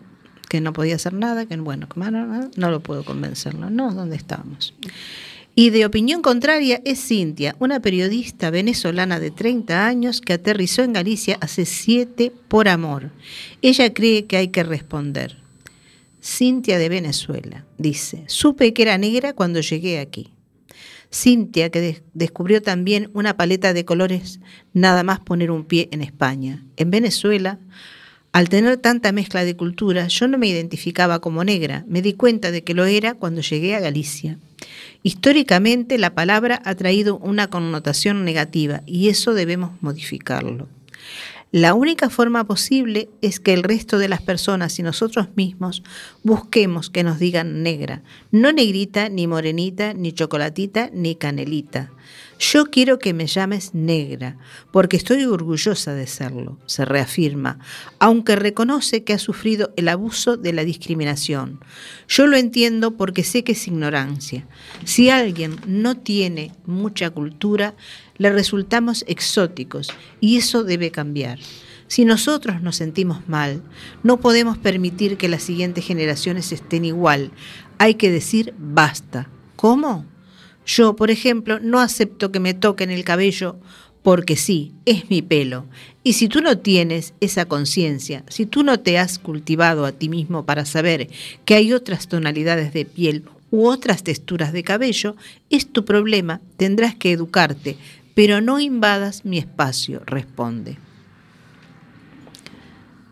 que 0.49 0.61
no 0.61 0.73
podía 0.73 0.95
hacer 0.95 1.13
nada, 1.13 1.45
que 1.45 1.57
bueno, 1.57 1.87
que 1.89 1.99
no, 1.99 2.49
no, 2.55 2.71
lo 2.71 2.79
puedo 2.81 3.03
convencerlo. 3.03 3.69
No, 3.69 3.93
¿dónde 3.93 4.15
estábamos? 4.15 4.73
Y 5.55 5.71
de 5.71 5.85
opinión 5.85 6.21
contraria 6.21 6.81
es 6.85 6.99
Cintia, 7.07 7.55
una 7.59 7.79
periodista 7.79 8.49
venezolana 8.51 9.19
de 9.19 9.31
30 9.31 9.87
años 9.87 10.21
que 10.21 10.33
aterrizó 10.33 10.83
en 10.83 10.93
Galicia 10.93 11.37
hace 11.41 11.65
siete 11.65 12.31
por 12.47 12.67
amor. 12.67 13.09
Ella 13.61 13.93
cree 13.93 14.25
que 14.25 14.37
hay 14.37 14.49
que 14.49 14.63
responder. 14.63 15.37
Cintia 16.29 16.77
de 16.77 16.89
Venezuela 16.89 17.65
dice, 17.77 18.25
supe 18.27 18.73
que 18.73 18.81
era 18.81 18.97
negra 18.97 19.31
cuando 19.31 19.61
llegué 19.61 19.99
aquí. 19.99 20.33
Cintia, 21.09 21.69
que 21.69 21.79
des- 21.79 22.03
descubrió 22.13 22.61
también 22.61 23.09
una 23.13 23.37
paleta 23.37 23.71
de 23.73 23.85
colores 23.85 24.41
nada 24.73 25.03
más 25.03 25.21
poner 25.21 25.51
un 25.51 25.63
pie 25.63 25.87
en 25.93 26.01
España. 26.01 26.65
En 26.75 26.91
Venezuela, 26.91 27.59
al 28.33 28.49
tener 28.49 28.75
tanta 28.75 29.13
mezcla 29.13 29.45
de 29.45 29.55
culturas, 29.55 30.11
yo 30.11 30.27
no 30.27 30.37
me 30.37 30.47
identificaba 30.47 31.19
como 31.21 31.45
negra. 31.45 31.85
Me 31.87 32.01
di 32.01 32.11
cuenta 32.11 32.51
de 32.51 32.61
que 32.61 32.73
lo 32.73 32.83
era 32.85 33.13
cuando 33.13 33.39
llegué 33.39 33.73
a 33.75 33.79
Galicia. 33.79 34.37
Históricamente 35.03 35.97
la 35.97 36.13
palabra 36.13 36.61
ha 36.65 36.75
traído 36.75 37.19
una 37.19 37.49
connotación 37.49 38.25
negativa 38.25 38.83
y 38.85 39.07
eso 39.07 39.33
debemos 39.33 39.81
modificarlo. 39.81 40.67
La 41.51 41.73
única 41.73 42.09
forma 42.09 42.43
posible 42.43 43.09
es 43.21 43.39
que 43.39 43.53
el 43.53 43.63
resto 43.63 43.97
de 43.97 44.09
las 44.09 44.21
personas 44.21 44.77
y 44.79 44.83
nosotros 44.83 45.29
mismos 45.35 45.81
busquemos 46.21 46.89
que 46.89 47.03
nos 47.03 47.19
digan 47.19 47.63
negra, 47.63 48.03
no 48.31 48.51
negrita, 48.51 49.07
ni 49.07 49.27
morenita, 49.27 49.93
ni 49.93 50.11
chocolatita, 50.11 50.89
ni 50.91 51.15
canelita. 51.15 51.91
Yo 52.39 52.67
quiero 52.67 52.99
que 52.99 53.13
me 53.13 53.25
llames 53.25 53.73
negra, 53.73 54.37
porque 54.71 54.97
estoy 54.97 55.25
orgullosa 55.25 55.93
de 55.93 56.05
serlo, 56.05 56.59
se 56.67 56.85
reafirma, 56.85 57.59
aunque 57.99 58.35
reconoce 58.35 59.03
que 59.03 59.13
ha 59.13 59.19
sufrido 59.19 59.73
el 59.75 59.87
abuso 59.87 60.37
de 60.37 60.53
la 60.53 60.63
discriminación. 60.63 61.59
Yo 62.07 62.27
lo 62.27 62.37
entiendo 62.37 62.95
porque 62.95 63.23
sé 63.23 63.43
que 63.43 63.53
es 63.53 63.67
ignorancia. 63.67 64.47
Si 64.83 65.09
alguien 65.09 65.55
no 65.65 65.97
tiene 65.97 66.51
mucha 66.65 67.09
cultura, 67.09 67.75
le 68.17 68.31
resultamos 68.31 69.03
exóticos 69.07 69.89
y 70.19 70.37
eso 70.37 70.63
debe 70.63 70.91
cambiar. 70.91 71.39
Si 71.87 72.05
nosotros 72.05 72.61
nos 72.61 72.75
sentimos 72.75 73.27
mal, 73.27 73.63
no 74.03 74.19
podemos 74.19 74.57
permitir 74.57 75.17
que 75.17 75.29
las 75.29 75.43
siguientes 75.43 75.85
generaciones 75.85 76.51
estén 76.51 76.85
igual. 76.85 77.31
Hay 77.77 77.95
que 77.95 78.11
decir 78.11 78.53
basta. 78.57 79.29
¿Cómo? 79.55 80.05
Yo, 80.67 80.97
por 80.97 81.09
ejemplo, 81.09 81.59
no 81.61 81.79
acepto 81.79 82.31
que 82.31 82.41
me 82.41 82.53
toquen 82.53 82.91
el 82.91 83.05
cabello 83.05 83.55
porque 84.03 84.35
sí, 84.35 84.73
es 84.85 85.09
mi 85.09 85.21
pelo. 85.21 85.65
Y 86.03 86.13
si 86.13 86.27
tú 86.27 86.41
no 86.41 86.57
tienes 86.57 87.13
esa 87.21 87.45
conciencia, 87.45 88.23
si 88.27 88.45
tú 88.45 88.63
no 88.63 88.79
te 88.79 88.99
has 88.99 89.17
cultivado 89.17 89.85
a 89.85 89.93
ti 89.93 90.09
mismo 90.09 90.45
para 90.45 90.65
saber 90.65 91.07
que 91.45 91.55
hay 91.55 91.71
otras 91.71 92.09
tonalidades 92.09 92.73
de 92.73 92.85
piel 92.85 93.23
u 93.49 93.67
otras 93.67 94.03
texturas 94.03 94.51
de 94.51 94.63
cabello, 94.63 95.15
es 95.49 95.71
tu 95.71 95.85
problema, 95.85 96.41
tendrás 96.57 96.95
que 96.95 97.13
educarte, 97.13 97.77
pero 98.13 98.41
no 98.41 98.59
invadas 98.59 99.23
mi 99.23 99.37
espacio, 99.37 100.01
responde. 100.05 100.77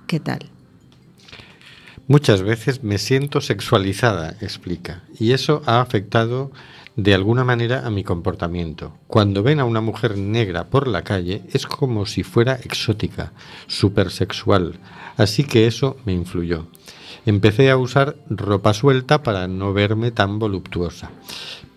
¿Qué 0.08 0.20
tal? 0.20 0.50
Muchas 2.08 2.42
veces 2.42 2.84
me 2.84 2.98
siento 2.98 3.40
sexualizada, 3.40 4.36
explica, 4.42 5.04
y 5.20 5.32
eso 5.32 5.64
ha 5.66 5.80
afectado 5.80 6.52
de 6.96 7.14
alguna 7.14 7.44
manera 7.44 7.86
a 7.86 7.90
mi 7.90 8.04
comportamiento. 8.04 8.94
Cuando 9.08 9.44
ven 9.44 9.60
a 9.60 9.66
una 9.66 9.82
mujer 9.82 10.18
negra 10.18 10.70
por 10.70 10.88
la 10.88 11.04
calle 11.04 11.44
es 11.52 11.68
como 11.68 12.06
si 12.06 12.24
fuera 12.24 12.56
exótica, 12.56 13.34
supersexual, 13.68 14.80
así 15.18 15.44
que 15.44 15.68
eso 15.68 15.98
me 16.06 16.14
influyó. 16.14 16.68
Empecé 17.26 17.72
a 17.72 17.78
usar 17.78 18.16
ropa 18.30 18.74
suelta 18.74 19.24
para 19.24 19.48
no 19.48 19.74
verme 19.74 20.12
tan 20.12 20.40
voluptuosa. 20.40 21.10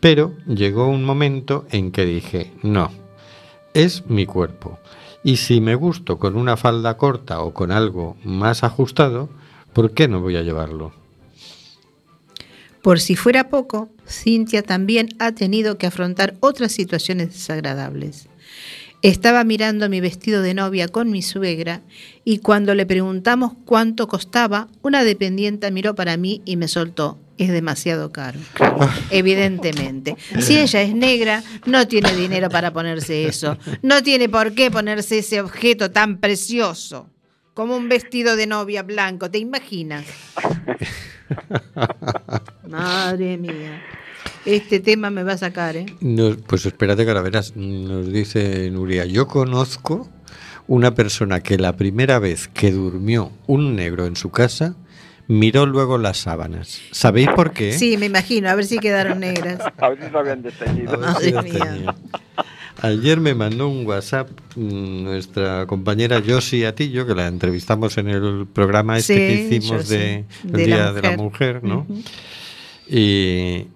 Pero 0.00 0.34
llegó 0.46 0.86
un 0.88 1.04
momento 1.04 1.66
en 1.70 1.90
que 1.90 2.04
dije, 2.04 2.52
no, 2.62 2.90
es 3.74 4.04
mi 4.06 4.26
cuerpo. 4.26 4.78
Y 5.24 5.36
si 5.36 5.60
me 5.60 5.74
gusto 5.74 6.18
con 6.18 6.36
una 6.36 6.56
falda 6.56 6.96
corta 6.96 7.40
o 7.40 7.52
con 7.52 7.72
algo 7.72 8.16
más 8.22 8.62
ajustado, 8.62 9.28
¿por 9.72 9.92
qué 9.92 10.06
no 10.06 10.20
voy 10.20 10.36
a 10.36 10.42
llevarlo? 10.42 10.92
Por 12.88 13.00
si 13.00 13.16
fuera 13.16 13.50
poco, 13.50 13.90
Cintia 14.08 14.62
también 14.62 15.10
ha 15.18 15.32
tenido 15.32 15.76
que 15.76 15.86
afrontar 15.86 16.38
otras 16.40 16.72
situaciones 16.72 17.34
desagradables. 17.34 18.30
Estaba 19.02 19.44
mirando 19.44 19.90
mi 19.90 20.00
vestido 20.00 20.40
de 20.40 20.54
novia 20.54 20.88
con 20.88 21.10
mi 21.10 21.20
suegra 21.20 21.82
y 22.24 22.38
cuando 22.38 22.74
le 22.74 22.86
preguntamos 22.86 23.52
cuánto 23.66 24.08
costaba, 24.08 24.68
una 24.80 25.04
dependiente 25.04 25.70
miró 25.70 25.94
para 25.94 26.16
mí 26.16 26.40
y 26.46 26.56
me 26.56 26.66
soltó. 26.66 27.18
Es 27.36 27.50
demasiado 27.50 28.10
caro. 28.10 28.40
Evidentemente. 29.10 30.16
Si 30.40 30.58
ella 30.58 30.80
es 30.80 30.94
negra, 30.94 31.44
no 31.66 31.86
tiene 31.86 32.16
dinero 32.16 32.48
para 32.48 32.72
ponerse 32.72 33.26
eso. 33.26 33.58
No 33.82 34.02
tiene 34.02 34.30
por 34.30 34.54
qué 34.54 34.70
ponerse 34.70 35.18
ese 35.18 35.42
objeto 35.42 35.90
tan 35.90 36.20
precioso 36.20 37.10
como 37.52 37.76
un 37.76 37.90
vestido 37.90 38.34
de 38.34 38.46
novia 38.46 38.82
blanco. 38.82 39.30
¿Te 39.30 39.36
imaginas? 39.36 40.06
Madre 42.68 43.36
mía. 43.38 43.82
Este 44.44 44.80
tema 44.80 45.10
me 45.10 45.22
va 45.22 45.32
a 45.32 45.38
sacar, 45.38 45.76
¿eh? 45.76 45.86
Nos- 46.00 46.36
pues 46.46 46.64
espérate 46.66 47.04
que 47.04 47.10
ahora 47.10 47.22
verás. 47.22 47.54
Nos 47.56 48.12
dice 48.12 48.70
Nuria, 48.70 49.04
yo 49.04 49.26
conozco 49.26 50.08
una 50.66 50.94
persona 50.94 51.40
que 51.40 51.56
la 51.58 51.76
primera 51.76 52.18
vez 52.18 52.48
que 52.48 52.70
durmió 52.72 53.32
un 53.46 53.74
negro 53.76 54.06
en 54.06 54.16
su 54.16 54.30
casa, 54.30 54.74
miró 55.26 55.66
luego 55.66 55.98
las 55.98 56.18
sábanas. 56.18 56.80
¿Sabéis 56.90 57.28
por 57.34 57.52
qué? 57.52 57.72
Sí, 57.72 57.96
me 57.96 58.06
imagino. 58.06 58.48
A 58.50 58.54
ver 58.54 58.64
si 58.66 58.78
quedaron 58.78 59.20
negras. 59.20 59.60
A 59.78 59.88
ver 59.90 60.04
si 60.04 60.10
lo 60.10 60.18
habían 60.18 60.42
detenido. 60.42 60.92
si 61.20 61.32
Madre 61.32 61.42
mía. 61.42 61.94
Ayer 62.80 63.18
me 63.18 63.34
mandó 63.34 63.68
un 63.68 63.84
WhatsApp 63.86 64.28
mm, 64.54 65.02
nuestra 65.02 65.66
compañera 65.66 66.22
Josie 66.24 66.66
Atillo, 66.66 67.06
que 67.06 67.14
la 67.14 67.26
entrevistamos 67.26 67.98
en 67.98 68.08
el 68.08 68.46
programa 68.46 68.98
este 68.98 69.14
Sí, 69.14 69.18
que 69.48 69.56
hicimos 69.56 69.80
Josie, 69.82 69.98
de, 69.98 70.24
el 70.44 70.52
de 70.52 70.66
la 70.68 70.76
Día 70.76 70.92
de 70.92 71.02
la 71.02 71.16
Mujer. 71.16 71.64
¿no? 71.64 71.80
Ujú. 71.88 72.02
Y 72.90 73.66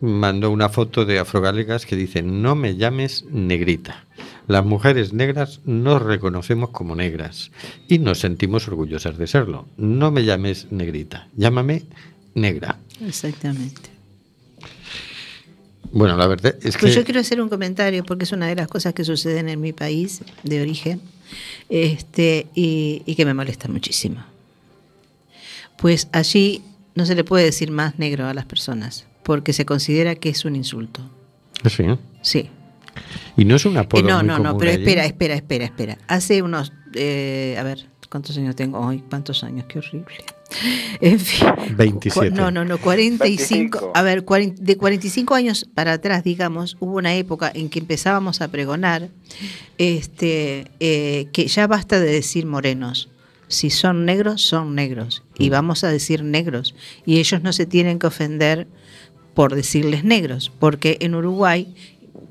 mandó 0.00 0.50
una 0.50 0.68
foto 0.68 1.04
de 1.04 1.18
afrogalegas 1.18 1.86
que 1.86 1.96
dice, 1.96 2.22
no 2.22 2.54
me 2.54 2.76
llames 2.76 3.24
negrita. 3.30 4.04
Las 4.48 4.64
mujeres 4.64 5.12
negras 5.12 5.60
nos 5.64 6.02
reconocemos 6.02 6.70
como 6.70 6.96
negras 6.96 7.50
y 7.88 7.98
nos 7.98 8.18
sentimos 8.18 8.66
orgullosas 8.68 9.16
de 9.16 9.26
serlo. 9.26 9.66
No 9.76 10.10
me 10.10 10.24
llames 10.24 10.66
negrita, 10.70 11.28
llámame 11.36 11.84
negra. 12.34 12.78
Exactamente. 13.00 13.90
Bueno, 15.92 16.16
la 16.16 16.26
verdad 16.26 16.56
es 16.62 16.76
Pues 16.78 16.94
que... 16.94 17.00
yo 17.00 17.04
quiero 17.04 17.20
hacer 17.20 17.40
un 17.40 17.48
comentario 17.48 18.02
porque 18.04 18.24
es 18.24 18.32
una 18.32 18.46
de 18.46 18.56
las 18.56 18.66
cosas 18.66 18.94
que 18.94 19.04
suceden 19.04 19.48
en 19.48 19.60
mi 19.60 19.72
país 19.72 20.22
de 20.42 20.62
origen 20.62 21.00
este, 21.68 22.46
y, 22.54 23.02
y 23.06 23.14
que 23.14 23.24
me 23.24 23.34
molesta 23.34 23.68
muchísimo. 23.68 24.24
Pues 25.76 26.08
allí 26.12 26.62
no 26.94 27.06
se 27.06 27.14
le 27.14 27.24
puede 27.24 27.44
decir 27.44 27.70
más 27.70 27.98
negro 27.98 28.26
a 28.26 28.34
las 28.34 28.44
personas 28.44 29.06
porque 29.22 29.52
se 29.52 29.64
considera 29.64 30.14
que 30.16 30.28
es 30.30 30.44
un 30.44 30.56
insulto. 30.56 31.00
Sí. 31.68 31.84
Sí. 32.22 32.50
Y 33.36 33.44
no 33.44 33.56
es 33.56 33.64
un 33.64 33.76
apodo 33.78 34.00
Eh, 34.02 34.04
no, 34.10 34.18
muy 34.18 34.26
no, 34.26 34.38
no, 34.38 34.58
pero 34.58 34.70
allí. 34.72 34.82
espera, 34.82 35.04
espera, 35.06 35.34
espera, 35.34 35.64
espera. 35.64 35.98
Hace 36.08 36.42
unos, 36.42 36.72
eh, 36.94 37.56
a 37.58 37.62
ver, 37.62 37.86
¿cuántos 38.10 38.36
años 38.36 38.54
tengo? 38.56 38.86
Ay, 38.86 39.02
¿cuántos 39.08 39.42
años? 39.44 39.64
Qué 39.68 39.78
horrible. 39.78 40.14
En 41.00 41.18
fin. 41.18 41.48
27. 41.78 42.30
Cu- 42.30 42.36
No, 42.36 42.50
no, 42.50 42.62
no, 42.66 42.76
45. 42.76 43.78
25. 43.78 43.92
A 43.94 44.02
ver, 44.02 44.22
de 44.56 44.76
45 44.76 45.34
años 45.34 45.66
para 45.74 45.94
atrás, 45.94 46.24
digamos, 46.24 46.76
hubo 46.78 46.98
una 46.98 47.14
época 47.14 47.50
en 47.54 47.70
que 47.70 47.78
empezábamos 47.78 48.42
a 48.42 48.48
pregonar 48.48 49.08
este, 49.78 50.70
eh, 50.80 51.28
que 51.32 51.46
ya 51.46 51.66
basta 51.66 51.98
de 52.00 52.12
decir 52.12 52.44
morenos. 52.46 53.08
Si 53.52 53.70
son 53.70 54.04
negros, 54.04 54.42
son 54.42 54.74
negros. 54.74 55.22
Y 55.38 55.48
Mm. 55.48 55.52
vamos 55.52 55.84
a 55.84 55.88
decir 55.88 56.24
negros. 56.24 56.74
Y 57.06 57.18
ellos 57.18 57.42
no 57.42 57.52
se 57.52 57.66
tienen 57.66 57.98
que 57.98 58.06
ofender 58.06 58.66
por 59.34 59.54
decirles 59.54 60.04
negros, 60.04 60.52
porque 60.58 60.98
en 61.00 61.14
Uruguay, 61.14 61.74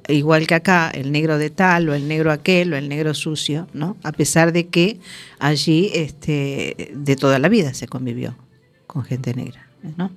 igual 0.07 0.45
que 0.47 0.55
acá, 0.55 0.91
el 0.93 1.11
negro 1.11 1.38
de 1.38 1.49
tal 1.49 1.89
o 1.89 1.93
el 1.95 2.07
negro 2.07 2.32
aquel 2.32 2.74
o 2.74 2.78
el 2.78 2.89
negro 2.89 3.13
sucio, 3.13 3.67
¿no? 3.74 3.97
A 4.03 4.11
pesar 4.11 4.51
de 4.51 4.67
que 4.67 4.99
allí 5.39 5.89
este, 5.93 6.91
de 6.93 7.15
toda 7.15 7.39
la 7.39 7.49
vida 7.49 7.74
se 7.74 7.88
convivió 7.88 8.36
con 8.88 9.03
gente 9.03 9.34
negra, 9.34 9.67
¿no? 9.97 10.11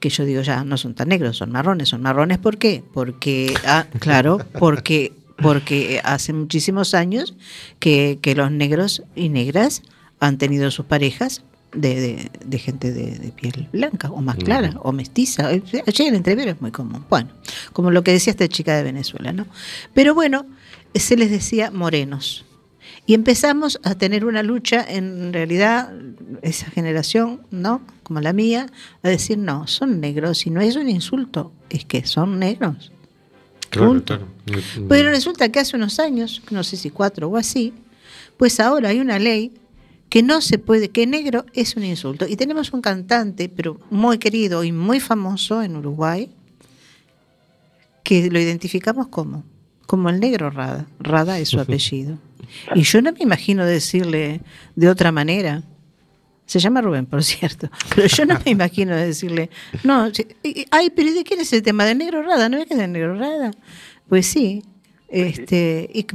Que 0.00 0.10
yo 0.10 0.24
digo 0.26 0.42
ya 0.42 0.64
no 0.64 0.76
son 0.76 0.94
tan 0.94 1.08
negros, 1.08 1.38
son 1.38 1.50
marrones, 1.50 1.88
son 1.88 2.02
marrones 2.02 2.36
¿por 2.38 2.58
qué? 2.58 2.82
Porque 2.92 3.54
ah, 3.66 3.86
claro, 4.00 4.38
porque 4.58 5.12
porque 5.40 6.00
hace 6.04 6.32
muchísimos 6.32 6.94
años 6.94 7.34
que, 7.80 8.18
que 8.22 8.34
los 8.34 8.50
negros 8.52 9.02
y 9.16 9.30
negras 9.30 9.82
han 10.26 10.38
tenido 10.38 10.70
sus 10.70 10.86
parejas 10.86 11.42
de, 11.72 12.00
de- 12.00 12.30
de 12.44 12.58
gente 12.58 12.92
de, 12.92 13.18
de 13.18 13.32
piel 13.32 13.68
blanca 13.72 14.10
o 14.10 14.20
más 14.20 14.36
clara 14.36 14.74
o 14.82 14.92
mestiza. 14.92 15.52
Eh, 15.52 15.62
Allí 15.86 16.06
el 16.06 16.14
entrevero 16.14 16.50
es 16.52 16.60
muy 16.60 16.70
común. 16.70 17.04
Bueno, 17.10 17.30
como 17.72 17.90
lo 17.90 18.02
que 18.04 18.12
decía 18.12 18.30
esta 18.30 18.48
chica 18.48 18.76
de 18.76 18.82
Venezuela, 18.84 19.32
¿no? 19.32 19.46
Pero 19.92 20.14
bueno, 20.14 20.46
se 20.94 21.16
les 21.16 21.30
decía 21.30 21.70
morenos. 21.70 22.44
Y 23.06 23.12
empezamos 23.14 23.80
a 23.82 23.96
tener 23.96 24.24
una 24.24 24.42
lucha, 24.42 24.82
en 24.88 25.32
realidad, 25.32 25.92
esa 26.42 26.70
generación, 26.70 27.42
¿no? 27.50 27.82
Como 28.02 28.20
la 28.20 28.32
mía, 28.32 28.66
a 29.02 29.08
decir, 29.08 29.36
no, 29.36 29.66
son 29.66 30.00
negros 30.00 30.46
y 30.46 30.50
no 30.50 30.60
es 30.62 30.76
un 30.76 30.88
insulto, 30.88 31.52
es 31.68 31.84
que 31.84 32.06
son 32.06 32.38
negros. 32.38 32.92
Claro, 33.68 33.88
punto. 33.88 34.26
claro. 34.46 34.62
Pero 34.88 35.10
resulta 35.10 35.50
que 35.50 35.58
hace 35.60 35.76
unos 35.76 35.98
años, 35.98 36.40
no 36.50 36.62
sé 36.64 36.76
si 36.78 36.88
cuatro 36.90 37.28
o 37.28 37.36
así, 37.36 37.74
pues 38.38 38.58
ahora 38.60 38.88
hay 38.90 39.00
una 39.00 39.18
ley 39.18 39.52
que 40.08 40.22
no 40.22 40.40
se 40.40 40.58
puede, 40.58 40.90
que 40.90 41.06
negro 41.06 41.44
es 41.54 41.76
un 41.76 41.84
insulto. 41.84 42.26
Y 42.28 42.36
tenemos 42.36 42.72
un 42.72 42.80
cantante, 42.80 43.48
pero 43.48 43.80
muy 43.90 44.18
querido 44.18 44.64
y 44.64 44.72
muy 44.72 45.00
famoso 45.00 45.62
en 45.62 45.76
Uruguay, 45.76 46.30
que 48.02 48.30
lo 48.30 48.38
identificamos 48.38 49.08
como, 49.08 49.44
como 49.86 50.10
el 50.10 50.20
negro 50.20 50.50
Rada. 50.50 50.86
Rada 51.00 51.38
es 51.38 51.48
su 51.48 51.58
apellido. 51.58 52.18
Y 52.74 52.82
yo 52.82 53.02
no 53.02 53.12
me 53.12 53.20
imagino 53.20 53.64
decirle 53.64 54.40
de 54.76 54.88
otra 54.88 55.10
manera. 55.10 55.62
Se 56.46 56.58
llama 56.58 56.82
Rubén, 56.82 57.06
por 57.06 57.24
cierto. 57.24 57.70
Pero 57.94 58.06
yo 58.06 58.26
no 58.26 58.38
me 58.44 58.50
imagino 58.52 58.94
decirle, 58.94 59.50
no, 59.82 60.10
ay, 60.70 60.90
pero 60.90 61.12
¿de 61.12 61.24
quién 61.24 61.40
es 61.40 61.52
el 61.52 61.62
tema? 61.62 61.84
¿De 61.86 61.94
Negro 61.94 62.22
Rada? 62.22 62.48
¿No 62.48 62.58
es 62.58 62.66
que 62.66 62.74
es 62.74 62.80
de 62.80 62.86
Negro 62.86 63.16
Rada? 63.16 63.50
Pues 64.08 64.26
sí. 64.26 64.62
Este, 65.08 65.90
y 65.92 66.06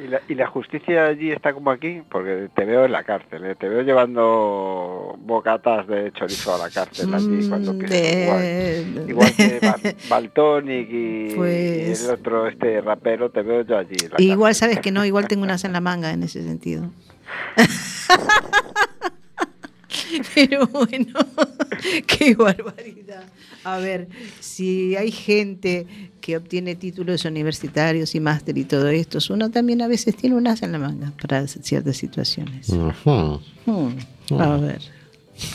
¿Y 0.00 0.06
la, 0.06 0.20
y 0.28 0.36
la 0.36 0.46
justicia 0.46 1.06
allí 1.06 1.32
está 1.32 1.52
como 1.52 1.72
aquí? 1.72 2.02
Porque 2.08 2.48
te 2.54 2.64
veo 2.64 2.84
en 2.84 2.92
la 2.92 3.02
cárcel, 3.02 3.44
¿eh? 3.44 3.56
te 3.56 3.68
veo 3.68 3.82
llevando 3.82 5.16
bocatas 5.18 5.88
de 5.88 6.12
chorizo 6.12 6.54
a 6.54 6.58
la 6.58 6.70
cárcel 6.70 7.12
allí 7.12 7.48
cuando 7.48 7.74
Mm, 7.74 7.78
pises 7.78 8.02
de- 8.02 8.22
Igual, 8.22 9.10
igual 9.10 9.32
que 9.36 9.58
Bal- 9.60 9.96
Baltonic 10.08 10.88
y, 10.88 11.34
Pues- 11.34 12.00
y 12.00 12.04
el 12.04 12.10
otro, 12.12 12.46
este 12.46 12.80
rapero, 12.80 13.30
te 13.30 13.42
veo 13.42 13.62
yo 13.62 13.76
allí. 13.76 13.96
en 14.04 14.10
la 14.10 14.16
igual 14.22 14.50
cárcel. 14.50 14.68
sabes 14.68 14.78
que 14.80 14.92
no, 14.92 15.04
igual 15.04 15.26
tengo 15.26 15.42
unas 15.42 15.64
en 15.64 15.72
la 15.72 15.80
manga 15.80 16.12
en 16.12 16.22
ese 16.22 16.44
sentido. 16.44 16.92
Pero 20.34 20.66
bueno, 20.68 21.12
qué 22.06 22.34
barbaridad. 22.34 23.24
A 23.64 23.78
ver, 23.78 24.08
si 24.40 24.96
hay 24.96 25.10
gente 25.10 25.86
que 26.28 26.36
obtiene 26.36 26.74
títulos 26.76 27.24
universitarios 27.24 28.14
y 28.14 28.20
máster 28.20 28.58
y 28.58 28.64
todo 28.64 28.88
esto, 28.88 29.18
uno 29.32 29.50
también 29.50 29.80
a 29.80 29.88
veces 29.88 30.14
tiene 30.14 30.36
unas 30.36 30.60
en 30.62 30.72
la 30.72 30.78
manga 30.78 31.10
para 31.22 31.46
ciertas 31.46 31.96
situaciones. 31.96 32.68
Ujú. 32.68 33.40
Hmm, 33.64 34.38
A 34.38 34.56
ver, 34.58 34.82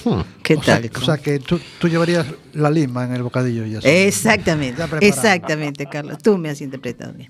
Hmm. 0.04 0.22
¿qué 0.42 0.56
O 0.56 0.64
sea, 0.64 0.82
tal? 0.82 0.90
o 0.96 1.02
sea, 1.06 1.18
que 1.20 1.38
tú, 1.38 1.60
tú 1.78 1.88
llevarías 1.90 2.26
la 2.54 2.72
lima 2.72 3.06
en 3.06 3.14
el 3.14 3.22
bocadillo. 3.22 3.66
Exactamente, 3.84 4.80
Ya 4.80 4.88
preparado. 4.88 5.08
exactamente, 5.22 5.86
Carlos. 5.86 6.18
Tú 6.24 6.40
me 6.40 6.50
has 6.50 6.60
interpretado 6.60 7.14
bien. 7.14 7.30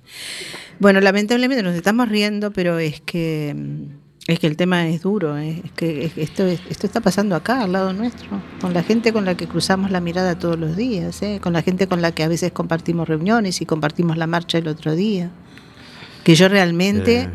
Bueno, 0.80 1.02
lamentablemente 1.02 1.64
nos 1.64 1.76
estamos 1.76 2.08
riendo, 2.08 2.52
pero 2.52 2.80
es 2.80 3.02
que 3.02 3.54
mm, 3.54 4.03
Es 4.26 4.40
que 4.40 4.48
el 4.48 4.56
tema 4.56 4.88
es 4.88 5.02
duro, 5.02 5.38
eh, 5.38 5.62
es 5.66 5.72
que 5.74 6.06
es- 6.06 6.18
esto, 6.18 6.46
es- 6.46 6.62
esto 6.70 6.88
está 6.88 7.02
pasando 7.02 7.36
acá, 7.36 7.62
al 7.64 7.74
lado 7.74 7.92
nuestro, 7.92 8.42
con 8.62 8.74
la 8.74 8.82
gente 8.82 9.12
con 9.12 9.26
la 9.26 9.36
que 9.36 9.48
cruzamos 9.48 9.92
la 9.92 10.00
mirada 10.00 10.40
todos 10.40 10.58
los 10.58 10.78
días, 10.78 11.22
eh, 11.22 11.40
con 11.42 11.52
la 11.52 11.62
gente 11.62 11.88
con 11.88 12.02
la 12.02 12.14
que 12.14 12.24
a 12.24 12.30
veces 12.30 12.52
compartimos 12.54 13.08
reuniones 13.10 13.60
y 13.62 13.66
compartimos 13.66 14.16
la 14.16 14.26
marcha 14.28 14.58
el 14.58 14.68
otro 14.70 14.96
día. 14.96 15.30
Que 16.24 16.36
yo 16.36 16.48
realmente 16.48 17.28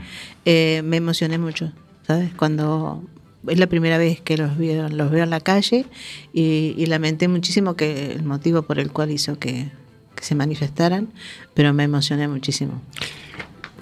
eh, 0.46 0.80
me 0.82 0.96
emocioné 0.96 1.36
mucho, 1.36 1.72
¿sabes? 2.06 2.30
Cuando 2.34 3.02
es 3.46 3.58
la 3.58 3.66
primera 3.66 3.98
vez 3.98 4.22
que 4.22 4.38
los 4.38 4.56
veo, 4.56 4.88
los 4.88 5.10
veo 5.10 5.24
en 5.24 5.30
la 5.30 5.40
calle 5.40 5.84
y, 6.32 6.74
y 6.76 6.86
lamenté 6.86 7.28
muchísimo 7.28 7.76
que 7.76 8.12
el 8.12 8.22
motivo 8.22 8.62
por 8.62 8.78
el 8.78 8.90
cual 8.90 9.10
hizo 9.10 9.38
que, 9.38 9.68
que 10.14 10.24
se 10.24 10.34
manifestaran, 10.34 11.08
pero 11.52 11.74
me 11.74 11.84
emocioné 11.84 12.28
muchísimo. 12.28 12.80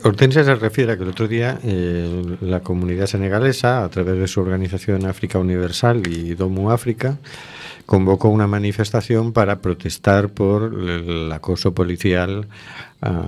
Hortensia 0.03 0.45
se 0.45 0.55
refiere 0.55 0.93
a 0.93 0.97
que 0.97 1.03
el 1.03 1.09
otro 1.09 1.27
día 1.27 1.59
eh, 1.65 2.37
la 2.41 2.61
comunidad 2.61 3.07
senegalesa, 3.07 3.83
a 3.83 3.89
través 3.89 4.19
de 4.19 4.29
su 4.29 4.41
organización 4.41 5.05
África 5.07 5.39
Universal 5.39 6.07
y 6.07 6.35
Domu 6.35 6.71
África, 6.71 7.19
convocó 7.87 8.29
una 8.29 8.47
manifestación 8.47 9.33
para 9.33 9.61
protestar 9.61 10.29
por 10.29 10.75
el 10.75 11.33
acoso 11.33 11.73
policial 11.73 12.47
a, 13.01 13.25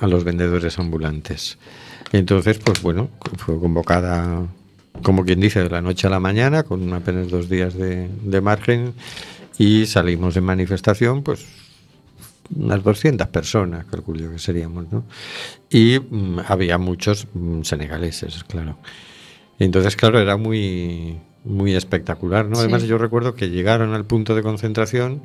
a 0.00 0.06
los 0.06 0.24
vendedores 0.24 0.78
ambulantes. 0.78 1.58
Entonces, 2.12 2.58
pues 2.58 2.82
bueno, 2.82 3.08
fue 3.38 3.58
convocada, 3.58 4.46
como 5.02 5.24
quien 5.24 5.40
dice, 5.40 5.62
de 5.62 5.70
la 5.70 5.80
noche 5.80 6.06
a 6.06 6.10
la 6.10 6.20
mañana, 6.20 6.64
con 6.64 6.92
apenas 6.92 7.28
dos 7.30 7.48
días 7.48 7.74
de, 7.74 8.08
de 8.08 8.40
margen, 8.40 8.94
y 9.58 9.86
salimos 9.86 10.36
en 10.36 10.44
manifestación, 10.44 11.22
pues 11.22 11.46
unas 12.54 12.82
200 12.82 13.28
personas, 13.28 13.84
calculo 13.86 14.30
que 14.30 14.38
seríamos, 14.38 14.90
¿no? 14.90 15.04
Y 15.70 15.98
mm, 15.98 16.40
había 16.46 16.78
muchos 16.78 17.26
mm, 17.32 17.62
senegaleses, 17.62 18.44
claro. 18.44 18.76
Entonces, 19.58 19.94
claro, 19.96 20.18
era 20.18 20.36
muy, 20.36 21.18
muy 21.44 21.74
espectacular, 21.74 22.46
¿no? 22.46 22.56
Sí. 22.56 22.62
Además, 22.62 22.82
yo 22.84 22.98
recuerdo 22.98 23.34
que 23.34 23.50
llegaron 23.50 23.94
al 23.94 24.04
punto 24.04 24.34
de 24.34 24.42
concentración 24.42 25.22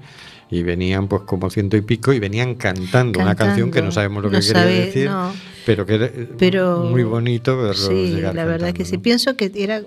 y 0.51 0.63
venían 0.63 1.07
pues 1.07 1.23
como 1.23 1.49
ciento 1.49 1.77
y 1.77 1.81
pico 1.81 2.13
y 2.13 2.19
venían 2.19 2.55
cantando, 2.55 3.19
una 3.19 3.35
canción 3.35 3.71
que 3.71 3.81
no 3.81 3.91
sabemos 3.91 4.23
lo 4.23 4.29
que 4.29 4.39
quería 4.41 4.65
decir, 4.65 5.09
no. 5.09 5.33
pero 5.65 5.85
que 5.85 5.95
era 5.95 6.05
eh, 6.05 6.29
Pero 6.37 6.83
muy 6.83 7.03
bonito 7.03 7.57
verlos 7.57 7.87
Sí, 7.87 8.11
llegar 8.11 8.35
la 8.35 8.45
verdad 8.45 8.67
cantando, 8.67 8.77
que 8.77 8.85
sí. 8.85 8.97
¿no? 8.97 9.01
Pienso 9.01 9.35
que 9.35 9.51
era, 9.55 9.81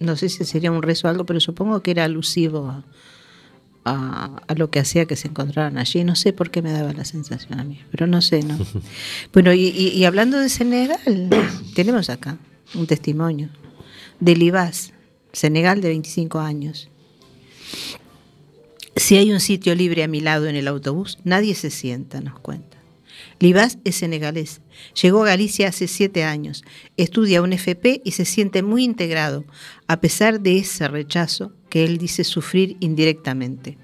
no 0.00 0.16
sé 0.16 0.28
si 0.28 0.44
sería 0.44 0.72
un 0.72 0.82
rezo 0.82 1.06
o 1.06 1.10
algo, 1.10 1.24
pero 1.26 1.38
supongo 1.38 1.80
que 1.80 1.92
era 1.92 2.04
alusivo 2.04 2.68
a, 2.68 2.84
a- 3.84 4.42
a 4.46 4.54
lo 4.54 4.70
que 4.70 4.78
hacía 4.80 5.06
que 5.06 5.16
se 5.16 5.28
encontraran 5.28 5.78
allí. 5.78 6.04
No 6.04 6.14
sé 6.16 6.32
por 6.32 6.50
qué 6.50 6.62
me 6.62 6.72
daba 6.72 6.92
la 6.92 7.04
sensación 7.04 7.58
a 7.60 7.64
mí, 7.64 7.80
pero 7.90 8.06
no 8.06 8.20
sé, 8.22 8.42
¿no? 8.42 8.58
bueno, 9.32 9.52
y, 9.52 9.66
y- 9.68 9.88
y 9.88 10.04
hablando 10.04 10.38
de 10.38 10.48
Senegal, 10.48 11.30
tenemos 11.74 12.10
acá 12.10 12.38
un 12.74 12.86
testimonio 12.86 13.48
de 14.20 14.36
Libás, 14.36 14.92
Senegal 15.32 15.80
de 15.80 15.88
25 15.88 16.38
años. 16.40 16.88
Si 18.96 19.16
hay 19.16 19.32
un 19.32 19.40
sitio 19.40 19.74
libre 19.74 20.02
a 20.04 20.08
mi 20.08 20.20
lado 20.20 20.46
en 20.46 20.56
el 20.56 20.68
autobús, 20.68 21.18
nadie 21.24 21.54
se 21.54 21.70
sienta, 21.70 22.20
nos 22.20 22.38
cuenta. 22.40 22.76
Libás 23.40 23.78
es 23.84 23.96
senegalés. 23.96 24.60
Llegó 25.00 25.22
a 25.22 25.28
Galicia 25.28 25.68
hace 25.68 25.88
siete 25.88 26.24
años. 26.24 26.62
Estudia 26.98 27.40
un 27.40 27.54
FP 27.54 28.02
y 28.04 28.12
se 28.12 28.26
siente 28.26 28.62
muy 28.62 28.84
integrado, 28.84 29.46
a 29.88 29.98
pesar 30.00 30.40
de 30.40 30.58
ese 30.58 30.86
rechazo 30.88 31.54
que 31.70 31.84
él 31.84 31.96
dice 31.96 32.22
sufrir 32.22 32.76
indirectamente. 32.80 33.78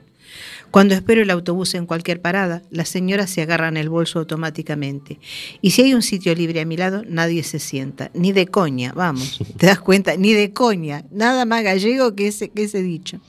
Cuando 0.71 0.95
espero 0.95 1.23
el 1.23 1.31
autobús 1.31 1.75
en 1.75 1.87
cualquier 1.87 2.21
parada, 2.21 2.63
las 2.71 2.91
señoras 2.91 3.31
se 3.31 3.41
agarran 3.41 3.79
el 3.79 3.89
bolso 3.89 4.19
automáticamente. 4.19 5.19
Y 5.63 5.71
si 5.71 5.83
hay 5.83 5.95
un 5.95 6.03
sitio 6.03 6.35
libre 6.35 6.61
a 6.61 6.67
mi 6.67 6.77
lado, 6.77 7.03
nadie 7.09 7.43
se 7.43 7.59
sienta. 7.59 8.11
Ni 8.13 8.33
de 8.33 8.47
coña, 8.49 8.93
vamos, 8.93 9.39
te 9.57 9.67
das 9.67 9.81
cuenta, 9.81 10.19
ni 10.19 10.35
de 10.35 10.53
coña. 10.53 11.07
Nada 11.11 11.47
más 11.47 11.63
gallego 11.63 12.15
que 12.15 12.29
ese, 12.29 12.51
que 12.51 12.65
ese 12.65 12.83
dicho. 12.83 13.21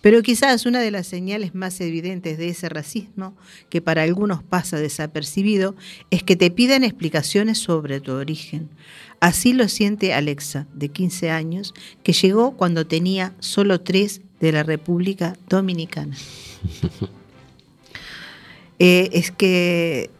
Pero 0.00 0.22
quizás 0.22 0.66
una 0.66 0.80
de 0.80 0.90
las 0.90 1.06
señales 1.06 1.54
más 1.54 1.80
evidentes 1.80 2.38
de 2.38 2.48
ese 2.48 2.68
racismo, 2.68 3.36
que 3.70 3.80
para 3.80 4.02
algunos 4.02 4.42
pasa 4.42 4.78
desapercibido, 4.78 5.74
es 6.10 6.22
que 6.22 6.36
te 6.36 6.50
pidan 6.50 6.84
explicaciones 6.84 7.58
sobre 7.58 8.00
tu 8.00 8.12
origen. 8.12 8.68
Así 9.20 9.52
lo 9.52 9.68
siente 9.68 10.12
Alexa, 10.12 10.66
de 10.74 10.88
15 10.90 11.30
años, 11.30 11.74
que 12.02 12.12
llegó 12.12 12.56
cuando 12.56 12.86
tenía 12.86 13.34
solo 13.40 13.80
tres 13.80 14.20
de 14.40 14.52
la 14.52 14.62
República 14.62 15.36
Dominicana. 15.48 16.16
Eh, 18.78 19.08
es 19.14 19.30
que 19.30 20.10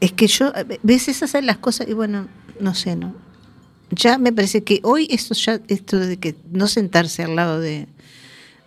es 0.00 0.12
que 0.12 0.26
yo 0.26 0.52
ves 0.82 1.08
esas 1.08 1.32
son 1.32 1.44
las 1.44 1.58
cosas 1.58 1.86
y 1.86 1.92
bueno 1.92 2.28
no 2.58 2.74
sé 2.74 2.96
no 2.96 3.14
ya 3.90 4.16
me 4.16 4.32
parece 4.32 4.64
que 4.64 4.80
hoy 4.84 5.06
esto 5.10 5.34
ya 5.34 5.60
esto 5.68 5.98
de 5.98 6.16
que 6.16 6.34
no 6.50 6.66
sentarse 6.66 7.22
al 7.22 7.36
lado 7.36 7.60
de 7.60 7.88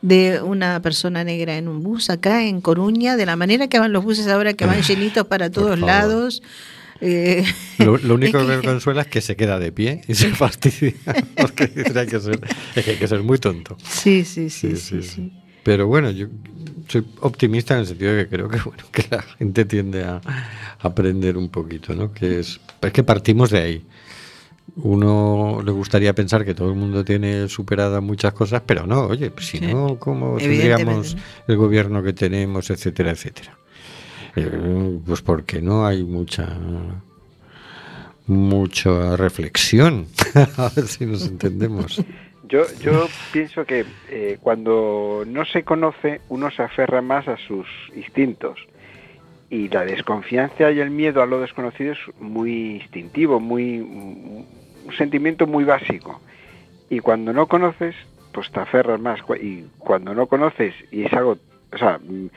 de 0.04 0.42
una 0.42 0.82
persona 0.82 1.24
negra 1.24 1.58
en 1.58 1.68
un 1.68 1.82
bus 1.82 2.10
acá 2.10 2.44
en 2.46 2.62
Coruña 2.62 3.16
de 3.16 3.26
la 3.26 3.36
manera 3.36 3.70
que 3.70 3.80
van 3.80 3.94
los 3.94 4.04
buses 4.04 4.28
ahora 4.28 4.54
que 4.54 4.66
van 4.66 4.82
llenitos 4.82 5.26
para 5.26 5.50
todos 5.50 5.80
lados 5.80 6.44
eh, 7.00 7.46
Lo, 7.80 7.98
lo 7.98 8.16
único 8.16 8.38
es 8.42 8.46
que 8.46 8.58
me 8.58 8.64
consuela 8.64 9.02
es 9.02 9.08
que 9.08 9.22
se 9.22 9.36
queda 9.36 9.60
de 9.60 9.72
pie 9.72 10.02
y 10.08 10.16
se 10.16 10.30
fastidia. 10.30 10.94
Porque 11.36 11.64
hay 11.96 12.08
que 12.08 12.20
ser, 12.20 12.40
hay 12.76 12.96
que 12.96 13.08
ser 13.08 13.24
muy 13.24 13.38
tonto. 13.40 13.78
sí 13.84 14.24
sí 14.24 14.50
sí 14.50 14.76
sí, 14.76 15.02
sí. 15.02 15.32
Pero 15.64 15.88
bueno, 15.88 16.12
yo 16.12 16.28
soy 16.88 17.06
optimista 17.22 17.74
en 17.74 17.82
el 17.82 17.88
sentido 17.88 18.14
de 18.14 18.24
que 18.24 18.30
creo 18.30 18.50
que 18.50 18.60
bueno 18.66 18.84
que 18.92 19.06
la 19.10 19.22
gente 19.22 19.66
tiende 19.66 20.04
a 20.04 20.22
aprender 20.80 21.38
un 21.38 21.50
poquito, 21.50 21.94
¿no? 21.94 22.14
Que 22.14 22.40
es, 22.40 22.60
es 22.82 22.92
que 22.92 23.04
partimos 23.04 23.50
de 23.52 23.60
ahí. 23.60 23.86
Uno 24.76 25.62
le 25.64 25.72
gustaría 25.72 26.14
pensar 26.14 26.44
que 26.44 26.56
todo 26.56 26.70
el 26.70 26.76
mundo 26.76 27.06
tiene 27.06 27.48
superadas 27.48 28.02
muchas 28.02 28.34
cosas, 28.34 28.64
pero 28.66 28.88
no, 28.88 29.02
oye, 29.08 29.30
pues 29.30 29.46
si 29.48 29.60
Sí. 29.60 29.68
no, 29.68 30.00
¿cómo 30.00 30.38
tendríamos 30.38 31.16
el 31.48 31.58
gobierno 31.58 32.02
que 32.02 32.14
tenemos, 32.14 32.70
etcétera, 32.72 33.12
etcétera? 33.12 33.56
Eh, 34.36 35.00
pues 35.06 35.22
porque 35.22 35.62
no 35.62 35.86
hay 35.86 36.04
mucha 36.04 36.58
mucha 38.26 39.16
reflexión. 39.18 40.08
a 40.58 40.70
ver 40.76 40.88
si 40.88 41.06
nos 41.06 41.28
entendemos. 41.28 42.04
Yo, 42.48 42.64
yo 42.82 43.08
pienso 43.32 43.66
que 43.66 43.86
eh, 44.10 44.38
cuando 44.42 45.24
no 45.28 45.46
se 45.46 45.64
conoce, 45.64 46.22
uno 46.30 46.50
se 46.52 46.62
aferra 46.64 47.02
más 47.02 47.28
a 47.28 47.38
sus 47.38 47.68
instintos. 47.96 48.60
Y 49.50 49.70
la 49.70 49.86
desconfianza 49.86 50.72
y 50.72 50.80
el 50.80 50.90
miedo 50.90 51.22
a 51.22 51.26
lo 51.28 51.40
desconocido 51.40 51.94
es 51.94 52.00
muy 52.20 52.78
instintivo, 52.78 53.40
muy 53.40 53.86
un 54.86 54.94
sentimiento 54.94 55.48
muy 55.48 55.64
básico. 55.64 56.22
Y 56.90 57.00
cuando 57.00 57.34
no 57.34 57.48
conoces, 57.48 57.96
pues 58.32 58.52
te 58.52 58.60
aferras 58.60 59.00
más. 59.00 59.20
Y 59.42 59.64
cuando 59.80 60.14
no 60.14 60.28
conoces 60.28 60.74
y 60.92 61.06
es 61.06 61.14
algo, 61.14 61.38
o 61.72 61.78
sea, 61.78 62.00
mm, 62.00 62.28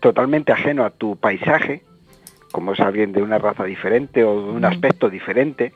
totalmente 0.00 0.52
ajeno 0.52 0.84
a 0.84 0.90
tu 0.90 1.16
paisaje, 1.16 1.82
como 2.52 2.72
es 2.72 2.80
alguien 2.80 3.12
de 3.12 3.22
una 3.22 3.38
raza 3.38 3.64
diferente 3.64 4.24
o 4.24 4.42
de 4.42 4.50
un 4.50 4.64
aspecto 4.64 5.10
diferente, 5.10 5.72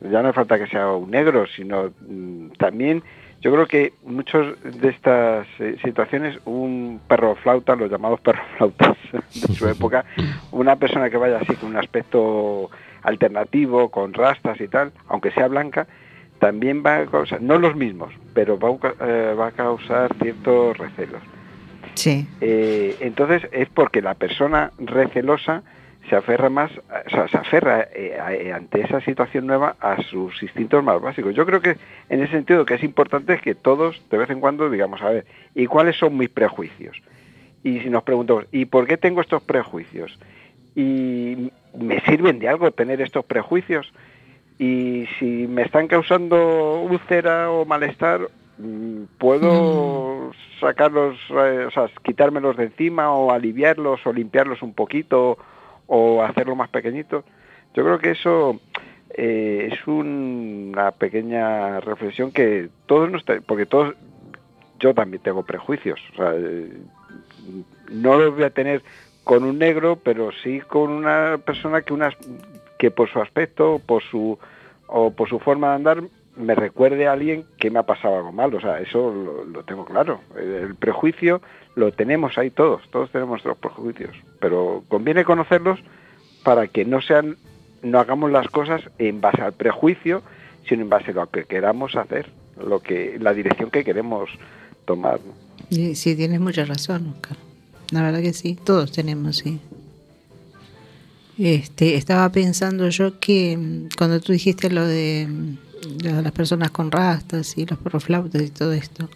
ya 0.00 0.22
no 0.22 0.28
hace 0.28 0.36
falta 0.36 0.58
que 0.58 0.66
sea 0.66 0.90
un 0.92 1.10
negro, 1.10 1.46
sino 1.46 1.90
mm, 2.08 2.50
también 2.58 3.02
yo 3.40 3.52
creo 3.52 3.66
que 3.66 3.92
muchas 4.04 4.60
de 4.62 4.88
estas 4.88 5.46
eh, 5.58 5.76
situaciones, 5.84 6.38
un 6.46 7.00
perro 7.06 7.34
flauta, 7.36 7.76
los 7.76 7.90
llamados 7.90 8.20
perros 8.22 8.44
flautas 8.56 8.96
de 9.12 9.54
su 9.54 9.68
época, 9.68 10.04
una 10.52 10.76
persona 10.76 11.10
que 11.10 11.16
vaya 11.16 11.38
así 11.38 11.54
con 11.54 11.70
un 11.70 11.76
aspecto 11.76 12.70
alternativo, 13.06 13.88
con 13.90 14.12
rastas 14.12 14.60
y 14.60 14.68
tal, 14.68 14.92
aunque 15.08 15.30
sea 15.30 15.48
blanca, 15.48 15.86
también 16.38 16.82
va 16.84 16.98
a 16.98 17.06
causar, 17.06 17.40
no 17.40 17.58
los 17.58 17.74
mismos, 17.76 18.12
pero 18.34 18.58
va 18.58 18.68
a, 18.68 18.94
eh, 19.08 19.34
va 19.34 19.46
a 19.46 19.52
causar 19.52 20.14
ciertos 20.20 20.76
recelos. 20.76 21.22
sí 21.94 22.26
Eh, 22.42 22.96
entonces 23.00 23.48
es 23.52 23.68
porque 23.70 24.02
la 24.02 24.14
persona 24.14 24.70
recelosa 24.78 25.62
se 26.10 26.14
aferra 26.14 26.50
más, 26.50 26.70
o 27.06 27.10
sea, 27.10 27.26
se 27.26 27.36
aferra 27.36 27.88
eh, 27.92 28.16
a- 28.22 28.32
eh, 28.34 28.52
ante 28.52 28.80
esa 28.82 29.00
situación 29.00 29.46
nueva 29.46 29.76
a 29.80 30.00
sus 30.02 30.40
instintos 30.42 30.84
más 30.84 31.00
básicos. 31.00 31.34
Yo 31.34 31.44
creo 31.46 31.60
que 31.60 31.76
en 32.10 32.22
ese 32.22 32.32
sentido 32.32 32.64
que 32.66 32.74
es 32.74 32.84
importante 32.84 33.32
es 33.34 33.40
que 33.40 33.54
todos 33.54 34.00
de 34.10 34.18
vez 34.18 34.30
en 34.30 34.38
cuando 34.40 34.68
digamos, 34.70 35.00
a 35.02 35.08
ver, 35.10 35.24
¿y 35.54 35.66
cuáles 35.66 35.96
son 35.96 36.16
mis 36.16 36.28
prejuicios? 36.28 36.96
Y 37.64 37.80
si 37.80 37.88
nos 37.90 38.04
preguntamos, 38.04 38.44
¿y 38.52 38.66
por 38.66 38.86
qué 38.86 38.96
tengo 38.96 39.20
estos 39.20 39.42
prejuicios? 39.42 40.16
¿Y 40.76 41.50
me 41.76 42.00
sirven 42.02 42.38
de 42.38 42.48
algo 42.48 42.70
tener 42.70 43.00
estos 43.00 43.24
prejuicios? 43.24 43.90
Y 44.58 45.06
si 45.18 45.24
me 45.48 45.62
están 45.62 45.88
causando 45.88 46.80
úlcera 46.82 47.50
o 47.50 47.64
malestar, 47.64 48.28
mm, 48.58 49.02
¿puedo 49.18 50.30
sacarlos, 50.60 51.18
eh, 51.30 51.64
o 51.66 51.70
sea, 51.70 51.88
quitármelos 52.02 52.56
de 52.56 52.64
encima 52.64 53.10
o 53.12 53.32
aliviarlos 53.32 54.06
o 54.06 54.12
limpiarlos 54.12 54.62
un 54.62 54.74
poquito 54.74 55.36
o 55.86 56.22
hacerlo 56.22 56.54
más 56.56 56.68
pequeñito? 56.68 57.24
Yo 57.74 57.82
creo 57.84 57.98
que 57.98 58.10
eso 58.12 58.60
eh, 59.18 59.70
es 59.72 59.86
un- 59.86 60.72
una 60.74 60.90
pequeña 60.90 61.80
reflexión 61.80 62.32
que 62.32 62.68
todos 62.86 63.10
nos... 63.10 63.24
Porque 63.46 63.64
todos... 63.66 63.94
Yo 64.78 64.92
también 64.94 65.22
tengo 65.22 65.42
prejuicios. 65.42 65.98
O 66.12 66.16
sea, 66.16 66.32
eh, 66.36 66.70
no 67.90 68.18
los 68.18 68.34
voy 68.34 68.44
a 68.44 68.50
tener 68.50 68.82
con 69.26 69.42
un 69.42 69.58
negro, 69.58 69.98
pero 70.04 70.30
sí 70.44 70.60
con 70.60 70.92
una 70.92 71.38
persona 71.44 71.82
que 71.82 71.92
unas 71.92 72.14
que 72.78 72.92
por 72.92 73.10
su 73.10 73.20
aspecto, 73.20 73.80
por 73.84 74.00
su 74.04 74.38
o 74.86 75.10
por 75.10 75.28
su 75.28 75.40
forma 75.40 75.70
de 75.70 75.74
andar 75.74 76.02
me 76.36 76.54
recuerde 76.54 77.08
a 77.08 77.12
alguien 77.12 77.44
que 77.58 77.68
me 77.68 77.80
ha 77.80 77.82
pasado 77.82 78.18
algo 78.18 78.30
mal. 78.30 78.54
O 78.54 78.60
sea, 78.60 78.78
eso 78.78 79.12
lo, 79.12 79.44
lo 79.44 79.64
tengo 79.64 79.84
claro. 79.84 80.20
El, 80.38 80.76
prejuicio 80.76 81.42
lo 81.74 81.90
tenemos 81.90 82.38
ahí 82.38 82.50
todos, 82.50 82.88
todos 82.92 83.10
tenemos 83.10 83.44
nuestros 83.44 83.58
prejuicios, 83.58 84.14
pero 84.38 84.84
conviene 84.86 85.24
conocerlos 85.24 85.80
para 86.44 86.68
que 86.68 86.84
no 86.84 87.02
sean, 87.02 87.36
no 87.82 87.98
hagamos 87.98 88.30
las 88.30 88.46
cosas 88.46 88.80
en 88.98 89.20
base 89.20 89.42
al 89.42 89.54
prejuicio, 89.54 90.22
sino 90.68 90.82
en 90.82 90.88
base 90.88 91.10
a 91.10 91.14
lo 91.14 91.30
que 91.30 91.46
queramos 91.46 91.96
hacer, 91.96 92.30
lo 92.64 92.78
que, 92.78 93.18
la 93.18 93.34
dirección 93.34 93.72
que 93.72 93.82
queremos 93.82 94.30
tomar. 94.84 95.18
¿no? 95.18 95.32
Y 95.68 95.96
Sí, 95.96 96.14
tienes 96.14 96.38
mucha 96.38 96.64
razón, 96.64 97.08
Oscar. 97.16 97.36
La 97.90 98.02
verdad 98.02 98.20
que 98.20 98.32
sí, 98.32 98.58
todos 98.62 98.92
tenemos, 98.92 99.36
sí. 99.36 99.60
Este, 101.38 101.96
estaba 101.96 102.32
pensando 102.32 102.88
yo 102.88 103.20
que 103.20 103.56
mm, 103.56 103.88
cuando 103.96 104.20
tú 104.20 104.32
dijiste 104.32 104.70
lo 104.70 104.86
de, 104.86 105.28
mm, 105.28 106.04
lo 106.04 106.16
de 106.16 106.22
las 106.22 106.32
personas 106.32 106.70
con 106.70 106.90
rastas 106.90 107.56
y 107.58 107.66
los 107.66 107.78
perroflautas 107.78 108.42
y 108.42 108.50
todo 108.50 108.72
esto, 108.72 109.08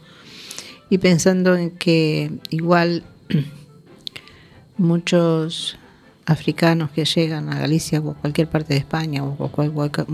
y 0.91 0.99
pensando 0.99 1.57
en 1.57 1.71
que 1.71 2.31
igual 2.51 3.05
muchos 4.77 5.79
africanos 6.27 6.91
que 6.91 7.05
llegan 7.05 7.53
a 7.53 7.59
Galicia 7.59 8.01
o 8.01 8.11
a 8.11 8.15
cualquier 8.15 8.49
parte 8.49 8.75
de 8.75 8.81
España 8.81 9.25
o 9.25 9.51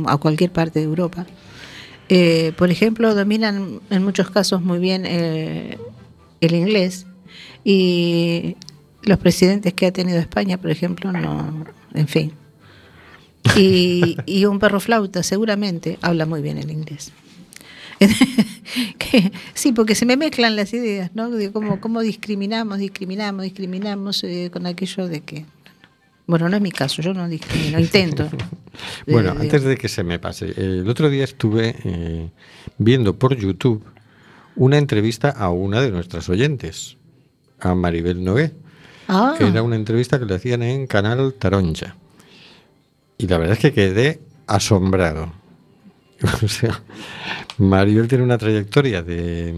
a 0.07 0.19
cualquier 0.19 0.51
parte 0.53 0.79
de 0.79 0.85
Europa, 0.85 1.27
eh, 2.09 2.53
por 2.57 2.71
ejemplo, 2.71 3.15
dominan 3.15 3.81
en 3.91 4.05
muchos 4.05 4.31
casos 4.31 4.63
muy 4.63 4.79
bien 4.79 5.05
eh, 5.07 5.79
el 6.41 6.55
inglés 6.55 7.07
y 7.69 8.57
los 9.03 9.19
presidentes 9.19 9.75
que 9.75 9.87
ha 9.87 9.93
tenido 9.93 10.19
España, 10.21 10.57
por 10.57 10.71
ejemplo, 10.71 11.11
no, 11.11 11.65
en 11.95 12.07
fin. 12.07 12.33
Y, 13.57 14.17
y 14.27 14.45
un 14.45 14.61
perro 14.61 14.79
flauta 14.79 15.25
seguramente 15.25 15.99
habla 16.01 16.27
muy 16.27 16.43
bien 16.43 16.59
el 16.59 16.71
inglés. 16.71 17.11
Que- 18.99 19.33
sí, 19.55 19.73
porque 19.73 19.95
se 19.95 20.05
me 20.07 20.17
mezclan 20.17 20.55
las 20.55 20.73
ideas, 20.75 21.11
¿no? 21.15 21.31
De 21.31 21.51
cómo, 21.51 21.81
cómo 21.81 22.01
discriminamos, 22.03 22.79
discriminamos, 22.79 23.43
discriminamos 23.43 24.23
eh, 24.25 24.51
con 24.53 24.67
aquello 24.67 25.09
de 25.09 25.21
que... 25.23 25.45
Bueno, 26.27 26.49
no 26.49 26.57
es 26.57 26.63
mi 26.63 26.73
caso, 26.73 27.01
yo 27.03 27.15
no 27.15 27.29
discrimino, 27.29 27.81
intento. 27.81 28.29
Bueno, 29.07 29.31
Eh, 29.33 29.37
antes 29.41 29.63
de 29.63 29.77
que 29.79 29.89
se 29.89 30.05
me 30.05 30.19
pase, 30.19 30.53
el 30.57 30.87
otro 30.89 31.09
día 31.09 31.25
estuve 31.25 31.75
eh, 31.85 32.29
viendo 32.77 33.19
por 33.19 33.35
YouTube 33.35 33.83
una 34.55 34.77
entrevista 34.77 35.31
a 35.31 35.49
una 35.51 35.81
de 35.81 35.91
nuestras 35.91 36.29
oyentes, 36.29 36.99
a 37.61 37.75
Maribel 37.75 38.23
Noé. 38.23 38.53
Ah, 39.09 39.37
Era 39.39 39.63
una 39.63 39.77
entrevista 39.77 40.19
que 40.19 40.25
le 40.25 40.35
hacían 40.35 40.63
en 40.63 40.87
Canal 40.87 41.35
Taronja. 41.35 41.97
Y 43.19 43.27
la 43.29 43.39
verdad 43.39 43.55
es 43.55 43.61
que 43.61 43.73
quedé 43.73 44.21
asombrado. 44.47 45.33
O 46.43 46.49
sea, 46.49 46.83
Maribel 47.59 48.09
tiene 48.09 48.25
una 48.25 48.39
trayectoria 48.39 49.03
de, 49.03 49.55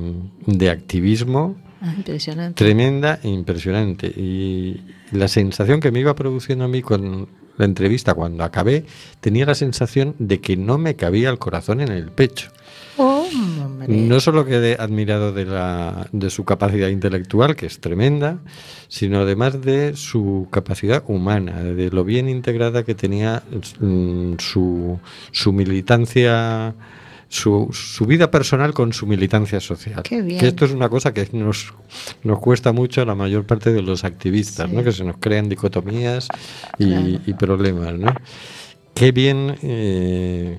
de 0.47 0.71
activismo 0.71 1.57
ah, 1.81 1.95
impresionante. 1.97 2.65
tremenda 2.65 3.21
e 3.23 3.29
impresionante. 3.29 4.09
Y 4.09 4.81
la 5.13 5.29
sensación 5.29 5.81
que 5.81 5.93
me 5.93 6.01
iba 6.01 6.15
produciendo 6.17 6.65
a 6.65 6.69
mí 6.69 6.83
con 6.83 7.29
la 7.57 7.65
entrevista 7.65 8.15
cuando 8.15 8.45
acabé, 8.45 8.85
tenía 9.21 9.47
la 9.47 9.55
sensación 9.55 10.15
de 10.19 10.41
que 10.41 10.57
no 10.57 10.79
me 10.79 10.95
cabía 10.97 11.31
el 11.31 11.39
corazón 11.39 11.81
en 11.81 11.89
el 11.91 12.11
pecho. 12.11 12.51
Hombre. 12.99 13.89
No 13.89 14.21
solo 14.21 14.45
quedé 14.45 14.77
admirado 14.79 15.33
de, 15.33 15.45
la, 15.45 16.09
de 16.13 16.31
su 16.31 16.45
capacidad 16.45 16.89
intelectual, 16.89 17.57
que 17.57 17.67
es 17.67 17.81
tremenda, 17.81 18.39
sino 18.89 19.21
además 19.21 19.61
de 19.63 19.95
su 19.97 20.49
capacidad 20.51 21.03
humana, 21.07 21.63
de 21.63 21.91
lo 21.91 22.05
bien 22.05 22.29
integrada 22.29 22.83
que 22.85 22.95
tenía 22.95 23.43
mm, 23.81 24.35
su, 24.39 24.99
su 25.31 25.53
militancia, 25.53 26.75
su, 27.29 27.69
su 27.73 28.05
vida 28.07 28.31
personal 28.31 28.75
con 28.75 28.93
su 28.93 29.07
militancia 29.07 29.61
social. 29.61 30.03
Qué 30.03 30.21
bien. 30.23 30.41
Que 30.41 30.49
esto 30.49 30.65
es 30.65 30.73
una 30.73 30.89
cosa 30.89 31.15
que 31.15 31.29
nos, 31.33 31.73
nos 32.25 32.39
cuesta 32.41 32.73
mucho 32.73 33.03
a 33.03 33.05
la 33.05 33.15
mayor 33.15 33.45
parte 33.47 33.73
de 33.73 33.83
los 33.83 34.05
activistas, 34.05 34.69
Sí. 34.69 34.75
¿no? 34.77 34.83
que 34.83 34.93
se 34.93 35.05
nos 35.05 35.17
crean 35.19 35.49
dicotomías 35.49 36.29
y, 36.79 36.87
Claro. 36.87 37.07
y 37.27 37.33
problemas. 37.35 37.95
¿no? 37.95 38.13
Qué 38.95 39.13
bien, 39.13 39.55
eh, 39.63 40.59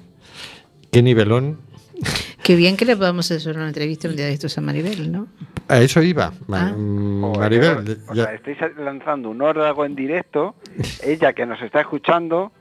qué 0.92 1.02
nivelón 1.04 1.58
Qué 2.44 2.56
bien 2.56 2.78
que 2.78 2.86
le 2.86 2.96
podamos 2.96 3.30
hacer 3.32 3.56
una 3.56 3.68
entrevista 3.68 4.08
un 4.08 4.16
día 4.16 4.26
de 4.26 4.34
estos 4.34 4.58
a 4.58 4.62
Maribel, 4.62 5.12
¿no? 5.12 5.28
A 5.68 5.80
eso 5.82 6.02
iba, 6.02 6.34
Ma- 6.48 6.70
Ah. 6.70 6.76
mm, 6.76 7.38
Maribel. 7.38 7.98
o 8.08 8.16
sea, 8.16 8.34
estáis 8.34 8.58
lanzando 8.78 9.30
un 9.30 9.42
órdago 9.42 9.86
en 9.86 9.96
directo, 9.96 10.56
ella 11.04 11.34
que 11.34 11.46
nos 11.46 11.62
está 11.62 11.82
escuchando 11.82 12.52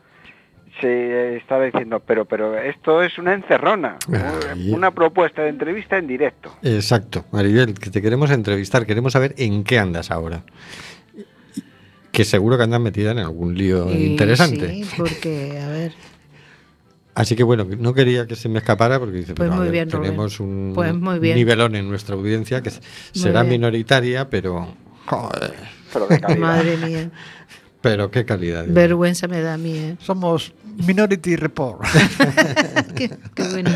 se 0.80 1.36
está 1.38 1.60
diciendo, 1.60 2.00
pero 2.06 2.24
pero 2.24 2.56
esto 2.56 3.02
es 3.02 3.18
una 3.18 3.32
encerrona, 3.34 3.96
Ay. 4.52 4.70
una 4.72 4.92
propuesta 4.92 5.42
de 5.42 5.48
entrevista 5.48 5.98
en 5.98 6.06
directo. 6.06 6.54
Exacto, 6.62 7.24
Maribel, 7.32 7.74
que 7.74 7.90
te 7.90 8.00
queremos 8.00 8.30
entrevistar, 8.30 8.86
queremos 8.86 9.12
saber 9.14 9.34
en 9.38 9.64
qué 9.64 9.78
andas 9.78 10.10
ahora. 10.12 10.44
Que 12.12 12.24
seguro 12.24 12.56
que 12.56 12.64
andas 12.64 12.80
metida 12.80 13.10
en 13.12 13.18
algún 13.18 13.56
lío 13.56 13.90
Y 13.92 14.04
interesante. 14.06 14.68
Sí, 14.68 14.84
porque, 14.96 15.58
a 15.60 15.68
ver, 15.68 15.92
Así 17.18 17.34
que 17.34 17.42
bueno, 17.42 17.66
no 17.78 17.94
quería 17.94 18.26
que 18.28 18.36
se 18.36 18.48
me 18.48 18.58
escapara 18.58 19.00
porque 19.00 19.16
dice, 19.16 19.34
Pues 19.34 19.48
pero, 19.50 19.60
ver, 19.62 19.72
bien, 19.72 19.90
Rubén. 19.90 20.02
tenemos 20.10 20.38
un 20.38 20.70
Pues 20.72 20.94
muy 20.94 21.18
bien. 21.18 21.34
nivelón 21.34 21.74
en 21.74 21.88
nuestra 21.88 22.14
audiencia 22.14 22.62
que 22.62 22.70
será 23.12 23.42
bien. 23.42 23.54
minoritaria, 23.54 24.30
pero 24.30 24.68
joder, 25.06 25.54
Pero 25.92 26.06
de 26.06 26.20
calidad. 26.20 26.38
madre 26.40 26.76
mía, 26.76 27.10
pero 27.80 28.10
qué 28.12 28.24
calidad. 28.24 28.66
vergüenza 28.68 29.26
me 29.26 29.40
da 29.40 29.54
a 29.54 29.58
mí, 29.58 29.76
¿eh? 29.76 29.96
Somos 30.00 30.52
Minority 30.86 31.34
Report. 31.34 31.80
qué, 32.94 33.10
qué 33.34 33.42
bueno. 33.48 33.70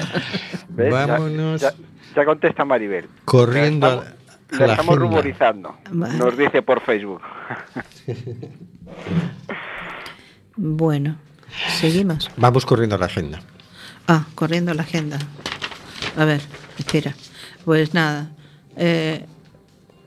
Vámonos. 0.68 1.60
Ya, 1.62 1.72
ya 2.14 2.24
contesta 2.24 2.64
Maribel. 2.64 3.08
Corriendo 3.24 3.86
La 3.88 3.92
estamos, 3.94 4.06
a- 4.52 4.56
la 4.60 4.66
la 4.68 4.72
estamos 4.74 4.96
agenda. 4.96 5.10
ruborizando. 5.16 5.76
Vale. 5.90 6.16
Nos 6.16 6.38
dice 6.38 6.62
por 6.62 6.80
Facebook. 6.82 7.20
Bueno, 10.56 11.16
seguimos. 11.80 12.30
Vamos 12.36 12.64
corriendo 12.66 12.96
a 12.96 12.98
la 12.98 13.06
agenda. 13.06 13.40
Ah, 14.08 14.26
corriendo 14.34 14.72
la 14.74 14.82
agenda. 14.82 15.18
A 16.16 16.24
ver, 16.24 16.42
espera. 16.78 17.14
Pues 17.64 17.94
nada. 17.94 18.30
eh, 18.76 19.26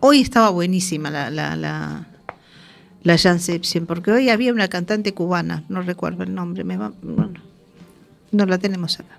hoy 0.02 0.22
estaba 0.22 0.50
buenísima 0.50 1.10
la, 1.10 1.30
la, 1.30 1.56
la, 1.56 2.06
la 3.04 3.18
Janception, 3.18 3.86
porque 3.86 4.12
hoy 4.12 4.30
había 4.30 4.52
una 4.54 4.68
cantante 4.68 5.14
cubana, 5.14 5.64
no 5.70 5.82
recuerdo 5.82 6.24
el 6.24 6.34
nombre, 6.36 6.64
me 6.64 6.78
va- 6.78 6.92
bueno, 7.02 7.40
no 8.32 8.46
la 8.46 8.58
tenemos 8.58 9.00
acá. 9.00 9.16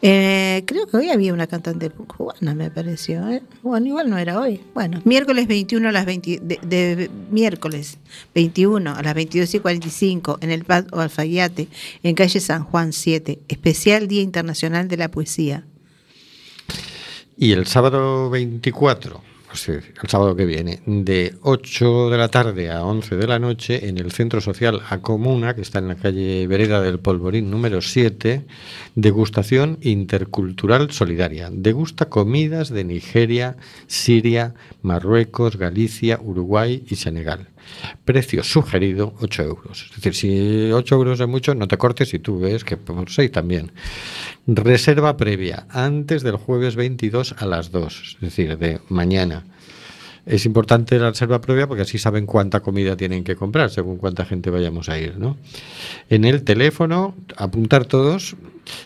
Eh, 0.00 0.62
creo 0.64 0.86
que 0.86 0.96
hoy 0.96 1.10
había 1.10 1.32
una 1.34 1.48
cantante 1.48 1.90
cubana, 1.90 2.54
me 2.54 2.70
pareció. 2.70 3.28
¿eh? 3.30 3.42
Bueno, 3.62 3.86
igual 3.86 4.08
no 4.08 4.16
era 4.16 4.38
hoy. 4.40 4.60
Bueno, 4.72 5.00
miércoles 5.04 5.48
21 5.48 5.88
a 5.88 5.92
las 5.92 6.06
20, 6.06 6.38
de, 6.40 6.58
de- 6.62 7.10
miércoles 7.30 7.98
21 8.34 8.94
a 8.94 9.02
las 9.02 9.14
22 9.14 9.52
y 9.54 9.58
45 9.58 10.38
en 10.40 10.50
el 10.52 10.64
Pad 10.64 10.86
o 10.92 11.00
Alfayate, 11.00 11.66
en 12.04 12.14
calle 12.14 12.38
San 12.38 12.62
Juan 12.62 12.92
7, 12.92 13.40
especial 13.48 14.06
Día 14.06 14.22
Internacional 14.22 14.86
de 14.86 14.96
la 14.98 15.08
Poesía. 15.10 15.64
Y 17.36 17.52
el 17.52 17.66
sábado 17.66 18.30
24, 18.30 19.20
o 19.58 19.60
sea, 19.60 19.74
el 19.74 20.08
sábado 20.08 20.36
que 20.36 20.46
viene, 20.46 20.80
de 20.86 21.34
8 21.42 22.10
de 22.10 22.16
la 22.16 22.28
tarde 22.28 22.70
a 22.70 22.84
11 22.84 23.16
de 23.16 23.26
la 23.26 23.40
noche, 23.40 23.88
en 23.88 23.98
el 23.98 24.12
Centro 24.12 24.40
Social 24.40 24.80
A 24.88 24.98
Comuna, 24.98 25.56
que 25.56 25.62
está 25.62 25.80
en 25.80 25.88
la 25.88 25.96
calle 25.96 26.46
Vereda 26.46 26.80
del 26.80 27.00
Polvorín 27.00 27.50
número 27.50 27.82
7, 27.82 28.44
degustación 28.94 29.78
intercultural 29.82 30.92
solidaria. 30.92 31.50
Degusta 31.52 32.08
comidas 32.08 32.68
de 32.68 32.84
Nigeria, 32.84 33.56
Siria, 33.88 34.54
Marruecos, 34.82 35.56
Galicia, 35.56 36.20
Uruguay 36.22 36.84
y 36.88 36.94
Senegal. 36.94 37.48
Precio 38.04 38.42
sugerido 38.42 39.14
8 39.20 39.42
euros. 39.42 39.86
Es 39.88 39.96
decir, 39.96 40.14
si 40.14 40.72
8 40.72 40.94
euros 40.94 41.20
es 41.20 41.28
mucho, 41.28 41.54
no 41.54 41.68
te 41.68 41.76
cortes 41.76 42.12
y 42.14 42.18
tú 42.18 42.38
ves 42.38 42.64
que 42.64 42.76
por 42.76 43.10
6 43.10 43.30
también. 43.32 43.72
Reserva 44.46 45.16
previa 45.16 45.66
antes 45.70 46.22
del 46.22 46.36
jueves 46.36 46.76
22 46.76 47.34
a 47.38 47.46
las 47.46 47.70
2, 47.70 48.16
es 48.16 48.20
decir, 48.20 48.58
de 48.58 48.80
mañana. 48.88 49.44
Es 50.26 50.44
importante 50.44 50.98
la 50.98 51.08
reserva 51.08 51.40
previa 51.40 51.66
porque 51.66 51.82
así 51.82 51.96
saben 51.96 52.26
cuánta 52.26 52.60
comida 52.60 52.96
tienen 52.98 53.24
que 53.24 53.34
comprar 53.34 53.70
según 53.70 53.96
cuánta 53.96 54.26
gente 54.26 54.50
vayamos 54.50 54.90
a 54.90 54.98
ir, 54.98 55.16
¿no? 55.18 55.38
En 56.10 56.26
el 56.26 56.44
teléfono, 56.44 57.14
apuntar 57.36 57.86
todos, 57.86 58.36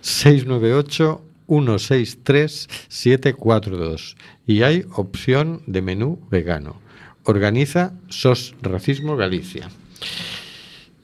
698 0.03 1.21
163 1.49 2.69
742 2.89 4.17
y 4.47 4.63
hay 4.63 4.85
opción 4.95 5.63
de 5.67 5.83
menú 5.83 6.21
vegano. 6.31 6.81
Organiza 7.25 7.93
SOS 8.09 8.55
Racismo 8.63 9.17
Galicia. 9.17 9.69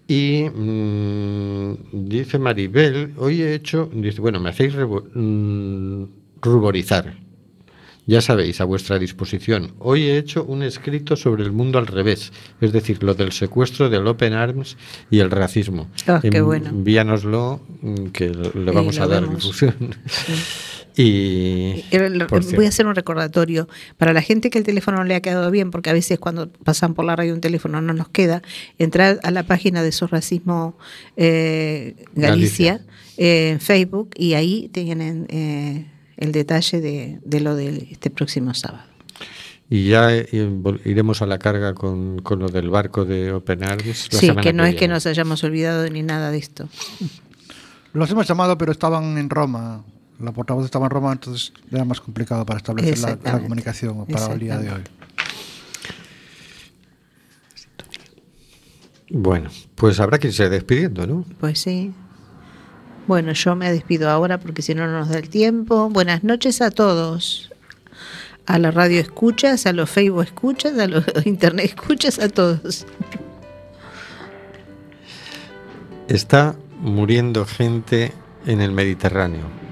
Y 0.06 0.44
mm, 0.48 2.08
dice 2.08 2.38
Maribel, 2.38 3.12
hoy 3.18 3.42
he 3.42 3.54
hecho, 3.54 3.90
dice, 3.92 4.20
bueno, 4.22 4.40
me 4.40 4.48
hacéis 4.48 4.74
mm, 4.74 6.04
ruborizar. 6.40 7.14
Ya 8.06 8.22
sabéis, 8.22 8.62
a 8.62 8.64
vuestra 8.64 8.98
disposición. 8.98 9.74
Hoy 9.80 10.04
he 10.04 10.16
hecho 10.16 10.42
un 10.44 10.62
escrito 10.62 11.14
sobre 11.14 11.44
el 11.44 11.52
mundo 11.52 11.78
al 11.78 11.86
revés, 11.86 12.32
es 12.58 12.72
decir, 12.72 13.02
lo 13.02 13.12
del 13.12 13.32
secuestro 13.32 13.90
del 13.90 14.06
Open 14.06 14.32
Arms 14.32 14.78
y 15.10 15.18
el 15.18 15.30
racismo. 15.30 15.88
Ah, 16.06 16.18
qué 16.22 16.40
bueno. 16.40 16.70
Envíanoslo, 16.70 17.60
mm, 17.82 18.06
que 18.06 18.30
le 18.30 18.72
vamos 18.72 18.98
a 18.98 19.06
dar 19.06 19.24
vemos. 19.24 19.42
difusión. 19.42 19.94
Y 21.00 21.84
voy 22.56 22.66
a 22.66 22.68
hacer 22.68 22.86
un 22.86 22.94
recordatorio 22.96 23.68
para 23.98 24.12
la 24.12 24.20
gente 24.20 24.50
que 24.50 24.58
el 24.58 24.64
teléfono 24.64 24.98
no 24.98 25.04
le 25.04 25.14
ha 25.14 25.20
quedado 25.20 25.48
bien, 25.52 25.70
porque 25.70 25.90
a 25.90 25.92
veces 25.92 26.18
cuando 26.18 26.50
pasan 26.50 26.94
por 26.94 27.04
la 27.04 27.14
radio 27.14 27.34
un 27.34 27.40
teléfono 27.40 27.80
no 27.80 27.92
nos 27.92 28.08
queda, 28.08 28.42
entrar 28.78 29.20
a 29.22 29.30
la 29.30 29.44
página 29.44 29.84
de 29.84 29.92
Sos 29.92 30.10
Racismo 30.10 30.76
eh, 31.16 31.94
Galicia, 32.16 32.80
eh, 33.16 33.50
en 33.50 33.60
Facebook 33.60 34.10
y 34.16 34.34
ahí 34.34 34.70
tienen 34.72 35.26
eh, 35.28 35.86
el 36.16 36.32
detalle 36.32 36.80
de, 36.80 37.20
de 37.24 37.40
lo 37.40 37.54
de 37.54 37.88
este 37.92 38.10
próximo 38.10 38.52
sábado. 38.54 38.82
y 39.70 39.90
ya 39.90 40.12
eh, 40.12 40.26
iremos 40.84 41.22
a 41.22 41.26
la 41.26 41.38
carga 41.38 41.74
con, 41.74 42.18
con 42.22 42.40
lo 42.40 42.48
del 42.48 42.70
barco 42.70 43.04
de 43.04 43.30
Open 43.32 43.62
Arms. 43.62 44.12
la 44.12 44.18
Sí, 44.18 44.34
que 44.34 44.52
no 44.52 44.64
es 44.64 44.74
que 44.74 44.88
nos 44.88 45.06
hayamos 45.06 45.44
olvidado 45.44 45.88
ni 45.88 46.02
nada 46.02 46.32
de 46.32 46.38
esto. 46.38 46.68
Los 47.92 48.10
hemos 48.10 48.26
llamado, 48.26 48.58
pero 48.58 48.72
estaban 48.72 49.16
en 49.16 49.30
Roma. 49.30 49.84
La 50.20 50.32
portavoz 50.32 50.64
estaba 50.64 50.86
en 50.86 50.90
Roma, 50.90 51.12
entonces 51.12 51.52
era 51.70 51.84
más 51.84 52.00
complicado 52.00 52.44
para 52.44 52.58
establecer 52.58 52.98
la, 53.22 53.40
comunicación 53.40 54.04
para 54.06 54.32
el 54.32 54.38
día 54.40 54.58
de 54.58 54.72
hoy. 54.72 54.82
Bueno, 59.10 59.48
pues 59.74 60.00
habrá 60.00 60.18
que 60.18 60.28
irse 60.28 60.48
despidiendo, 60.48 61.06
¿no? 61.06 61.24
Pues 61.38 61.60
sí. 61.60 61.94
Bueno, 63.06 63.32
yo 63.32 63.56
me 63.56 63.72
despido 63.72 64.10
ahora 64.10 64.38
porque 64.38 64.60
si 64.60 64.74
no 64.74 64.86
no 64.86 64.98
nos 64.98 65.08
da 65.08 65.18
el 65.18 65.30
tiempo. 65.30 65.88
Buenas 65.88 66.24
noches 66.24 66.60
a 66.60 66.70
todos. 66.70 67.50
A 68.44 68.58
la 68.58 68.70
radio 68.70 69.00
escuchas, 69.00 69.66
a 69.66 69.72
los 69.72 69.88
Facebook 69.88 70.24
escuchas, 70.24 70.78
a 70.78 70.86
los 70.88 71.04
internet 71.24 71.66
escuchas, 71.66 72.18
a 72.18 72.28
todos. 72.28 72.86
Está 76.08 76.56
muriendo 76.80 77.46
gente 77.46 78.12
en 78.46 78.60
el 78.60 78.72
Mediterráneo. 78.72 79.67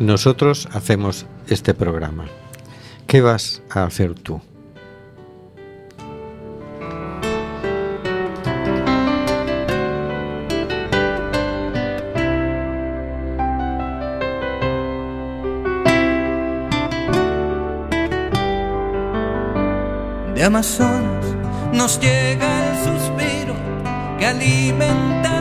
Nosotros 0.00 0.68
hacemos 0.72 1.26
este 1.48 1.74
programa. 1.74 2.26
¿Qué 3.08 3.20
vas 3.20 3.62
a 3.70 3.82
hacer 3.82 4.14
tú? 4.14 4.40
De 20.34 20.44
Amazonas 20.44 21.24
nos 21.72 21.98
llega 21.98 22.70
el 22.70 22.76
suspiro 22.84 23.54
que 24.16 24.26
alimenta 24.26 25.37